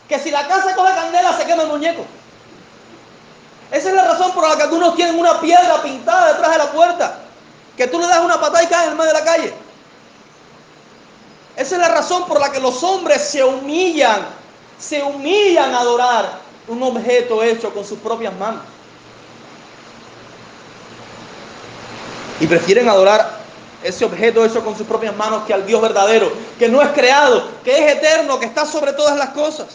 Que 0.08 0.20
si 0.20 0.32
la 0.32 0.48
casa 0.48 0.74
coge 0.74 0.94
candela 0.94 1.36
se 1.36 1.46
quema 1.46 1.64
el 1.64 1.70
muñeco. 1.70 2.06
Esa 3.72 3.90
es 3.90 3.96
la 3.96 4.06
razón 4.06 4.32
por 4.32 4.48
la 4.48 4.56
que 4.56 4.64
algunos 4.64 4.96
tienen 4.96 5.20
una 5.20 5.42
piedra 5.42 5.82
pintada 5.82 6.32
detrás 6.32 6.52
de 6.52 6.58
la 6.60 6.72
puerta. 6.72 7.20
Que 7.76 7.88
tú 7.88 8.00
le 8.00 8.08
das 8.08 8.22
una 8.22 8.40
patada 8.40 8.64
y 8.64 8.68
cae 8.68 8.86
en 8.86 8.92
el 8.92 8.98
medio 8.98 9.12
de 9.12 9.20
la 9.20 9.26
calle. 9.26 9.54
Esa 11.58 11.76
es 11.76 11.82
la 11.82 11.90
razón 11.90 12.26
por 12.26 12.40
la 12.40 12.50
que 12.54 12.62
los 12.62 12.82
hombres 12.84 13.22
se 13.22 13.44
humillan, 13.44 14.40
se 14.82 15.04
humillan 15.04 15.74
a 15.76 15.82
adorar 15.82 16.40
un 16.68 16.82
objeto 16.82 17.44
hecho 17.44 17.72
con 17.74 17.86
sus 17.86 18.00
propias 18.00 18.36
manos. 18.38 18.64
Y 22.40 22.48
prefieren 22.48 22.90
adorar 22.90 23.40
ese 23.84 24.04
objeto 24.04 24.44
hecho 24.44 24.64
con 24.64 24.76
sus 24.76 24.88
propias 24.88 25.16
manos 25.16 25.44
que 25.46 25.54
al 25.54 25.66
Dios 25.68 25.82
verdadero, 25.82 26.32
que 26.58 26.68
no 26.68 26.82
es 26.82 26.90
creado, 26.90 27.48
que 27.64 27.78
es 27.78 27.92
eterno, 27.98 28.40
que 28.40 28.48
está 28.48 28.66
sobre 28.66 28.94
todas 28.94 29.16
las 29.18 29.30
cosas. 29.30 29.68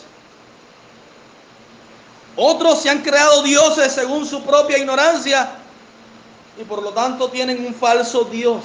Otros 2.34 2.82
se 2.82 2.90
han 2.90 3.02
creado 3.02 3.42
dioses 3.42 3.92
según 3.92 4.26
su 4.26 4.42
propia 4.42 4.76
ignorancia 4.76 5.50
y 6.58 6.64
por 6.64 6.82
lo 6.82 6.90
tanto 6.90 7.28
tienen 7.30 7.64
un 7.64 7.74
falso 7.74 8.24
Dios. 8.24 8.64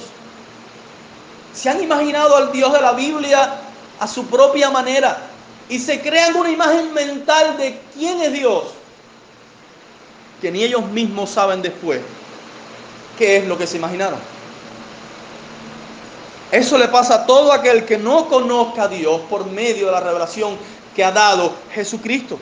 Se 1.54 1.70
han 1.70 1.82
imaginado 1.82 2.36
al 2.36 2.50
Dios 2.50 2.72
de 2.72 2.80
la 2.80 2.92
Biblia 2.92 3.54
a 4.00 4.08
su 4.08 4.26
propia 4.26 4.68
manera 4.70 5.31
y 5.72 5.78
se 5.78 6.02
crean 6.02 6.36
una 6.36 6.50
imagen 6.50 6.92
mental 6.92 7.56
de 7.56 7.80
quién 7.94 8.20
es 8.20 8.30
Dios, 8.34 8.64
que 10.42 10.50
ni 10.50 10.62
ellos 10.62 10.84
mismos 10.90 11.30
saben 11.30 11.62
después 11.62 11.98
qué 13.16 13.38
es 13.38 13.46
lo 13.46 13.56
que 13.56 13.66
se 13.66 13.78
imaginaron. 13.78 14.18
Eso 16.50 16.76
le 16.76 16.88
pasa 16.88 17.14
a 17.14 17.26
todo 17.26 17.50
aquel 17.54 17.86
que 17.86 17.96
no 17.96 18.28
conozca 18.28 18.82
a 18.82 18.88
Dios 18.88 19.22
por 19.30 19.46
medio 19.46 19.86
de 19.86 19.92
la 19.92 20.00
revelación 20.00 20.58
que 20.94 21.02
ha 21.02 21.10
dado 21.10 21.54
Jesucristo. 21.72 22.38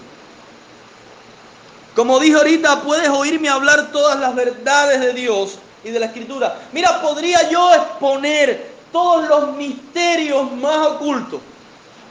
Como 1.94 2.18
dije 2.18 2.34
ahorita, 2.34 2.82
puedes 2.82 3.10
oírme 3.10 3.48
hablar 3.48 3.92
todas 3.92 4.18
las 4.18 4.34
verdades 4.34 4.98
de 4.98 5.12
Dios 5.12 5.60
y 5.84 5.90
de 5.90 6.00
la 6.00 6.06
Escritura. 6.06 6.62
Mira, 6.72 7.00
podría 7.00 7.48
yo 7.48 7.72
exponer 7.74 8.72
todos 8.90 9.28
los 9.28 9.54
misterios 9.54 10.50
más 10.50 10.84
ocultos. 10.88 11.40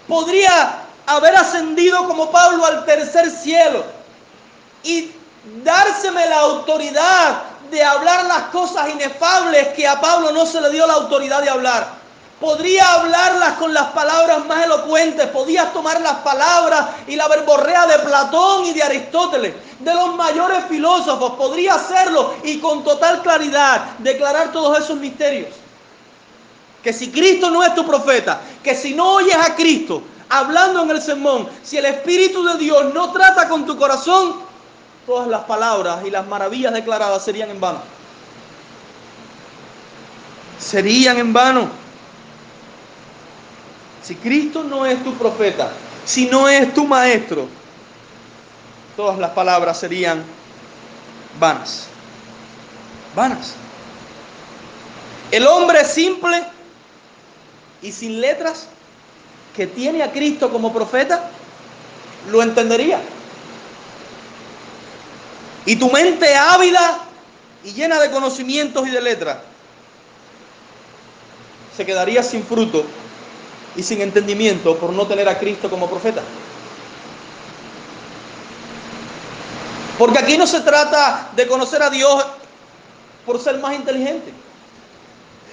Podría 0.08 0.86
haber 1.10 1.36
ascendido 1.36 2.08
como 2.08 2.30
Pablo 2.30 2.66
al 2.66 2.86
tercer 2.86 3.32
cielo 3.32 3.84
y 4.84 5.12
dárseme 5.64 6.26
la 6.28 6.40
autoridad 6.42 7.42
de 7.72 7.84
hablar 7.84 8.26
las 8.26 8.44
cosas 8.50 8.90
inefables 8.90 9.70
que 9.70 9.88
a 9.88 10.00
Pablo 10.00 10.32
no 10.32 10.46
se 10.46 10.62
le 10.62 10.70
dio 10.70 10.86
la 10.86 10.94
autoridad 10.94 11.42
de 11.42 11.50
hablar. 11.50 12.00
Podría 12.40 12.94
hablarlas 12.94 13.54
con 13.54 13.74
las 13.74 13.88
palabras 13.88 14.46
más 14.46 14.64
elocuentes, 14.64 15.28
podías 15.28 15.74
tomar 15.74 16.00
las 16.00 16.18
palabras 16.18 16.90
y 17.08 17.16
la 17.16 17.28
verborrea 17.28 17.88
de 17.88 18.00
Platón 18.00 18.66
y 18.68 18.74
de 18.74 18.84
Aristóteles, 18.84 19.56
de 19.80 19.94
los 19.94 20.16
mayores 20.16 20.64
filósofos, 20.70 21.32
podría 21.34 21.74
hacerlo 21.74 22.36
y 22.44 22.60
con 22.60 22.84
total 22.84 23.24
claridad 23.24 23.98
declarar 23.98 24.52
todos 24.52 24.80
esos 24.80 24.98
misterios. 24.98 25.50
Que 26.84 26.94
si 26.94 27.12
Cristo 27.12 27.50
no 27.50 27.64
es 27.64 27.74
tu 27.76 27.86
profeta, 27.86 28.40
que 28.64 28.76
si 28.76 28.94
no 28.94 29.16
oyes 29.16 29.36
a 29.36 29.56
Cristo 29.56 30.04
hablando 30.30 30.84
en 30.84 30.92
el 30.92 31.02
sermón, 31.02 31.50
si 31.64 31.78
el 31.78 31.86
Espíritu 31.86 32.44
de 32.46 32.58
Dios 32.58 32.94
no 32.94 33.12
trata 33.12 33.50
con 33.50 33.66
tu 33.66 33.76
corazón, 33.78 34.36
todas 35.06 35.28
las 35.28 35.44
palabras 35.44 36.06
y 36.06 36.12
las 36.12 36.28
maravillas 36.28 36.72
declaradas 36.72 37.26
serían 37.26 37.50
en 37.50 37.60
vano. 37.60 37.80
Serían 40.60 41.18
en 41.18 41.34
vano. 41.34 41.70
Si 44.04 44.16
Cristo 44.16 44.64
no 44.64 44.86
es 44.86 45.04
tu 45.04 45.14
profeta, 45.16 45.72
si 46.06 46.28
no 46.28 46.48
es 46.48 46.74
tu 46.74 46.86
maestro, 46.86 47.48
todas 48.96 49.18
las 49.18 49.32
palabras 49.32 49.80
serían 49.80 50.24
vanas. 51.40 51.88
Vanas. 53.16 53.56
El 55.32 55.48
hombre 55.48 55.86
simple 55.86 56.44
y 57.82 57.92
sin 57.92 58.20
letras 58.22 58.68
que 59.56 59.68
tiene 59.68 60.04
a 60.04 60.12
Cristo 60.12 60.52
como 60.52 60.74
profeta, 60.74 61.30
lo 62.30 62.42
entendería. 62.42 63.00
Y 65.66 65.76
tu 65.76 65.92
mente 65.92 66.36
ávida 66.36 67.00
y 67.64 67.74
llena 67.74 68.00
de 68.00 68.10
conocimientos 68.12 68.88
y 68.88 68.92
de 68.92 69.02
letras 69.02 69.38
se 71.76 71.86
quedaría 71.86 72.24
sin 72.24 72.44
fruto 72.44 72.84
y 73.76 73.84
sin 73.84 74.02
entendimiento 74.02 74.78
por 74.78 74.92
no 74.92 75.08
tener 75.08 75.30
a 75.30 75.38
Cristo 75.40 75.70
como 75.70 75.90
profeta. 75.90 76.22
Porque 79.98 80.20
aquí 80.20 80.38
no 80.38 80.48
se 80.48 80.62
trata 80.62 81.30
de 81.36 81.48
conocer 81.48 81.84
a 81.84 81.90
Dios 81.90 82.26
por 83.26 83.42
ser 83.42 83.60
más 83.60 83.76
inteligente. 83.76 84.34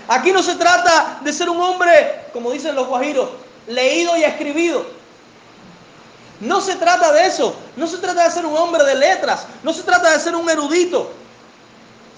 Aquí 0.09 0.31
no 0.31 0.43
se 0.43 0.55
trata 0.55 1.19
de 1.23 1.33
ser 1.33 1.51
un 1.51 1.61
hombre, 1.61 2.27
como 2.33 2.53
dicen 2.53 2.75
los 2.75 2.87
guajiros, 2.87 3.29
leído 3.67 4.17
y 4.17 4.25
escribido. 4.25 4.87
No 6.41 6.61
se 6.61 6.77
trata 6.77 7.13
de 7.13 7.27
eso. 7.27 7.55
No 7.77 7.87
se 7.87 7.99
trata 7.99 8.25
de 8.25 8.31
ser 8.31 8.45
un 8.45 8.57
hombre 8.57 8.85
de 8.85 8.95
letras. 8.95 9.47
No 9.63 9.73
se 9.73 9.83
trata 9.83 10.13
de 10.13 10.21
ser 10.21 10.35
un 10.37 10.49
erudito. 10.49 11.11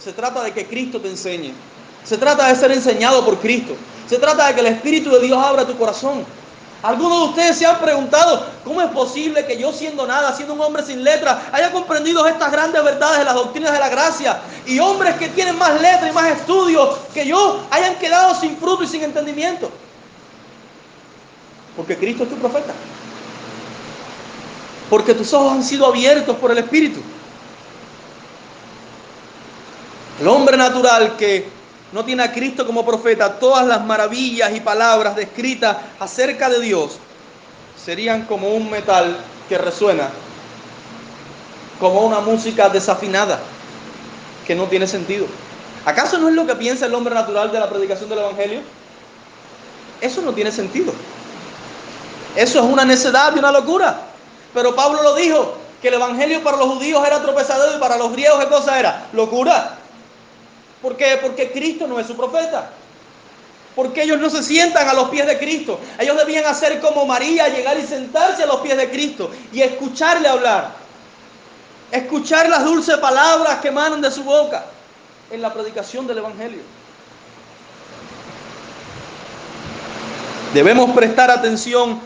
Se 0.03 0.13
trata 0.13 0.43
de 0.43 0.53
que 0.53 0.67
Cristo 0.67 1.01
te 1.01 1.09
enseñe. 1.09 1.53
Se 2.05 2.17
trata 2.17 2.49
de 2.49 2.57
ser 2.57 2.73
enseñado 2.73 3.25
por 3.25 3.39
Cristo. 3.39 3.77
Se 4.09 4.19
trata 4.19 4.49
de 4.49 4.55
que 4.55 4.61
el 4.61 4.67
Espíritu 4.69 5.11
de 5.11 5.21
Dios 5.21 5.39
abra 5.39 5.67
tu 5.67 5.77
corazón. 5.77 6.25
Algunos 6.83 7.19
de 7.19 7.25
ustedes 7.31 7.59
se 7.59 7.67
han 7.67 7.79
preguntado, 7.81 8.47
¿cómo 8.63 8.81
es 8.81 8.89
posible 8.91 9.45
que 9.45 9.59
yo 9.59 9.73
siendo 9.73 10.07
nada, 10.07 10.33
siendo 10.35 10.55
un 10.55 10.61
hombre 10.61 10.85
sin 10.85 11.03
letra, 11.03 11.51
haya 11.51 11.73
comprendido 11.73 12.25
estas 12.27 12.53
grandes 12.53 12.85
verdades 12.85 13.19
de 13.19 13.25
las 13.25 13.35
doctrinas 13.35 13.73
de 13.73 13.81
la 13.81 13.89
gracia? 13.89 14.41
Y 14.65 14.79
hombres 14.79 15.17
que 15.17 15.29
tienen 15.29 15.59
más 15.59 15.81
letras 15.81 16.09
y 16.09 16.15
más 16.15 16.31
estudios 16.31 16.97
que 17.13 17.27
yo 17.27 17.61
hayan 17.71 17.97
quedado 17.97 18.35
sin 18.37 18.57
fruto 18.57 18.85
y 18.85 18.87
sin 18.87 19.03
entendimiento. 19.03 19.71
Porque 21.79 21.97
Cristo 21.97 22.25
es 22.25 22.31
tu 22.31 22.35
profeta. 22.35 22.75
Porque 24.91 25.15
tus 25.15 25.33
ojos 25.33 25.53
han 25.53 25.63
sido 25.63 25.87
abiertos 25.87 26.37
por 26.37 26.51
el 26.51 26.59
Espíritu. 26.59 26.99
El 30.21 30.27
hombre 30.27 30.57
natural 30.57 31.17
que 31.17 31.47
no 31.93 32.05
tiene 32.05 32.25
a 32.25 32.33
Cristo 32.33 32.67
como 32.67 32.85
profeta, 32.85 33.39
todas 33.39 33.65
las 33.65 33.85
maravillas 33.85 34.53
y 34.57 34.59
palabras 34.59 35.15
descritas 35.15 35.77
acerca 36.01 36.49
de 36.51 36.61
Dios 36.61 36.99
serían 37.83 38.25
como 38.25 38.49
un 38.49 38.69
metal 38.69 39.17
que 39.49 39.57
resuena, 39.57 40.09
como 41.79 42.01
una 42.01 42.19
música 42.19 42.69
desafinada, 42.69 43.39
que 44.49 44.57
no 44.57 44.65
tiene 44.65 44.89
sentido. 44.89 45.27
¿Acaso 45.85 46.19
no 46.19 46.29
es 46.29 46.35
lo 46.35 46.45
que 46.45 46.57
piensa 46.57 46.87
el 46.87 46.95
hombre 46.95 47.15
natural 47.15 47.53
de 47.53 47.61
la 47.61 47.71
predicación 47.71 48.11
del 48.11 48.19
Evangelio? 48.19 48.63
Eso 50.01 50.23
no 50.23 50.33
tiene 50.33 50.51
sentido. 50.51 50.93
Eso 52.39 52.61
es 52.61 52.65
una 52.65 52.85
necedad 52.85 53.35
y 53.35 53.41
una 53.41 53.51
locura. 53.51 53.99
Pero 54.55 54.73
Pablo 54.77 55.03
lo 55.03 55.17
dijo, 55.17 55.57
que 55.83 55.89
el 55.89 55.95
Evangelio 55.95 56.41
para 56.45 56.57
los 56.57 56.69
judíos 56.69 57.05
era 57.05 57.21
tropezadero 57.21 57.77
y 57.77 57.81
para 57.81 57.97
los 57.97 58.13
griegos, 58.13 58.39
¿qué 58.39 58.47
cosa 58.49 58.79
era? 58.79 59.09
Locura. 59.13 59.77
¿Por 60.81 60.97
qué? 60.97 61.19
Porque 61.21 61.51
Cristo 61.51 61.89
no 61.89 61.99
es 61.99 62.07
su 62.07 62.17
profeta. 62.17 62.71
Porque 63.75 64.05
ellos 64.05 64.21
no 64.21 64.31
se 64.31 64.45
sientan 64.45 64.89
a 64.89 64.93
los 64.93 65.09
pies 65.09 65.27
de 65.27 65.37
Cristo. 65.37 65.81
Ellos 65.99 66.17
debían 66.17 66.47
hacer 66.47 66.81
como 66.81 67.05
María, 67.07 67.49
llegar 67.49 67.77
y 67.77 67.85
sentarse 67.85 68.45
a 68.45 68.47
los 68.47 68.61
pies 68.61 68.77
de 68.77 68.89
Cristo 68.89 69.33
y 69.53 69.61
escucharle 69.61 70.29
hablar. 70.29 70.71
Escuchar 71.91 72.49
las 72.49 72.65
dulces 72.65 72.99
palabras 72.99 73.59
que 73.61 73.69
emanan 73.69 74.01
de 74.01 74.13
su 74.13 74.23
boca 74.23 74.65
en 75.33 75.43
la 75.43 75.53
predicación 75.53 76.07
del 76.07 76.19
Evangelio. 76.19 76.63
Debemos 80.55 80.93
prestar 80.93 81.33
atención 81.33 82.01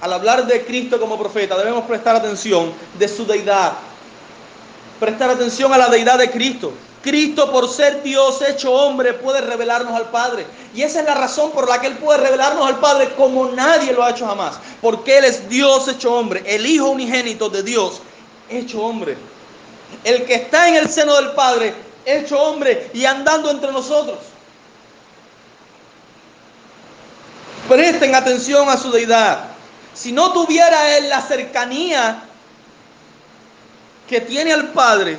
al 0.00 0.12
hablar 0.12 0.46
de 0.46 0.64
Cristo 0.64 0.98
como 0.98 1.18
profeta. 1.18 1.56
Debemos 1.56 1.84
prestar 1.84 2.16
atención 2.16 2.72
de 2.98 3.08
su 3.08 3.26
deidad. 3.26 3.72
Prestar 4.98 5.30
atención 5.30 5.72
a 5.72 5.78
la 5.78 5.88
deidad 5.88 6.18
de 6.18 6.30
Cristo. 6.30 6.72
Cristo 7.02 7.50
por 7.50 7.68
ser 7.68 8.02
Dios 8.02 8.42
hecho 8.42 8.72
hombre 8.72 9.14
puede 9.14 9.40
revelarnos 9.40 9.94
al 9.94 10.10
Padre. 10.10 10.46
Y 10.74 10.82
esa 10.82 11.00
es 11.00 11.06
la 11.06 11.14
razón 11.14 11.50
por 11.52 11.68
la 11.68 11.80
que 11.80 11.86
Él 11.86 11.96
puede 11.96 12.18
revelarnos 12.18 12.66
al 12.66 12.78
Padre 12.78 13.14
como 13.16 13.48
nadie 13.48 13.92
lo 13.92 14.04
ha 14.04 14.10
hecho 14.10 14.26
jamás. 14.26 14.58
Porque 14.82 15.18
Él 15.18 15.24
es 15.24 15.48
Dios 15.48 15.88
hecho 15.88 16.14
hombre, 16.14 16.42
el 16.46 16.66
Hijo 16.66 16.90
unigénito 16.90 17.48
de 17.48 17.62
Dios 17.62 18.02
hecho 18.50 18.82
hombre. 18.82 19.16
El 20.04 20.24
que 20.24 20.34
está 20.34 20.68
en 20.68 20.76
el 20.76 20.88
seno 20.90 21.14
del 21.16 21.30
Padre 21.32 21.74
hecho 22.04 22.40
hombre 22.40 22.90
y 22.92 23.04
andando 23.04 23.50
entre 23.50 23.72
nosotros. 23.72 24.18
Presten 27.68 28.14
atención 28.14 28.68
a 28.68 28.76
su 28.76 28.90
deidad. 28.90 29.44
Si 30.00 30.12
no 30.12 30.32
tuviera 30.32 30.96
Él 30.96 31.10
la 31.10 31.20
cercanía 31.20 32.22
que 34.08 34.22
tiene 34.22 34.50
al 34.50 34.68
Padre, 34.68 35.18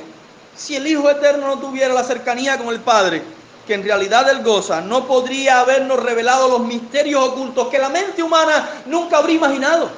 si 0.56 0.74
el 0.74 0.84
Hijo 0.88 1.08
Eterno 1.08 1.46
no 1.46 1.58
tuviera 1.60 1.94
la 1.94 2.02
cercanía 2.02 2.58
con 2.58 2.66
el 2.66 2.80
Padre, 2.80 3.22
que 3.64 3.74
en 3.74 3.84
realidad 3.84 4.28
Él 4.28 4.42
goza, 4.42 4.80
no 4.80 5.06
podría 5.06 5.60
habernos 5.60 6.02
revelado 6.02 6.48
los 6.48 6.66
misterios 6.66 7.22
ocultos 7.22 7.68
que 7.68 7.78
la 7.78 7.90
mente 7.90 8.24
humana 8.24 8.68
nunca 8.86 9.18
habría 9.18 9.36
imaginado. 9.36 9.88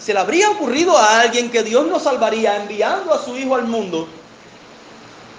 Se 0.00 0.12
le 0.12 0.18
habría 0.18 0.50
ocurrido 0.50 0.98
a 0.98 1.20
alguien 1.20 1.48
que 1.48 1.62
Dios 1.62 1.86
nos 1.86 2.02
salvaría 2.02 2.56
enviando 2.56 3.14
a 3.14 3.24
su 3.24 3.38
Hijo 3.38 3.54
al 3.54 3.66
mundo, 3.66 4.08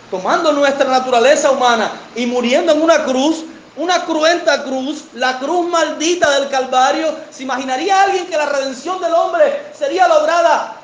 tomando 0.10 0.54
nuestra 0.54 0.90
naturaleza 0.90 1.52
humana 1.52 1.92
y 2.16 2.26
muriendo 2.26 2.72
en 2.72 2.82
una 2.82 3.04
cruz, 3.04 3.44
una 3.76 4.06
cruenta 4.06 4.64
cruz, 4.64 5.06
la 5.14 5.40
cruz 5.40 5.70
maldita 5.70 6.40
del 6.40 6.50
Calvario. 6.50 7.16
¿Se 7.32 7.44
imaginaría 7.44 8.02
alguien 8.02 8.28
que 8.28 8.38
la 8.38 8.46
redención 8.46 9.00
del 9.02 9.14
hombre 9.14 9.72
sería 9.78 10.08
lograda 10.08 10.80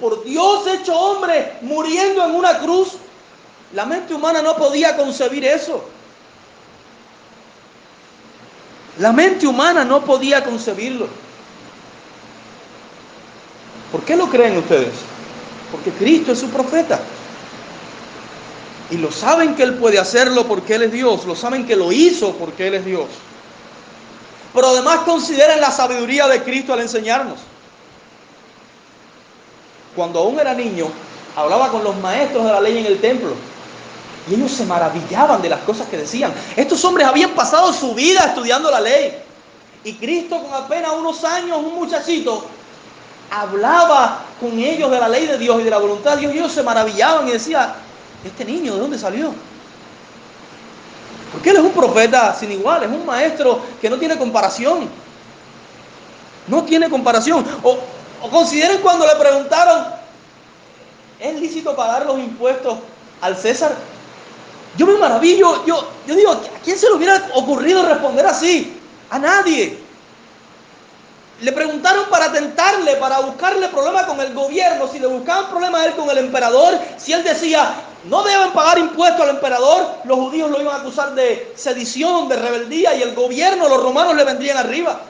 por 0.00 0.24
Dios 0.24 0.66
hecho 0.66 0.94
hombre, 0.98 1.54
muriendo 1.62 2.24
en 2.24 2.34
una 2.34 2.58
cruz. 2.58 2.92
La 3.72 3.86
mente 3.86 4.14
humana 4.14 4.42
no 4.42 4.56
podía 4.56 4.96
concebir 4.96 5.44
eso. 5.44 5.84
La 8.98 9.12
mente 9.12 9.46
humana 9.46 9.84
no 9.84 10.04
podía 10.04 10.44
concebirlo. 10.44 11.08
¿Por 13.90 14.02
qué 14.04 14.16
lo 14.16 14.28
creen 14.28 14.56
ustedes? 14.58 14.92
Porque 15.70 15.90
Cristo 15.90 16.32
es 16.32 16.38
su 16.38 16.48
profeta. 16.48 17.00
Y 18.94 18.98
lo 18.98 19.10
saben 19.10 19.56
que 19.56 19.64
Él 19.64 19.74
puede 19.74 19.98
hacerlo 19.98 20.46
porque 20.46 20.76
Él 20.76 20.84
es 20.84 20.92
Dios. 20.92 21.24
Lo 21.26 21.34
saben 21.34 21.66
que 21.66 21.74
lo 21.74 21.90
hizo 21.90 22.32
porque 22.36 22.68
Él 22.68 22.74
es 22.74 22.84
Dios. 22.84 23.06
Pero 24.54 24.68
además 24.68 25.00
consideran 25.00 25.60
la 25.60 25.72
sabiduría 25.72 26.28
de 26.28 26.42
Cristo 26.44 26.72
al 26.72 26.80
enseñarnos 26.80 27.38
cuando 29.94 30.20
aún 30.20 30.38
era 30.38 30.54
niño, 30.54 30.86
hablaba 31.36 31.70
con 31.70 31.84
los 31.84 31.96
maestros 31.96 32.44
de 32.44 32.52
la 32.52 32.60
ley 32.60 32.78
en 32.78 32.86
el 32.86 33.00
templo. 33.00 33.34
Y 34.28 34.34
ellos 34.34 34.52
se 34.52 34.64
maravillaban 34.64 35.42
de 35.42 35.48
las 35.48 35.60
cosas 35.60 35.86
que 35.88 35.98
decían. 35.98 36.32
Estos 36.56 36.84
hombres 36.84 37.06
habían 37.06 37.30
pasado 37.30 37.72
su 37.72 37.94
vida 37.94 38.24
estudiando 38.26 38.70
la 38.70 38.80
ley. 38.80 39.14
Y 39.84 39.94
Cristo 39.94 40.42
con 40.42 40.54
apenas 40.54 40.92
unos 40.92 41.22
años, 41.24 41.58
un 41.58 41.74
muchachito, 41.74 42.44
hablaba 43.30 44.22
con 44.40 44.58
ellos 44.58 44.90
de 44.90 44.98
la 44.98 45.08
ley 45.08 45.26
de 45.26 45.36
Dios 45.38 45.60
y 45.60 45.64
de 45.64 45.70
la 45.70 45.78
voluntad 45.78 46.14
de 46.14 46.22
Dios. 46.22 46.34
Y 46.34 46.38
ellos 46.38 46.52
se 46.52 46.62
maravillaban 46.62 47.28
y 47.28 47.32
decían, 47.32 47.74
este 48.24 48.44
niño, 48.44 48.74
¿de 48.74 48.80
dónde 48.80 48.98
salió? 48.98 49.32
Porque 51.32 51.50
él 51.50 51.56
es 51.56 51.62
un 51.62 51.72
profeta 51.72 52.34
sin 52.34 52.52
igual, 52.52 52.84
es 52.84 52.88
un 52.88 53.04
maestro 53.04 53.60
que 53.80 53.90
no 53.90 53.98
tiene 53.98 54.16
comparación. 54.16 54.88
No 56.46 56.62
tiene 56.62 56.88
comparación. 56.88 57.44
O, 57.62 57.78
o 58.22 58.30
consideren 58.30 58.80
cuando 58.82 59.06
le 59.06 59.16
preguntaron, 59.16 59.86
¿es 61.18 61.40
lícito 61.40 61.74
pagar 61.74 62.06
los 62.06 62.18
impuestos 62.18 62.78
al 63.20 63.36
César? 63.36 63.74
Yo 64.76 64.86
me 64.86 64.96
maravillo, 64.96 65.64
yo, 65.66 65.88
yo 66.06 66.14
digo, 66.14 66.32
¿a 66.32 66.40
quién 66.64 66.78
se 66.78 66.88
le 66.88 66.94
hubiera 66.94 67.28
ocurrido 67.34 67.86
responder 67.86 68.26
así? 68.26 68.80
A 69.10 69.18
nadie. 69.18 69.78
Le 71.40 71.52
preguntaron 71.52 72.06
para 72.10 72.32
tentarle, 72.32 72.96
para 72.96 73.20
buscarle 73.20 73.68
problema 73.68 74.06
con 74.06 74.20
el 74.20 74.32
gobierno, 74.34 74.88
si 74.88 74.98
le 74.98 75.06
buscaban 75.06 75.50
problema 75.50 75.80
a 75.80 75.86
él 75.86 75.94
con 75.94 76.08
el 76.10 76.18
emperador, 76.18 76.78
si 76.96 77.12
él 77.12 77.22
decía, 77.24 77.74
no 78.08 78.22
deben 78.22 78.52
pagar 78.52 78.78
impuestos 78.78 79.22
al 79.22 79.30
emperador, 79.30 79.86
los 80.04 80.18
judíos 80.18 80.50
lo 80.50 80.60
iban 80.60 80.76
a 80.76 80.80
acusar 80.80 81.14
de 81.14 81.52
sedición, 81.56 82.28
de 82.28 82.36
rebeldía, 82.36 82.94
y 82.94 83.02
el 83.02 83.14
gobierno, 83.14 83.68
los 83.68 83.82
romanos 83.82 84.14
le 84.14 84.24
vendrían 84.24 84.58
arriba. 84.58 85.00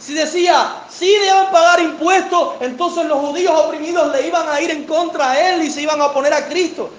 Si 0.00 0.14
decía, 0.14 0.82
sí 0.88 1.14
deben 1.24 1.50
pagar 1.50 1.80
impuestos, 1.80 2.54
entonces 2.60 3.04
los 3.06 3.18
judíos 3.18 3.52
oprimidos 3.54 4.10
le 4.12 4.26
iban 4.26 4.48
a 4.48 4.60
ir 4.60 4.70
en 4.70 4.84
contra 4.84 5.30
a 5.30 5.50
él 5.50 5.62
y 5.62 5.70
se 5.70 5.82
iban 5.82 6.00
a 6.00 6.06
oponer 6.06 6.32
a 6.32 6.48
Cristo. 6.48 6.90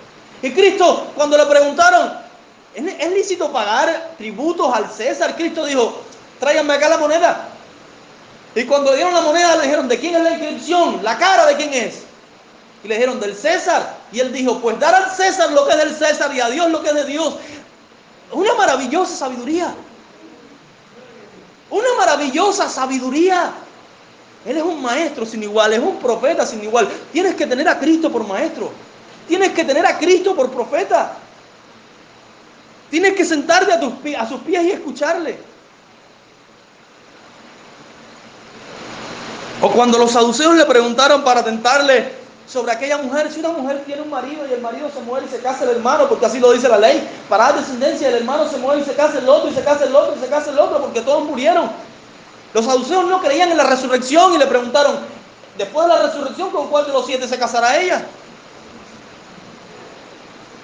Y 0.42 0.52
Cristo, 0.52 1.08
cuando 1.16 1.38
le 1.38 1.46
preguntaron, 1.46 2.14
¿es 2.74 3.12
lícito 3.12 3.52
pagar 3.52 4.12
tributos 4.18 4.74
al 4.74 4.90
César? 4.90 5.36
Cristo 5.36 5.66
dijo, 5.66 6.02
tráiganme 6.40 6.74
acá 6.74 6.90
la 6.90 6.98
moneda. 6.98 7.50
Y 8.56 8.64
cuando 8.66 8.94
dieron 8.94 9.14
la 9.14 9.22
moneda 9.22 9.56
le 9.58 9.64
dijeron, 9.64 9.88
¿de 9.88 10.00
quién 10.00 10.16
es 10.16 10.24
la 10.24 10.32
inscripción? 10.32 11.00
¿La 11.04 11.18
cara 11.18 11.46
de 11.48 11.56
quién 11.56 11.74
es? 11.74 12.04
Y 12.84 12.88
le 12.88 12.96
dijeron, 12.96 13.20
del 13.20 13.36
César. 13.36 13.98
Y 14.12 14.20
él 14.20 14.34
dijo, 14.34 14.60
pues 14.60 14.80
dar 14.80 14.96
al 14.96 15.12
César 15.12 15.52
lo 15.52 15.66
que 15.66 15.74
es 15.74 15.78
del 15.78 15.96
César 15.96 16.34
y 16.34 16.42
a 16.42 16.50
Dios 16.50 16.70
lo 16.70 16.82
que 16.82 16.90
es 16.90 16.96
de 16.96 17.06
Dios. 17.06 17.36
Una 18.32 18.54
maravillosa 18.56 19.16
sabiduría. 19.16 19.74
Una 21.70 21.88
maravillosa 21.98 22.68
sabiduría. 22.70 23.52
Él 24.46 24.58
es 24.58 24.64
un 24.64 24.82
maestro 24.82 25.26
sin 25.26 25.44
igual, 25.44 25.74
es 25.74 25.80
un 25.80 25.98
profeta 25.98 26.46
sin 26.46 26.64
igual. 26.64 26.90
Tienes 27.12 27.36
que 27.36 27.46
tener 27.46 27.68
a 27.68 27.78
Cristo 27.78 28.12
por 28.12 28.26
maestro. 28.26 28.72
Tienes 29.28 29.50
que 29.52 29.64
tener 29.64 29.86
a 29.86 29.98
Cristo 29.98 30.36
por 30.36 30.52
profeta. 30.52 31.14
Tienes 32.90 33.14
que 33.14 33.24
sentarte 33.24 33.72
a, 33.74 34.22
a 34.22 34.28
sus 34.28 34.42
pies 34.42 34.64
y 34.64 34.72
escucharle. 34.72 35.40
O 39.62 39.70
cuando 39.70 40.00
los 40.00 40.12
saduceos 40.12 40.56
le 40.56 40.66
preguntaron 40.66 41.24
para 41.24 41.44
tentarle 41.44 42.21
sobre 42.52 42.72
aquella 42.74 42.98
mujer. 42.98 43.32
Si 43.32 43.40
una 43.40 43.50
mujer 43.50 43.84
tiene 43.86 44.02
un 44.02 44.10
marido 44.10 44.46
y 44.48 44.54
el 44.54 44.62
marido 44.62 44.90
se 44.94 45.00
muere 45.02 45.26
y 45.26 45.30
se 45.30 45.40
casa 45.40 45.64
el 45.64 45.70
hermano, 45.72 46.10
porque 46.10 46.26
así 46.26 46.40
lo 46.40 46.52
dice 46.52 46.68
la 46.68 46.78
ley, 46.78 47.08
para 47.30 47.52
la 47.52 47.60
descendencia 47.60 48.10
el 48.10 48.16
hermano 48.16 48.50
se 48.50 48.58
muere 48.58 48.82
y 48.82 48.86
se 48.86 48.94
casa 48.94 49.20
el 49.20 49.30
otro 49.30 49.50
y 49.50 49.54
se 49.54 49.64
casa 49.64 49.86
el 49.86 49.96
otro 49.96 50.16
y 50.18 50.20
se 50.20 50.28
casa 50.28 50.52
el 50.52 50.60
otro, 50.60 50.82
porque 50.82 51.02
todos 51.02 51.24
murieron. 51.24 51.70
Los 52.54 52.66
saduceos 52.66 53.06
no 53.06 53.22
creían 53.22 53.52
en 53.52 53.58
la 53.58 53.64
resurrección 53.64 54.34
y 54.34 54.38
le 54.38 54.48
preguntaron, 54.48 54.98
después 55.58 55.88
de 55.88 55.94
la 55.94 56.02
resurrección, 56.04 56.50
¿con 56.50 56.68
cuál 56.68 56.86
de 56.86 56.92
los 56.92 57.06
siete 57.06 57.28
se 57.28 57.40
casará 57.40 57.80
ella? 57.80 58.06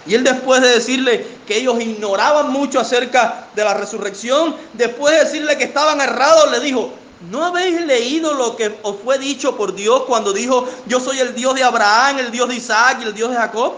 Y 0.06 0.16
él 0.16 0.24
después 0.24 0.62
de 0.62 0.70
decirle 0.70 1.26
que 1.46 1.58
ellos 1.58 1.80
ignoraban 1.80 2.52
mucho 2.52 2.80
acerca 2.80 3.48
de 3.56 3.64
la 3.64 3.74
resurrección, 3.74 4.56
después 4.74 5.14
de 5.14 5.24
decirle 5.24 5.58
que 5.58 5.66
estaban 5.66 6.02
errados, 6.02 6.52
le 6.52 6.60
dijo, 6.60 6.92
¿no 7.30 7.46
habéis 7.46 7.82
leído 7.82 8.34
lo 8.34 8.56
que 8.56 8.78
os 8.84 8.96
fue 9.04 9.18
dicho 9.18 9.56
por 9.58 9.74
Dios 9.74 10.04
cuando 10.04 10.34
dijo, 10.34 10.68
yo 10.86 11.00
soy 11.00 11.20
el 11.20 11.34
Dios 11.34 11.56
de 11.56 11.64
Abraham, 11.64 12.20
el 12.20 12.32
Dios 12.32 12.48
de 12.50 12.56
Isaac 12.56 13.00
y 13.02 13.06
el 13.06 13.14
Dios 13.14 13.32
de 13.32 13.38
Jacob? 13.38 13.74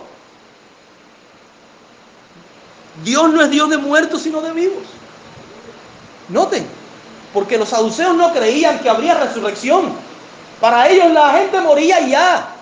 Dios 3.04 3.30
no 3.32 3.42
es 3.42 3.50
Dios 3.50 3.70
de 3.70 3.78
muertos, 3.78 4.22
sino 4.22 4.42
de 4.42 4.52
vivos. 4.52 4.84
Noten, 6.28 6.68
porque 7.34 7.58
los 7.58 7.70
saduceos 7.70 8.16
no 8.16 8.34
creían 8.34 8.80
que 8.80 8.90
habría 8.90 9.16
resurrección. 9.16 9.94
Para 10.60 10.90
ellos 10.90 11.12
la 11.12 11.32
gente 11.32 11.62
moría 11.62 12.02
ya. 12.02 12.56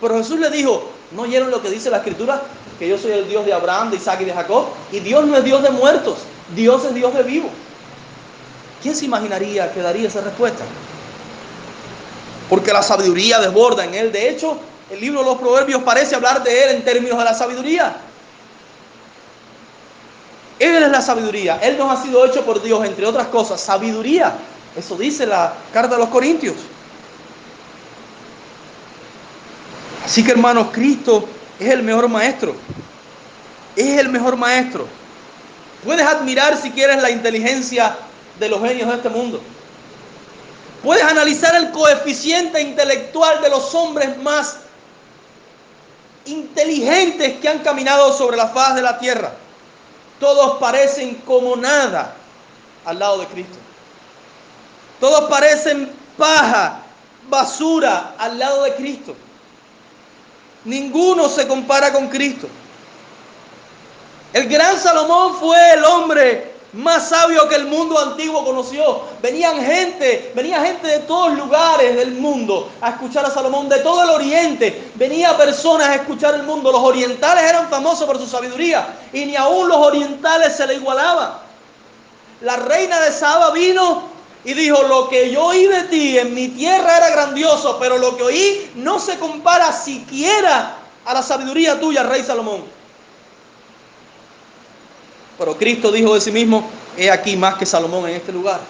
Pero 0.00 0.16
Jesús 0.18 0.38
le 0.38 0.48
dijo, 0.50 0.90
¿No 1.10 1.22
oyeron 1.22 1.50
lo 1.50 1.60
que 1.60 1.70
dice 1.70 1.90
la 1.90 1.98
escritura? 1.98 2.42
Que 2.78 2.88
yo 2.88 2.96
soy 2.96 3.12
el 3.12 3.28
Dios 3.28 3.44
de 3.44 3.52
Abraham, 3.52 3.90
de 3.90 3.96
Isaac 3.96 4.20
y 4.20 4.24
de 4.24 4.32
Jacob. 4.32 4.66
Y 4.92 5.00
Dios 5.00 5.26
no 5.26 5.36
es 5.36 5.44
Dios 5.44 5.62
de 5.62 5.70
muertos, 5.70 6.18
Dios 6.54 6.84
es 6.84 6.94
Dios 6.94 7.12
de 7.14 7.22
vivos. 7.22 7.50
¿Quién 8.82 8.96
se 8.96 9.04
imaginaría 9.04 9.72
que 9.72 9.80
daría 9.80 10.08
esa 10.08 10.22
respuesta? 10.22 10.64
Porque 12.48 12.72
la 12.72 12.82
sabiduría 12.82 13.38
desborda 13.38 13.84
en 13.84 13.94
él. 13.94 14.12
De 14.12 14.30
hecho, 14.30 14.58
el 14.90 15.00
libro 15.00 15.20
de 15.20 15.26
los 15.26 15.38
Proverbios 15.38 15.82
parece 15.82 16.14
hablar 16.14 16.42
de 16.42 16.64
él 16.64 16.76
en 16.76 16.84
términos 16.84 17.18
de 17.18 17.24
la 17.24 17.34
sabiduría. 17.34 17.96
Él 20.58 20.82
es 20.82 20.90
la 20.90 21.00
sabiduría. 21.00 21.58
Él 21.62 21.78
nos 21.78 21.98
ha 21.98 22.02
sido 22.02 22.24
hecho 22.26 22.44
por 22.44 22.62
Dios, 22.62 22.84
entre 22.84 23.06
otras 23.06 23.28
cosas, 23.28 23.60
sabiduría. 23.60 24.34
Eso 24.76 24.96
dice 24.96 25.26
la 25.26 25.54
carta 25.72 25.94
de 25.94 26.00
los 26.00 26.10
Corintios. 26.10 26.56
Así 30.04 30.24
que 30.24 30.32
hermanos, 30.32 30.68
Cristo 30.72 31.28
es 31.58 31.68
el 31.68 31.82
mejor 31.82 32.08
maestro. 32.08 32.54
Es 33.76 33.98
el 33.98 34.08
mejor 34.08 34.36
maestro. 34.36 34.86
Puedes 35.84 36.06
admirar 36.06 36.60
si 36.60 36.70
quieres 36.70 37.00
la 37.00 37.10
inteligencia 37.10 37.96
de 38.40 38.48
los 38.48 38.60
genios 38.60 38.88
de 38.88 38.96
este 38.96 39.08
mundo. 39.10 39.40
Puedes 40.82 41.04
analizar 41.04 41.54
el 41.54 41.70
coeficiente 41.70 42.60
intelectual 42.60 43.42
de 43.42 43.50
los 43.50 43.74
hombres 43.74 44.16
más 44.18 44.60
inteligentes 46.24 47.38
que 47.38 47.48
han 47.48 47.58
caminado 47.58 48.12
sobre 48.16 48.38
la 48.38 48.48
faz 48.48 48.74
de 48.74 48.82
la 48.82 48.98
tierra. 48.98 49.32
Todos 50.18 50.58
parecen 50.58 51.16
como 51.26 51.54
nada 51.54 52.14
al 52.86 52.98
lado 52.98 53.18
de 53.18 53.26
Cristo. 53.26 53.58
Todos 54.98 55.28
parecen 55.28 55.92
paja, 56.16 56.80
basura 57.28 58.14
al 58.18 58.38
lado 58.38 58.62
de 58.62 58.74
Cristo. 58.74 59.14
Ninguno 60.64 61.28
se 61.28 61.46
compara 61.46 61.92
con 61.92 62.08
Cristo. 62.08 62.48
El 64.32 64.48
gran 64.48 64.78
Salomón 64.78 65.34
fue 65.36 65.72
el 65.74 65.84
hombre 65.84 66.49
más 66.72 67.08
sabio 67.08 67.48
que 67.48 67.56
el 67.56 67.66
mundo 67.66 67.98
antiguo 67.98 68.44
conoció. 68.44 69.02
Venían 69.20 69.60
gente, 69.60 70.32
venía 70.34 70.62
gente 70.62 70.86
de 70.86 70.98
todos 71.00 71.36
lugares 71.36 71.96
del 71.96 72.12
mundo 72.12 72.70
a 72.80 72.90
escuchar 72.90 73.24
a 73.26 73.30
Salomón, 73.30 73.68
de 73.68 73.80
todo 73.80 74.04
el 74.04 74.10
oriente. 74.10 74.90
Venía 74.94 75.36
personas 75.36 75.88
a 75.88 75.94
escuchar 75.96 76.34
el 76.34 76.44
mundo. 76.44 76.70
Los 76.70 76.82
orientales 76.82 77.44
eran 77.44 77.68
famosos 77.68 78.06
por 78.06 78.18
su 78.18 78.26
sabiduría 78.26 78.96
y 79.12 79.26
ni 79.26 79.36
aún 79.36 79.68
los 79.68 79.78
orientales 79.78 80.56
se 80.56 80.66
le 80.66 80.74
igualaban. 80.74 81.32
La 82.42 82.56
reina 82.56 83.00
de 83.00 83.12
Saba 83.12 83.50
vino 83.50 84.04
y 84.44 84.54
dijo, 84.54 84.82
lo 84.84 85.08
que 85.08 85.30
yo 85.30 85.46
oí 85.46 85.66
de 85.66 85.82
ti 85.84 86.18
en 86.18 86.34
mi 86.34 86.48
tierra 86.48 86.96
era 86.96 87.10
grandioso, 87.10 87.78
pero 87.78 87.98
lo 87.98 88.16
que 88.16 88.22
oí 88.22 88.70
no 88.76 88.98
se 88.98 89.18
compara 89.18 89.72
siquiera 89.72 90.76
a 91.04 91.14
la 91.14 91.22
sabiduría 91.22 91.78
tuya, 91.78 92.04
rey 92.04 92.22
Salomón. 92.22 92.79
Pero 95.40 95.56
Cristo 95.56 95.90
dijo 95.90 96.12
de 96.12 96.20
sí 96.20 96.30
mismo, 96.30 96.68
he 96.98 97.10
aquí 97.10 97.34
más 97.34 97.54
que 97.54 97.64
Salomón 97.64 98.06
en 98.06 98.16
este 98.16 98.30
lugar. 98.30 98.60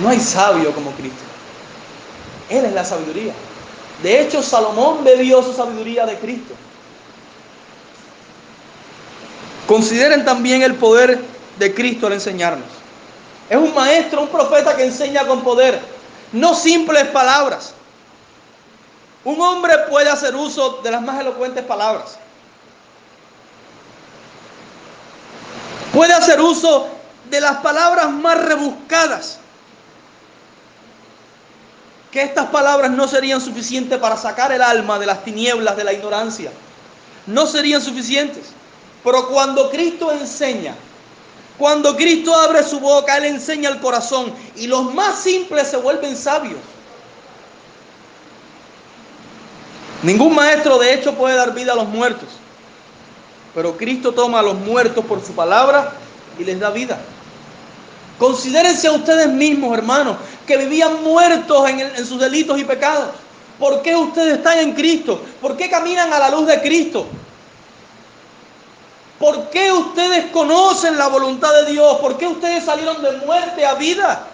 No 0.00 0.08
hay 0.08 0.18
sabio 0.18 0.74
como 0.74 0.90
Cristo. 0.90 1.22
Él 2.48 2.64
es 2.64 2.72
la 2.72 2.84
sabiduría. 2.84 3.32
De 4.02 4.20
hecho, 4.20 4.42
Salomón 4.42 5.04
bebió 5.04 5.44
su 5.44 5.52
sabiduría 5.52 6.06
de 6.06 6.18
Cristo. 6.18 6.54
Consideren 9.68 10.24
también 10.24 10.62
el 10.62 10.74
poder 10.74 11.20
de 11.56 11.72
Cristo 11.72 12.08
al 12.08 12.14
enseñarnos. 12.14 12.66
Es 13.48 13.58
un 13.58 13.72
maestro, 13.72 14.22
un 14.22 14.28
profeta 14.28 14.76
que 14.76 14.86
enseña 14.86 15.24
con 15.24 15.44
poder, 15.44 15.78
no 16.32 16.52
simples 16.52 17.04
palabras. 17.06 17.74
Un 19.22 19.40
hombre 19.40 19.72
puede 19.88 20.10
hacer 20.10 20.34
uso 20.34 20.80
de 20.82 20.90
las 20.90 21.00
más 21.00 21.20
elocuentes 21.20 21.62
palabras. 21.62 22.18
Puede 25.92 26.12
hacer 26.12 26.40
uso 26.40 26.88
de 27.30 27.40
las 27.40 27.58
palabras 27.58 28.10
más 28.10 28.38
rebuscadas. 28.44 29.38
Que 32.10 32.22
estas 32.22 32.46
palabras 32.46 32.90
no 32.90 33.06
serían 33.06 33.40
suficientes 33.40 33.98
para 33.98 34.16
sacar 34.16 34.52
el 34.52 34.62
alma 34.62 34.98
de 34.98 35.06
las 35.06 35.24
tinieblas 35.24 35.76
de 35.76 35.84
la 35.84 35.92
ignorancia. 35.92 36.50
No 37.26 37.46
serían 37.46 37.80
suficientes. 37.80 38.46
Pero 39.04 39.28
cuando 39.28 39.70
Cristo 39.70 40.10
enseña, 40.12 40.74
cuando 41.56 41.96
Cristo 41.96 42.34
abre 42.34 42.62
su 42.62 42.80
boca, 42.80 43.16
Él 43.16 43.24
enseña 43.24 43.68
el 43.68 43.80
corazón 43.80 44.32
y 44.56 44.66
los 44.66 44.92
más 44.94 45.20
simples 45.20 45.68
se 45.68 45.76
vuelven 45.76 46.16
sabios. 46.16 46.58
Ningún 50.02 50.34
maestro 50.34 50.78
de 50.78 50.94
hecho 50.94 51.14
puede 51.14 51.36
dar 51.36 51.52
vida 51.54 51.72
a 51.72 51.76
los 51.76 51.88
muertos, 51.88 52.28
pero 53.54 53.76
Cristo 53.76 54.12
toma 54.12 54.40
a 54.40 54.42
los 54.42 54.54
muertos 54.54 55.04
por 55.04 55.24
su 55.24 55.32
palabra 55.32 55.92
y 56.38 56.44
les 56.44 56.58
da 56.58 56.70
vida. 56.70 56.98
Considérense 58.18 58.88
a 58.88 58.92
ustedes 58.92 59.28
mismos, 59.28 59.76
hermanos, 59.76 60.16
que 60.46 60.56
vivían 60.56 61.02
muertos 61.02 61.68
en, 61.68 61.80
en 61.80 62.06
sus 62.06 62.20
delitos 62.20 62.58
y 62.58 62.64
pecados. 62.64 63.10
¿Por 63.58 63.82
qué 63.82 63.94
ustedes 63.96 64.38
están 64.38 64.58
en 64.58 64.72
Cristo? 64.72 65.20
¿Por 65.40 65.56
qué 65.56 65.68
caminan 65.68 66.12
a 66.12 66.18
la 66.18 66.30
luz 66.30 66.46
de 66.46 66.60
Cristo? 66.60 67.06
¿Por 69.18 69.50
qué 69.50 69.70
ustedes 69.70 70.30
conocen 70.30 70.96
la 70.96 71.08
voluntad 71.08 71.52
de 71.52 71.72
Dios? 71.72 71.98
¿Por 71.98 72.16
qué 72.16 72.26
ustedes 72.26 72.64
salieron 72.64 73.02
de 73.02 73.12
muerte 73.26 73.66
a 73.66 73.74
vida? 73.74 74.29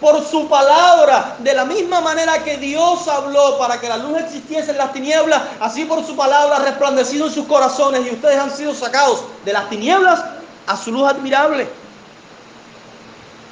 Por 0.00 0.24
su 0.24 0.48
palabra, 0.48 1.36
de 1.40 1.54
la 1.54 1.64
misma 1.64 2.00
manera 2.00 2.44
que 2.44 2.56
Dios 2.56 3.08
habló 3.08 3.58
para 3.58 3.80
que 3.80 3.88
la 3.88 3.96
luz 3.96 4.18
existiese 4.20 4.70
en 4.70 4.78
las 4.78 4.92
tinieblas, 4.92 5.42
así 5.60 5.84
por 5.84 6.06
su 6.06 6.14
palabra 6.14 6.56
ha 6.56 6.60
resplandecido 6.60 7.26
en 7.26 7.32
sus 7.32 7.46
corazones 7.46 8.06
y 8.06 8.14
ustedes 8.14 8.38
han 8.38 8.56
sido 8.56 8.74
sacados 8.74 9.24
de 9.44 9.52
las 9.52 9.68
tinieblas 9.68 10.24
a 10.68 10.76
su 10.76 10.92
luz 10.92 11.08
admirable. 11.08 11.68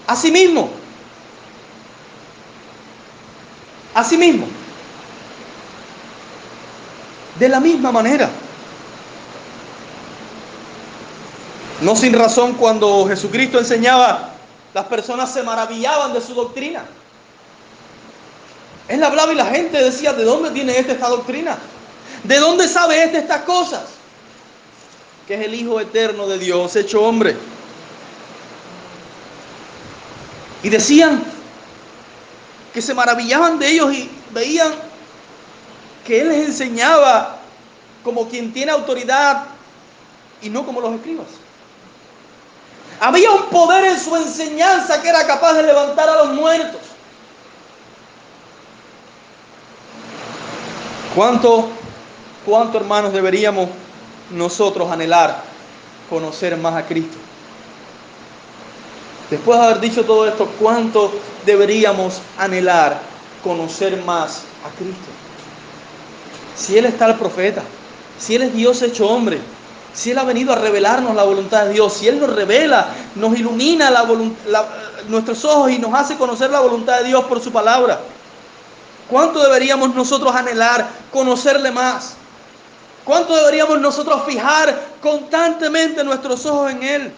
Asimismo, 0.06 0.70
asimismo, 3.92 4.46
de 7.40 7.48
la 7.48 7.58
misma 7.58 7.90
manera. 7.90 8.30
No 11.80 11.96
sin 11.96 12.12
razón 12.12 12.54
cuando 12.54 13.06
Jesucristo 13.08 13.58
enseñaba, 13.58 14.35
las 14.76 14.84
personas 14.88 15.32
se 15.32 15.42
maravillaban 15.42 16.12
de 16.12 16.20
su 16.20 16.34
doctrina. 16.34 16.84
Él 18.88 19.02
hablaba 19.02 19.32
y 19.32 19.34
la 19.34 19.46
gente 19.46 19.82
decía, 19.82 20.12
¿de 20.12 20.22
dónde 20.22 20.50
tiene 20.50 20.78
este 20.78 20.92
esta 20.92 21.08
doctrina? 21.08 21.56
¿De 22.24 22.38
dónde 22.38 22.68
sabe 22.68 23.02
este 23.02 23.16
estas 23.16 23.40
cosas? 23.44 23.84
Que 25.26 25.32
es 25.36 25.46
el 25.46 25.54
Hijo 25.54 25.80
eterno 25.80 26.26
de 26.26 26.38
Dios, 26.38 26.76
hecho 26.76 27.00
hombre. 27.00 27.38
Y 30.62 30.68
decían 30.68 31.24
que 32.74 32.82
se 32.82 32.92
maravillaban 32.92 33.58
de 33.58 33.70
ellos 33.70 33.94
y 33.94 34.10
veían 34.32 34.74
que 36.06 36.20
Él 36.20 36.28
les 36.28 36.48
enseñaba 36.48 37.38
como 38.04 38.28
quien 38.28 38.52
tiene 38.52 38.72
autoridad 38.72 39.46
y 40.42 40.50
no 40.50 40.66
como 40.66 40.82
los 40.82 40.96
escribas. 40.96 41.45
Había 43.00 43.30
un 43.30 43.44
poder 43.44 43.84
en 43.84 44.00
su 44.00 44.16
enseñanza 44.16 45.02
que 45.02 45.08
era 45.08 45.26
capaz 45.26 45.54
de 45.54 45.62
levantar 45.64 46.08
a 46.08 46.16
los 46.24 46.34
muertos. 46.34 46.80
¿Cuánto, 51.14 51.68
cuánto 52.44 52.78
hermanos 52.78 53.12
deberíamos 53.12 53.68
nosotros 54.30 54.90
anhelar 54.90 55.42
conocer 56.10 56.56
más 56.56 56.74
a 56.74 56.86
Cristo? 56.86 57.16
Después 59.30 59.58
de 59.58 59.64
haber 59.64 59.80
dicho 59.80 60.04
todo 60.04 60.28
esto, 60.28 60.46
¿cuánto 60.58 61.12
deberíamos 61.46 62.20
anhelar 62.38 63.00
conocer 63.46 64.02
más 64.04 64.42
a 64.64 64.76
Cristo. 64.76 65.08
Si 66.56 66.76
Él 66.76 66.86
está 66.86 67.06
el 67.06 67.14
profeta, 67.14 67.62
si 68.18 68.34
Él 68.34 68.42
es 68.42 68.54
Dios 68.54 68.82
hecho 68.82 69.08
hombre, 69.08 69.38
si 69.96 70.10
Él 70.10 70.18
ha 70.18 70.24
venido 70.24 70.52
a 70.52 70.56
revelarnos 70.56 71.16
la 71.16 71.24
voluntad 71.24 71.64
de 71.64 71.72
Dios, 71.72 71.94
si 71.94 72.06
Él 72.06 72.20
nos 72.20 72.30
revela, 72.30 72.88
nos 73.14 73.36
ilumina 73.36 73.90
nuestros 75.08 75.42
ojos 75.46 75.70
y 75.70 75.78
nos 75.78 75.94
hace 75.94 76.16
conocer 76.16 76.50
la 76.50 76.60
voluntad 76.60 76.98
de 76.98 77.04
Dios 77.04 77.24
por 77.24 77.42
su 77.42 77.50
palabra, 77.50 77.98
¿cuánto 79.08 79.42
deberíamos 79.42 79.94
nosotros 79.94 80.34
anhelar 80.34 80.86
conocerle 81.10 81.70
más? 81.70 82.14
¿Cuánto 83.04 83.34
deberíamos 83.36 83.80
nosotros 83.80 84.22
fijar 84.26 84.78
constantemente 85.00 86.04
nuestros 86.04 86.44
ojos 86.44 86.72
en 86.72 86.82
Él? 86.82 87.12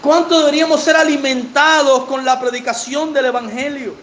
¿Cuánto 0.00 0.38
deberíamos 0.38 0.80
ser 0.80 0.96
alimentados 0.96 2.04
con 2.04 2.24
la 2.24 2.40
predicación 2.40 3.12
del 3.12 3.26
Evangelio? 3.26 3.94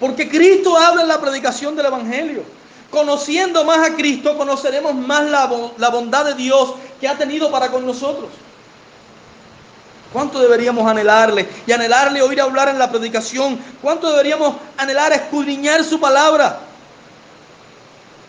Porque 0.00 0.30
Cristo 0.30 0.78
habla 0.78 1.02
en 1.02 1.08
la 1.08 1.20
predicación 1.20 1.76
del 1.76 1.86
Evangelio. 1.86 2.56
Conociendo 2.90 3.64
más 3.64 3.90
a 3.90 3.94
Cristo, 3.94 4.36
conoceremos 4.36 4.94
más 4.94 5.24
la, 5.24 5.50
la, 5.76 5.88
bondad 5.90 6.24
de 6.24 6.34
Dios 6.34 6.74
que 7.00 7.08
ha 7.08 7.16
tenido 7.16 7.50
para 7.50 7.70
con 7.70 7.84
nosotros. 7.84 8.30
¿Cuánto 10.12 10.38
deberíamos 10.38 10.86
anhelarle? 10.88 11.48
Y 11.66 11.72
anhelarle 11.72 12.22
oír 12.22 12.40
hablar 12.40 12.68
en 12.68 12.78
la 12.78 12.90
predicación. 12.90 13.58
¿Cuánto 13.82 14.10
deberíamos 14.10 14.54
anhelar 14.78 15.12
escudriñar 15.12 15.84
su 15.84 16.00
palabra? 16.00 16.60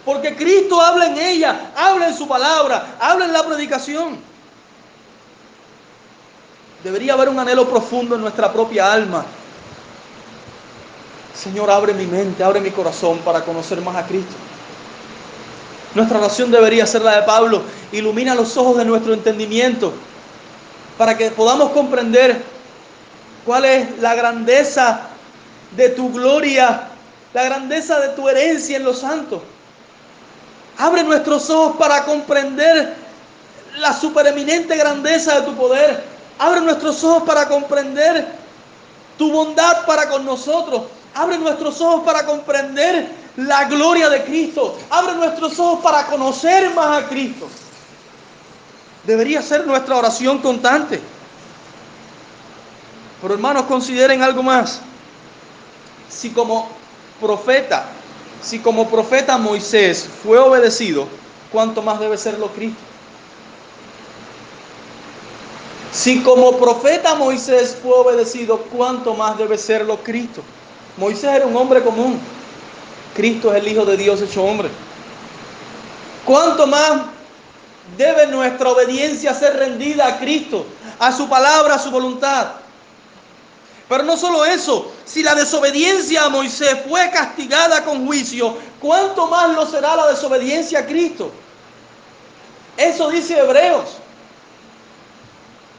Porque 0.04 0.36
Cristo 0.36 0.82
habla 0.82 1.08
en 1.08 1.18
ella, 1.18 1.72
habla 1.76 2.08
en 2.08 2.18
su 2.18 2.28
palabra, 2.28 2.96
habla 3.00 3.26
en 3.26 3.34
la 3.34 3.46
predicación. 3.46 4.18
Debería 6.84 7.14
haber 7.14 7.30
un 7.30 7.40
anhelo 7.40 7.70
profundo 7.70 8.16
en 8.16 8.22
nuestra 8.22 8.52
propia 8.52 8.92
alma. 8.92 9.26
Señor, 11.42 11.70
abre 11.70 11.94
mi 11.94 12.06
mente, 12.06 12.44
abre 12.44 12.60
mi 12.60 12.72
corazón 12.72 13.20
para 13.20 13.44
conocer 13.44 13.80
más 13.82 13.96
a 13.96 14.06
Cristo. 14.06 14.34
Nuestra 15.94 16.18
oración 16.18 16.52
debería 16.52 16.86
ser 16.86 17.02
la 17.02 17.18
de 17.18 17.24
Pablo. 17.24 17.62
Ilumina 17.92 18.36
los 18.36 18.58
ojos 18.58 18.78
de 18.78 18.86
nuestro 18.86 19.14
entendimiento 19.14 19.94
para 20.98 21.16
que 21.18 21.30
podamos 21.32 21.72
comprender 21.72 22.42
cuál 23.46 23.66
es 23.66 24.00
la 24.00 24.16
grandeza 24.16 25.02
de 25.76 25.90
tu 25.90 26.12
gloria, 26.12 26.88
la 27.34 27.44
grandeza 27.44 28.00
de 28.00 28.10
tu 28.10 28.28
herencia 28.28 28.78
en 28.78 28.84
los 28.84 29.00
santos. 29.00 29.42
Abre 30.78 31.04
nuestros 31.04 31.50
ojos 31.50 31.78
para 31.78 32.04
comprender 32.04 32.96
la 33.78 33.94
supereminente 33.94 34.76
grandeza 34.76 35.40
de 35.40 35.46
tu 35.46 35.56
poder, 35.56 36.04
Abre 36.40 36.62
nuestros 36.62 37.04
ojos 37.04 37.24
para 37.24 37.48
comprender 37.48 38.28
tu 39.18 39.32
bondad 39.32 39.86
para 39.86 40.08
con 40.08 40.24
nosotros. 40.24 40.84
Abre 41.18 41.40
nuestros 41.40 41.82
ojos 41.82 42.04
para 42.06 42.28
comprender 42.28 43.10
la 43.38 43.66
gloria 43.66 44.08
de 44.08 44.24
Cristo. 44.24 44.78
Abre 44.92 45.16
nuestros 45.16 45.58
ojos 45.60 45.80
para 45.84 46.06
conocer 46.06 46.72
más 46.76 47.04
a 47.04 47.08
Cristo. 47.08 47.48
Debería 49.04 49.42
ser 49.42 49.66
nuestra 49.66 49.96
oración 49.96 50.38
constante. 50.38 51.02
Pero 53.20 53.34
hermanos, 53.34 53.64
consideren 53.64 54.22
algo 54.22 54.44
más. 54.44 54.80
Si 56.08 56.30
como 56.30 56.68
profeta, 57.20 57.86
si 58.44 58.60
como 58.60 58.88
profeta 58.88 59.40
Moisés 59.40 60.08
fue 60.24 60.38
obedecido, 60.38 61.08
¿cuánto 61.52 61.82
más 61.82 62.00
debe 62.00 62.20
serlo 62.20 62.50
Cristo? 62.50 62.80
Si 65.92 66.22
como 66.22 66.58
profeta 66.58 67.16
Moisés 67.16 67.76
fue 67.82 67.94
obedecido, 67.94 68.60
¿cuánto 68.72 69.16
más 69.16 69.36
debe 69.36 69.58
serlo 69.58 69.98
Cristo? 70.04 70.44
Moisés 70.98 71.36
era 71.36 71.46
un 71.46 71.56
hombre 71.56 71.84
común. 71.84 72.20
Cristo 73.16 73.54
es 73.54 73.62
el 73.64 73.68
Hijo 73.68 73.86
de 73.86 73.98
Dios 73.98 74.22
hecho 74.22 74.44
hombre. 74.44 74.70
¿Cuánto 76.26 76.68
más 76.68 77.04
debe 77.96 78.28
nuestra 78.28 78.70
obediencia 78.70 79.34
ser 79.34 79.58
rendida 79.58 80.08
a 80.08 80.20
Cristo, 80.20 80.66
a 81.00 81.12
su 81.12 81.30
palabra, 81.30 81.76
a 81.76 81.80
su 81.80 81.90
voluntad? 81.90 82.48
Pero 83.88 84.04
no 84.04 84.18
solo 84.18 84.44
eso, 84.44 84.92
si 85.06 85.24
la 85.24 85.34
desobediencia 85.34 86.26
a 86.26 86.30
Moisés 86.30 86.78
fue 86.88 87.10
castigada 87.12 87.86
con 87.86 88.06
juicio, 88.06 88.58
¿cuánto 88.82 89.28
más 89.28 89.56
lo 89.56 89.66
será 89.66 89.96
la 89.96 90.08
desobediencia 90.08 90.80
a 90.80 90.86
Cristo? 90.86 91.32
Eso 92.76 93.10
dice 93.10 93.40
Hebreos. 93.40 93.98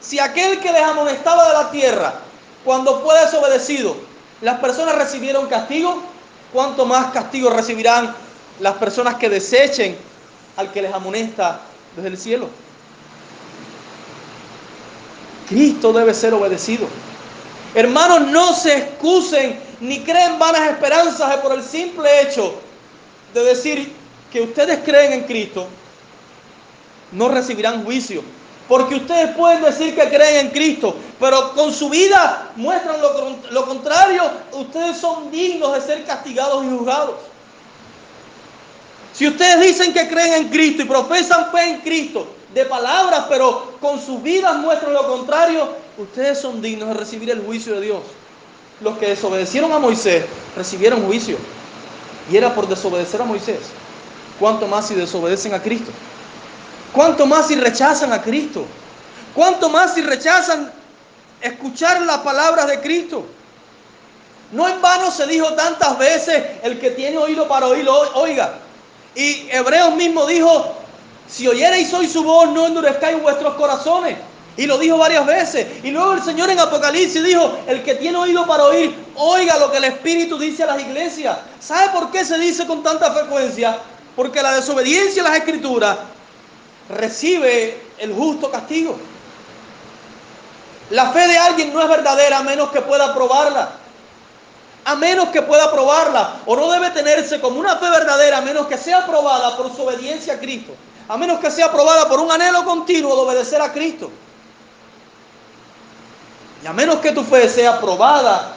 Si 0.01 0.19
aquel 0.19 0.59
que 0.61 0.73
les 0.73 0.83
amonestaba 0.83 1.49
de 1.49 1.55
la 1.55 1.71
tierra, 1.71 2.15
cuando 2.65 3.03
fue 3.03 3.19
desobedecido, 3.21 4.08
las 4.41 4.61
personas 4.61 4.95
recibieron 4.95 5.49
castigo, 5.49 6.03
¿cuánto 6.53 6.87
más 6.87 7.13
castigo 7.13 7.51
recibirán 7.51 8.15
las 8.61 8.75
personas 8.77 9.17
que 9.17 9.29
desechen 9.29 9.97
al 10.57 10.73
que 10.73 10.83
les 10.83 10.93
amonesta 10.93 11.61
desde 11.97 12.09
el 12.09 12.19
cielo? 12.19 12.49
Cristo 15.49 15.93
debe 15.93 16.15
ser 16.15 16.35
obedecido. 16.35 16.87
Hermanos, 17.75 18.29
no 18.29 18.55
se 18.55 18.77
excusen 18.77 19.59
ni 19.81 20.01
creen 20.01 20.39
vanas 20.39 20.71
esperanzas 20.71 21.37
por 21.37 21.53
el 21.53 21.63
simple 21.63 22.23
hecho 22.23 22.55
de 23.35 23.45
decir 23.45 23.93
que 24.33 24.43
ustedes 24.43 24.81
creen 24.85 25.13
en 25.13 25.25
Cristo, 25.25 25.67
no 27.13 27.29
recibirán 27.29 27.85
juicio. 27.85 28.23
Porque 28.69 28.97
ustedes 28.97 29.35
pueden 29.35 29.63
decir 29.63 29.95
que 29.95 30.09
creen 30.11 30.47
en 30.47 30.51
Cristo, 30.51 30.95
pero 31.19 31.55
con 31.55 31.73
su 31.73 31.89
vida 31.89 32.53
muestran 32.57 32.97
lo, 33.51 33.67
contrario. 33.67 34.23
Ustedes 34.53 34.99
son 34.99 35.31
dignos 35.31 35.73
de 35.75 35.81
ser 35.81 36.05
castigados 36.05 36.65
y 36.65 36.69
juzgados. 36.69 37.17
Si 39.15 39.27
ustedes 39.27 39.61
dicen 39.63 39.95
que 39.95 40.07
creen 40.07 40.35
en 40.35 40.49
Cristo 40.51 40.83
y 40.83 40.85
profesan 40.85 41.51
fe 41.51 41.71
en 41.71 41.81
Cristo 41.81 42.27
de 42.53 42.67
palabras, 42.67 43.25
pero 43.31 43.73
con 43.81 44.01
sus 44.01 44.23
vidas 44.23 44.57
muestran 44.59 44.93
lo 44.93 45.09
contrario, 45.09 45.69
ustedes 45.97 46.39
son 46.39 46.61
dignos 46.61 46.89
de 46.89 46.95
recibir 46.95 47.31
el 47.31 47.41
juicio 47.41 47.75
de 47.75 47.81
Dios. 47.81 48.03
Los 48.83 48.99
que 48.99 49.09
desobedecieron 49.09 49.73
a 49.73 49.79
Moisés 49.79 50.27
recibieron 50.55 51.07
juicio. 51.07 51.39
Y 52.31 52.37
era 52.37 52.55
por 52.55 52.69
desobedecer 52.69 53.23
a 53.23 53.25
Moisés. 53.25 53.61
¿Cuánto 54.39 54.69
más 54.69 54.87
si 54.87 54.95
desobedecen 54.95 55.55
a 55.55 55.63
Cristo? 55.63 55.91
¿Cuánto 56.93 57.27
más 57.27 57.49
si 57.49 57.55
rechazan 57.55 58.13
a 58.13 58.23
Cristo? 58.23 58.67
¿Cuánto 59.35 59.69
más 59.69 59.95
si 59.95 60.03
rechazan 60.03 60.73
escuchar 61.41 62.01
las 62.03 62.19
palabras 62.19 62.67
de 62.67 62.81
Cristo? 62.81 63.27
No 64.53 64.67
en 64.67 64.81
vano 64.81 65.11
se 65.11 65.27
dijo 65.27 65.53
tantas 65.55 65.99
veces, 65.99 66.43
el 66.63 66.81
que 66.81 66.91
tiene 66.93 67.19
oído 67.19 67.47
para 67.47 67.67
oír, 67.67 67.87
oiga. 68.15 68.55
Y 69.15 69.49
Hebreos 69.51 69.95
mismo 69.95 70.27
dijo, 70.27 70.75
si 71.29 71.47
oyereis 71.47 71.93
hoy 71.93 72.09
su 72.09 72.23
voz, 72.25 72.49
no 72.51 72.67
endurezcáis 72.67 73.21
vuestros 73.21 73.55
corazones. 73.55 74.17
Y 74.57 74.67
lo 74.67 74.79
dijo 74.79 74.97
varias 74.97 75.25
veces. 75.27 75.67
Y 75.85 75.91
luego 75.91 76.15
el 76.15 76.23
Señor 76.23 76.51
en 76.51 76.59
Apocalipsis 76.59 77.23
dijo, 77.23 77.59
el 77.69 77.83
que 77.85 77.95
tiene 77.95 78.17
oído 78.17 78.47
para 78.47 78.65
oír, 78.65 78.97
oiga 79.15 79.59
lo 79.59 79.71
que 79.71 79.77
el 79.77 79.85
Espíritu 79.85 80.39
dice 80.39 80.65
a 80.65 80.67
las 80.67 80.81
iglesias. 80.81 81.39
¿Sabe 81.61 81.91
por 81.91 82.11
qué 82.11 82.25
se 82.25 82.39
dice 82.39 82.67
con 82.67 82.83
tanta 82.83 83.13
frecuencia? 83.13 83.79
Porque 84.17 84.43
la 84.43 84.55
desobediencia 84.55 85.23
a 85.23 85.29
las 85.29 85.39
escrituras 85.39 85.99
recibe 86.89 87.81
el 87.99 88.13
justo 88.13 88.51
castigo. 88.51 88.99
La 90.91 91.11
fe 91.11 91.29
de 91.29 91.37
alguien 91.37 91.73
no 91.73 91.83
es 91.83 91.89
verdadera 91.89 92.39
a 92.39 92.43
menos 92.43 92.71
que 92.71 92.81
pueda 92.81 93.15
probarla. 93.15 93.73
A 94.85 94.95
menos 94.97 95.29
que 95.29 95.43
pueda 95.43 95.71
probarla. 95.71 96.37
O 96.47 96.57
no 96.57 96.71
debe 96.71 96.91
tenerse 96.91 97.41
como 97.41 97.61
una 97.61 97.77
fe 97.77 97.91
verdadera 97.91 98.39
a 98.39 98.41
menos 98.41 98.67
que 98.67 98.79
sea 98.79 99.07
probada 99.07 99.57
por 99.57 99.75
su 99.75 99.83
obediencia 99.83 100.35
a 100.35 100.39
Cristo. 100.39 100.73
A 101.09 101.17
menos 101.17 101.41
que 101.41 101.51
sea 101.51 101.71
probada 101.71 102.09
por 102.09 102.21
un 102.21 102.31
anhelo 102.31 102.65
continuo 102.65 103.15
de 103.17 103.23
obedecer 103.23 103.61
a 103.61 103.73
Cristo. 103.73 104.11
Y 106.63 106.67
a 106.67 106.73
menos 106.73 106.97
que 106.97 107.13
tu 107.13 107.23
fe 107.23 107.49
sea 107.49 107.79
probada 107.81 108.55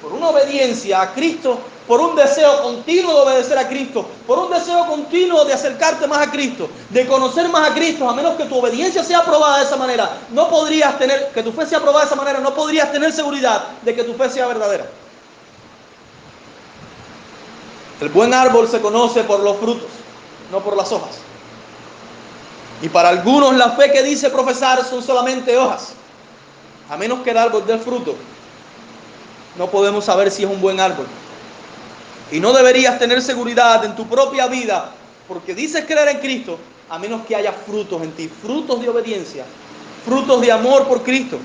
por 0.00 0.12
una 0.12 0.28
obediencia 0.28 1.02
a 1.02 1.12
Cristo, 1.12 1.60
por 1.86 2.00
un 2.00 2.16
deseo 2.16 2.62
continuo 2.62 3.14
de 3.14 3.20
obedecer 3.20 3.58
a 3.58 3.68
Cristo, 3.68 4.06
por 4.26 4.38
un 4.38 4.50
deseo 4.50 4.86
continuo 4.86 5.44
de 5.44 5.52
acercarte 5.52 6.06
más 6.06 6.26
a 6.26 6.30
Cristo, 6.30 6.68
de 6.88 7.06
conocer 7.06 7.48
más 7.50 7.70
a 7.70 7.74
Cristo, 7.74 8.08
a 8.08 8.14
menos 8.14 8.36
que 8.36 8.44
tu 8.44 8.58
obediencia 8.58 9.04
sea 9.04 9.18
aprobada 9.18 9.58
de 9.58 9.64
esa 9.64 9.76
manera, 9.76 10.18
no 10.30 10.48
podrías 10.48 10.98
tener, 10.98 11.30
que 11.32 11.42
tu 11.42 11.52
fe 11.52 11.66
sea 11.66 11.78
aprobada 11.78 12.04
de 12.04 12.06
esa 12.06 12.16
manera, 12.16 12.40
no 12.40 12.54
podrías 12.54 12.90
tener 12.90 13.12
seguridad 13.12 13.64
de 13.82 13.94
que 13.94 14.04
tu 14.04 14.14
fe 14.14 14.30
sea 14.30 14.46
verdadera. 14.46 14.86
El 18.00 18.08
buen 18.08 18.32
árbol 18.32 18.68
se 18.68 18.80
conoce 18.80 19.22
por 19.24 19.40
los 19.40 19.58
frutos, 19.58 19.88
no 20.50 20.60
por 20.60 20.76
las 20.76 20.90
hojas. 20.90 21.16
Y 22.82 22.88
para 22.88 23.10
algunos 23.10 23.54
la 23.54 23.70
fe 23.70 23.92
que 23.92 24.02
dice 24.02 24.30
profesar 24.30 24.84
son 24.84 25.02
solamente 25.02 25.56
hojas. 25.56 25.92
A 26.90 26.96
menos 26.96 27.20
que 27.22 27.30
el 27.30 27.38
árbol 27.38 27.64
dé 27.66 27.78
fruto, 27.78 28.14
no 29.56 29.68
podemos 29.68 30.04
saber 30.04 30.30
si 30.30 30.44
es 30.44 30.50
un 30.50 30.60
buen 30.60 30.80
árbol. 30.80 31.06
Y 32.34 32.40
no 32.40 32.52
deberías 32.52 32.98
tener 32.98 33.22
seguridad 33.22 33.84
en 33.84 33.94
tu 33.94 34.08
propia 34.08 34.48
vida 34.48 34.90
porque 35.28 35.54
dices 35.54 35.84
creer 35.84 36.08
en 36.08 36.18
Cristo 36.18 36.58
a 36.90 36.98
menos 36.98 37.24
que 37.24 37.36
haya 37.36 37.52
frutos 37.52 38.02
en 38.02 38.10
ti, 38.10 38.28
frutos 38.28 38.80
de 38.80 38.88
obediencia, 38.88 39.44
frutos 40.04 40.40
de 40.40 40.50
amor 40.50 40.88
por 40.88 41.04
Cristo. 41.04 41.38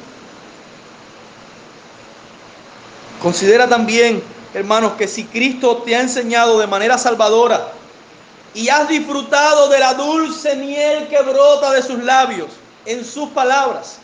Considera 3.21 3.69
también, 3.69 4.23
hermanos, 4.51 4.93
que 4.93 5.07
si 5.07 5.25
Cristo 5.25 5.83
te 5.85 5.95
ha 5.95 6.01
enseñado 6.01 6.57
de 6.57 6.65
manera 6.65 6.97
salvadora 6.97 7.71
y 8.55 8.69
has 8.69 8.89
disfrutado 8.89 9.69
de 9.69 9.77
la 9.77 9.93
dulce 9.93 10.55
miel 10.55 11.07
que 11.07 11.21
brota 11.21 11.71
de 11.71 11.83
sus 11.83 12.03
labios 12.03 12.47
en 12.87 13.05
sus 13.05 13.29
palabras, 13.29 13.99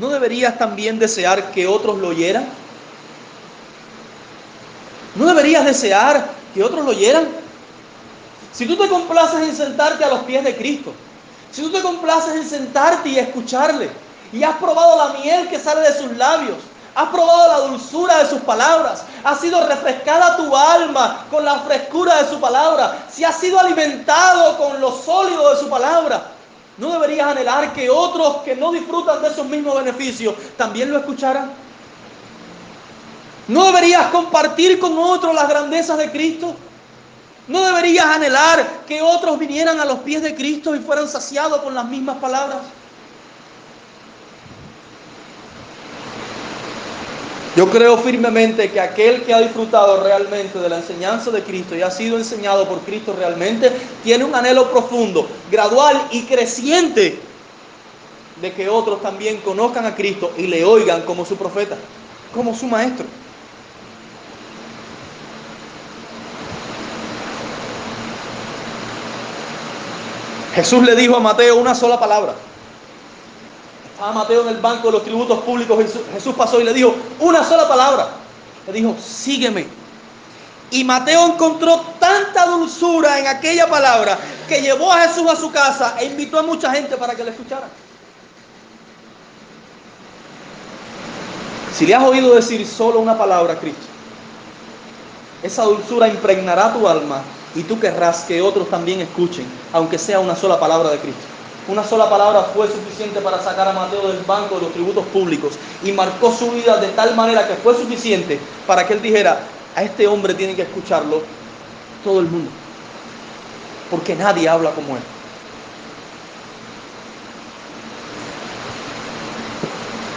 ¿no 0.00 0.08
deberías 0.08 0.56
también 0.56 0.98
desear 0.98 1.50
que 1.50 1.66
otros 1.66 1.98
lo 1.98 2.08
oyeran? 2.08 2.48
¿No 5.18 5.26
deberías 5.26 5.64
desear 5.64 6.30
que 6.54 6.62
otros 6.62 6.84
lo 6.84 6.92
oyeran? 6.92 7.26
Si 8.52 8.66
tú 8.66 8.76
te 8.76 8.88
complaces 8.88 9.48
en 9.48 9.56
sentarte 9.56 10.04
a 10.04 10.10
los 10.10 10.20
pies 10.20 10.44
de 10.44 10.56
Cristo, 10.56 10.94
si 11.50 11.60
tú 11.60 11.72
te 11.72 11.82
complaces 11.82 12.36
en 12.36 12.48
sentarte 12.48 13.08
y 13.08 13.18
escucharle, 13.18 13.90
y 14.32 14.44
has 14.44 14.56
probado 14.58 14.96
la 14.96 15.18
miel 15.18 15.48
que 15.48 15.58
sale 15.58 15.80
de 15.80 15.98
sus 15.98 16.16
labios, 16.16 16.58
has 16.94 17.08
probado 17.08 17.48
la 17.48 17.68
dulzura 17.68 18.18
de 18.18 18.28
sus 18.28 18.40
palabras, 18.42 19.02
has 19.24 19.40
sido 19.40 19.66
refrescada 19.66 20.36
tu 20.36 20.56
alma 20.56 21.26
con 21.32 21.44
la 21.44 21.58
frescura 21.60 22.22
de 22.22 22.28
su 22.30 22.38
palabra, 22.38 23.06
si 23.10 23.24
has 23.24 23.40
sido 23.40 23.58
alimentado 23.58 24.56
con 24.56 24.80
lo 24.80 24.92
sólido 24.92 25.52
de 25.52 25.60
su 25.60 25.68
palabra, 25.68 26.28
¿no 26.76 26.92
deberías 26.92 27.26
anhelar 27.26 27.72
que 27.72 27.90
otros 27.90 28.36
que 28.44 28.54
no 28.54 28.70
disfrutan 28.70 29.20
de 29.20 29.28
esos 29.30 29.46
mismos 29.46 29.82
beneficios 29.82 30.36
también 30.56 30.92
lo 30.92 30.98
escucharan? 30.98 31.50
¿No 33.48 33.64
deberías 33.64 34.08
compartir 34.08 34.78
con 34.78 34.96
otros 34.98 35.34
las 35.34 35.48
grandezas 35.48 35.96
de 35.96 36.10
Cristo? 36.10 36.54
¿No 37.48 37.64
deberías 37.64 38.04
anhelar 38.04 38.82
que 38.86 39.00
otros 39.00 39.38
vinieran 39.38 39.80
a 39.80 39.86
los 39.86 40.00
pies 40.00 40.22
de 40.22 40.34
Cristo 40.34 40.76
y 40.76 40.80
fueran 40.80 41.08
saciados 41.08 41.62
con 41.62 41.74
las 41.74 41.86
mismas 41.86 42.18
palabras? 42.18 42.58
Yo 47.56 47.70
creo 47.70 47.96
firmemente 47.96 48.70
que 48.70 48.78
aquel 48.78 49.22
que 49.22 49.32
ha 49.32 49.40
disfrutado 49.40 50.04
realmente 50.04 50.58
de 50.58 50.68
la 50.68 50.76
enseñanza 50.76 51.30
de 51.30 51.42
Cristo 51.42 51.74
y 51.74 51.80
ha 51.80 51.90
sido 51.90 52.18
enseñado 52.18 52.68
por 52.68 52.80
Cristo 52.80 53.16
realmente, 53.18 53.72
tiene 54.04 54.24
un 54.24 54.34
anhelo 54.34 54.70
profundo, 54.70 55.26
gradual 55.50 56.00
y 56.12 56.22
creciente 56.24 57.18
de 58.40 58.52
que 58.52 58.68
otros 58.68 59.00
también 59.00 59.38
conozcan 59.38 59.86
a 59.86 59.96
Cristo 59.96 60.32
y 60.36 60.46
le 60.46 60.64
oigan 60.66 61.02
como 61.02 61.24
su 61.24 61.36
profeta, 61.36 61.76
como 62.34 62.54
su 62.54 62.66
maestro. 62.66 63.06
Jesús 70.58 70.82
le 70.82 70.96
dijo 70.96 71.14
a 71.14 71.20
Mateo 71.20 71.54
una 71.54 71.72
sola 71.72 72.00
palabra. 72.00 72.34
Estaba 73.92 74.10
Mateo 74.10 74.42
en 74.42 74.48
el 74.48 74.56
banco 74.56 74.88
de 74.88 74.94
los 74.94 75.04
tributos 75.04 75.38
públicos. 75.44 75.78
Jesús 76.12 76.34
pasó 76.34 76.60
y 76.60 76.64
le 76.64 76.74
dijo 76.74 76.96
una 77.20 77.44
sola 77.44 77.68
palabra. 77.68 78.08
Le 78.66 78.72
dijo, 78.72 78.96
sígueme. 79.00 79.68
Y 80.72 80.82
Mateo 80.82 81.26
encontró 81.26 81.80
tanta 82.00 82.46
dulzura 82.46 83.20
en 83.20 83.28
aquella 83.28 83.68
palabra 83.68 84.18
que 84.48 84.60
llevó 84.60 84.92
a 84.92 85.02
Jesús 85.02 85.30
a 85.30 85.36
su 85.36 85.52
casa 85.52 85.94
e 86.00 86.06
invitó 86.06 86.40
a 86.40 86.42
mucha 86.42 86.72
gente 86.72 86.96
para 86.96 87.14
que 87.14 87.22
le 87.22 87.30
escuchara. 87.30 87.68
Si 91.72 91.86
le 91.86 91.94
has 91.94 92.02
oído 92.02 92.34
decir 92.34 92.66
solo 92.66 92.98
una 92.98 93.16
palabra 93.16 93.52
a 93.52 93.58
Cristo, 93.60 93.86
esa 95.40 95.62
dulzura 95.62 96.08
impregnará 96.08 96.72
tu 96.72 96.88
alma 96.88 97.22
y 97.54 97.62
tú 97.62 97.78
querrás 97.80 98.24
que 98.24 98.42
otros 98.42 98.68
también 98.70 99.00
escuchen, 99.00 99.46
aunque 99.72 99.98
sea 99.98 100.20
una 100.20 100.36
sola 100.36 100.60
palabra 100.60 100.90
de 100.90 100.98
Cristo. 100.98 101.22
Una 101.68 101.84
sola 101.84 102.08
palabra 102.08 102.44
fue 102.54 102.66
suficiente 102.66 103.20
para 103.20 103.42
sacar 103.42 103.68
a 103.68 103.72
Mateo 103.74 104.08
del 104.08 104.22
banco 104.24 104.54
de 104.54 104.62
los 104.62 104.72
tributos 104.72 105.04
públicos 105.08 105.52
y 105.84 105.92
marcó 105.92 106.32
su 106.32 106.50
vida 106.50 106.78
de 106.78 106.88
tal 106.88 107.14
manera 107.14 107.46
que 107.46 107.54
fue 107.54 107.74
suficiente 107.74 108.40
para 108.66 108.86
que 108.86 108.94
él 108.94 109.02
dijera, 109.02 109.40
a 109.76 109.82
este 109.82 110.06
hombre 110.06 110.32
tiene 110.32 110.54
que 110.54 110.62
escucharlo 110.62 111.22
todo 112.02 112.20
el 112.20 112.26
mundo, 112.26 112.50
porque 113.90 114.14
nadie 114.14 114.48
habla 114.48 114.70
como 114.70 114.96
él. 114.96 115.02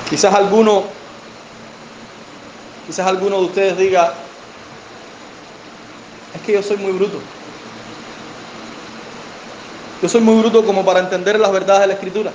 Quizás 0.10 0.34
alguno, 0.34 0.84
quizás 2.88 3.08
alguno 3.08 3.40
de 3.40 3.46
ustedes 3.46 3.78
diga, 3.78 4.14
es 6.36 6.42
que 6.42 6.54
yo 6.54 6.64
soy 6.64 6.78
muy 6.78 6.92
bruto. 6.92 7.20
Yo 10.02 10.10
soy 10.10 10.22
muy 10.22 10.40
bruto 10.42 10.66
como 10.66 10.84
para 10.84 11.00
entender 11.00 11.40
las 11.40 11.52
verdades 11.52 11.82
de 11.82 11.88
la 11.88 11.94
Escritura. 11.94 12.32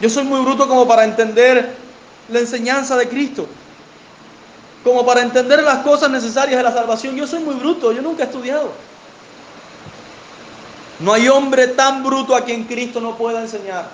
Yo 0.00 0.08
soy 0.08 0.24
muy 0.24 0.40
bruto 0.40 0.68
como 0.68 0.86
para 0.86 1.04
entender 1.04 1.74
la 2.28 2.38
enseñanza 2.38 2.96
de 2.96 3.08
Cristo. 3.08 3.46
Como 4.82 5.04
para 5.04 5.22
entender 5.22 5.62
las 5.62 5.78
cosas 5.78 6.10
necesarias 6.10 6.56
de 6.56 6.62
la 6.62 6.72
salvación. 6.72 7.16
Yo 7.16 7.26
soy 7.26 7.40
muy 7.40 7.56
bruto, 7.56 7.92
yo 7.92 8.00
nunca 8.02 8.22
he 8.22 8.26
estudiado. 8.26 8.70
No 11.00 11.12
hay 11.12 11.28
hombre 11.28 11.68
tan 11.68 12.02
bruto 12.02 12.34
a 12.34 12.42
quien 12.42 12.64
Cristo 12.64 13.00
no 13.00 13.16
pueda 13.16 13.42
enseñar. 13.42 13.90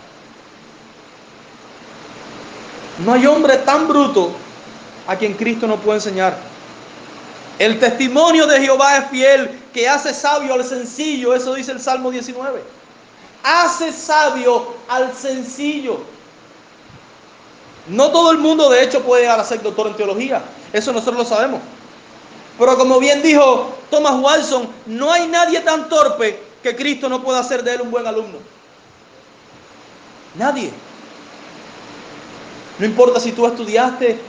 No 3.05 3.15
hay 3.15 3.27
hombre 3.27 3.57
tan 3.59 3.89
bruto 3.89 4.33
a 5.09 5.17
quien 5.17 5.35
Cristo 5.35 5.67
no 5.67 5.77
pueda 5.77 5.97
enseñar. 5.97 6.52
El 7.63 7.79
testimonio 7.79 8.45
de 8.49 8.59
Jehová 8.59 8.97
es 8.97 9.09
fiel, 9.09 9.57
que 9.73 9.89
hace 9.89 10.13
sabio 10.13 10.53
al 10.55 10.65
sencillo, 10.65 11.33
eso 11.33 11.55
dice 11.55 11.71
el 11.71 11.81
Salmo 11.81 12.11
19. 12.11 12.61
Hace 13.45 13.93
sabio 13.93 14.75
al 14.89 15.15
sencillo. 15.15 16.01
No 17.87 18.11
todo 18.11 18.33
el 18.33 18.39
mundo, 18.39 18.69
de 18.69 18.83
hecho, 18.83 19.05
puede 19.05 19.23
llegar 19.23 19.39
a 19.39 19.45
ser 19.45 19.63
doctor 19.63 19.87
en 19.87 19.95
teología. 19.95 20.43
Eso 20.73 20.93
nosotros 20.93 21.19
lo 21.19 21.25
sabemos. 21.25 21.61
Pero 22.59 22.77
como 22.77 22.99
bien 22.99 23.23
dijo 23.23 23.73
Thomas 23.91 24.21
Watson, 24.21 24.69
no 24.87 25.13
hay 25.13 25.29
nadie 25.29 25.61
tan 25.61 25.89
torpe 25.89 26.43
que 26.65 26.75
Cristo 26.75 27.09
no 27.09 27.23
pueda 27.23 27.39
hacer 27.39 27.63
de 27.63 27.75
él 27.75 27.83
un 27.83 27.93
buen 27.93 28.09
alumno. 28.09 28.39
Nadie. 30.35 30.73
No 32.81 32.87
importa 32.87 33.21
si 33.21 33.31
tú 33.31 33.47
estudiaste 33.47 34.21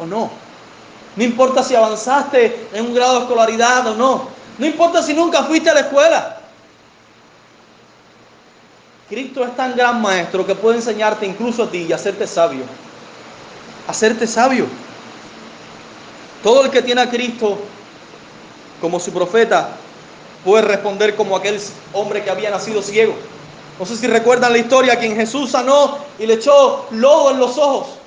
o 0.00 0.04
no. 0.04 0.49
No 1.16 1.24
importa 1.24 1.62
si 1.62 1.74
avanzaste 1.74 2.68
en 2.72 2.86
un 2.86 2.94
grado 2.94 3.14
de 3.14 3.20
escolaridad 3.20 3.86
o 3.88 3.94
no. 3.94 4.28
No 4.58 4.66
importa 4.66 5.02
si 5.02 5.14
nunca 5.14 5.42
fuiste 5.44 5.70
a 5.70 5.74
la 5.74 5.80
escuela. 5.80 6.40
Cristo 9.08 9.44
es 9.44 9.56
tan 9.56 9.74
gran 9.74 10.00
maestro 10.00 10.46
que 10.46 10.54
puede 10.54 10.76
enseñarte 10.76 11.26
incluso 11.26 11.64
a 11.64 11.70
ti 11.70 11.86
y 11.88 11.92
hacerte 11.92 12.26
sabio. 12.26 12.62
Hacerte 13.88 14.26
sabio. 14.26 14.66
Todo 16.44 16.64
el 16.64 16.70
que 16.70 16.80
tiene 16.80 17.00
a 17.00 17.10
Cristo 17.10 17.58
como 18.80 19.00
su 19.00 19.12
profeta 19.12 19.70
puede 20.44 20.62
responder 20.62 21.16
como 21.16 21.36
aquel 21.36 21.60
hombre 21.92 22.22
que 22.22 22.30
había 22.30 22.50
nacido 22.50 22.82
ciego. 22.82 23.14
No 23.78 23.86
sé 23.86 23.96
si 23.96 24.06
recuerdan 24.06 24.52
la 24.52 24.58
historia, 24.58 24.98
quien 24.98 25.16
Jesús 25.16 25.50
sanó 25.50 25.98
y 26.18 26.26
le 26.26 26.34
echó 26.34 26.86
lodo 26.90 27.30
en 27.30 27.38
los 27.38 27.58
ojos. 27.58 27.99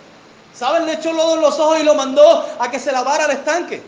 ¿Saben? 0.54 0.86
Le 0.86 0.93
echó 0.93 1.12
lodo 1.14 1.36
en 1.36 1.41
los 1.41 1.60
ojos 1.60 1.80
y 1.80 1.84
lo 1.84 1.95
mandó 1.95 2.47
a 2.60 2.70
que 2.70 2.80
se 2.80 2.91
lavara 2.91 3.26
el 3.26 3.32
estanque. 3.32 3.82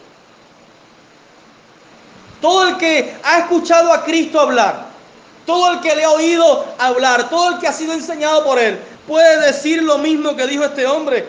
Todo 2.42 2.68
el 2.68 2.78
que 2.78 3.16
ha 3.24 3.40
escuchado 3.40 3.92
a 3.92 4.04
Cristo 4.04 4.40
hablar, 4.40 4.88
todo 5.46 5.74
el 5.74 5.80
que 5.80 5.96
le 5.96 6.04
ha 6.04 6.12
oído 6.12 6.66
hablar, 6.78 7.30
todo 7.30 7.52
el 7.52 7.60
que 7.60 7.68
ha 7.68 7.74
sido 7.74 7.94
enseñado 7.94 8.44
por 8.44 8.60
él, 8.60 8.80
puede 9.08 9.40
decir 9.46 9.82
lo 9.84 9.98
mismo 10.00 10.36
que 10.36 10.48
dijo 10.48 10.64
este 10.64 10.86
hombre. 10.86 11.28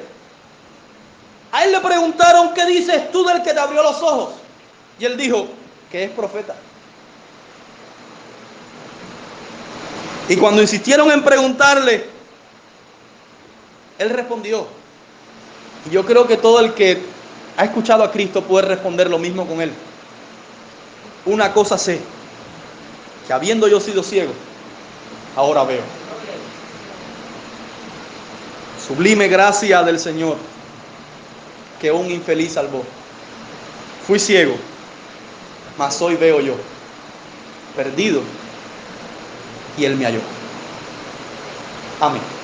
A 1.53 1.65
él 1.65 1.73
le 1.73 1.81
preguntaron, 1.81 2.53
¿qué 2.55 2.65
dices 2.67 3.11
tú 3.13 3.25
del 3.25 3.43
que 3.43 3.53
te 3.53 3.61
abrió 3.61 3.83
los 3.83 4.03
ojos? 4.03 4.35
Y 4.99 5.05
él 5.05 5.17
dijo, 5.17 5.47
que 5.91 6.05
es 6.05 6.11
profeta. 6.11 6.55
Y 10.29 10.37
cuando 10.37 10.61
insistieron 10.61 11.11
en 11.11 11.23
preguntarle, 11.23 12.09
él 13.99 14.11
respondió, 14.11 14.67
yo 15.91 16.05
creo 16.05 16.27
que 16.27 16.37
todo 16.37 16.61
el 16.61 16.75
que 16.75 17.03
ha 17.57 17.65
escuchado 17.65 18.03
a 18.05 18.11
Cristo 18.11 18.43
puede 18.43 18.69
responder 18.69 19.09
lo 19.09 19.19
mismo 19.19 19.47
con 19.47 19.61
él. 19.61 19.73
Una 21.25 21.53
cosa 21.53 21.79
sé, 21.79 22.01
que 23.27 23.33
habiendo 23.33 23.69
yo 23.69 23.81
sido 23.81 24.03
ciego, 24.03 24.33
ahora 25.35 25.65
veo. 25.65 25.83
Sublime 28.87 29.27
gracia 29.27 29.83
del 29.83 29.99
Señor, 29.99 30.37
que 31.81 31.91
un 31.91 32.11
infeliz 32.11 32.53
salvó. 32.53 32.85
Fui 34.07 34.21
ciego, 34.21 34.57
mas 35.77 36.01
hoy 36.01 36.15
veo 36.15 36.41
yo, 36.41 36.55
perdido, 37.75 38.23
y 39.77 39.85
Él 39.85 39.97
me 39.97 40.05
halló. 40.05 40.21
Amén. 42.01 42.36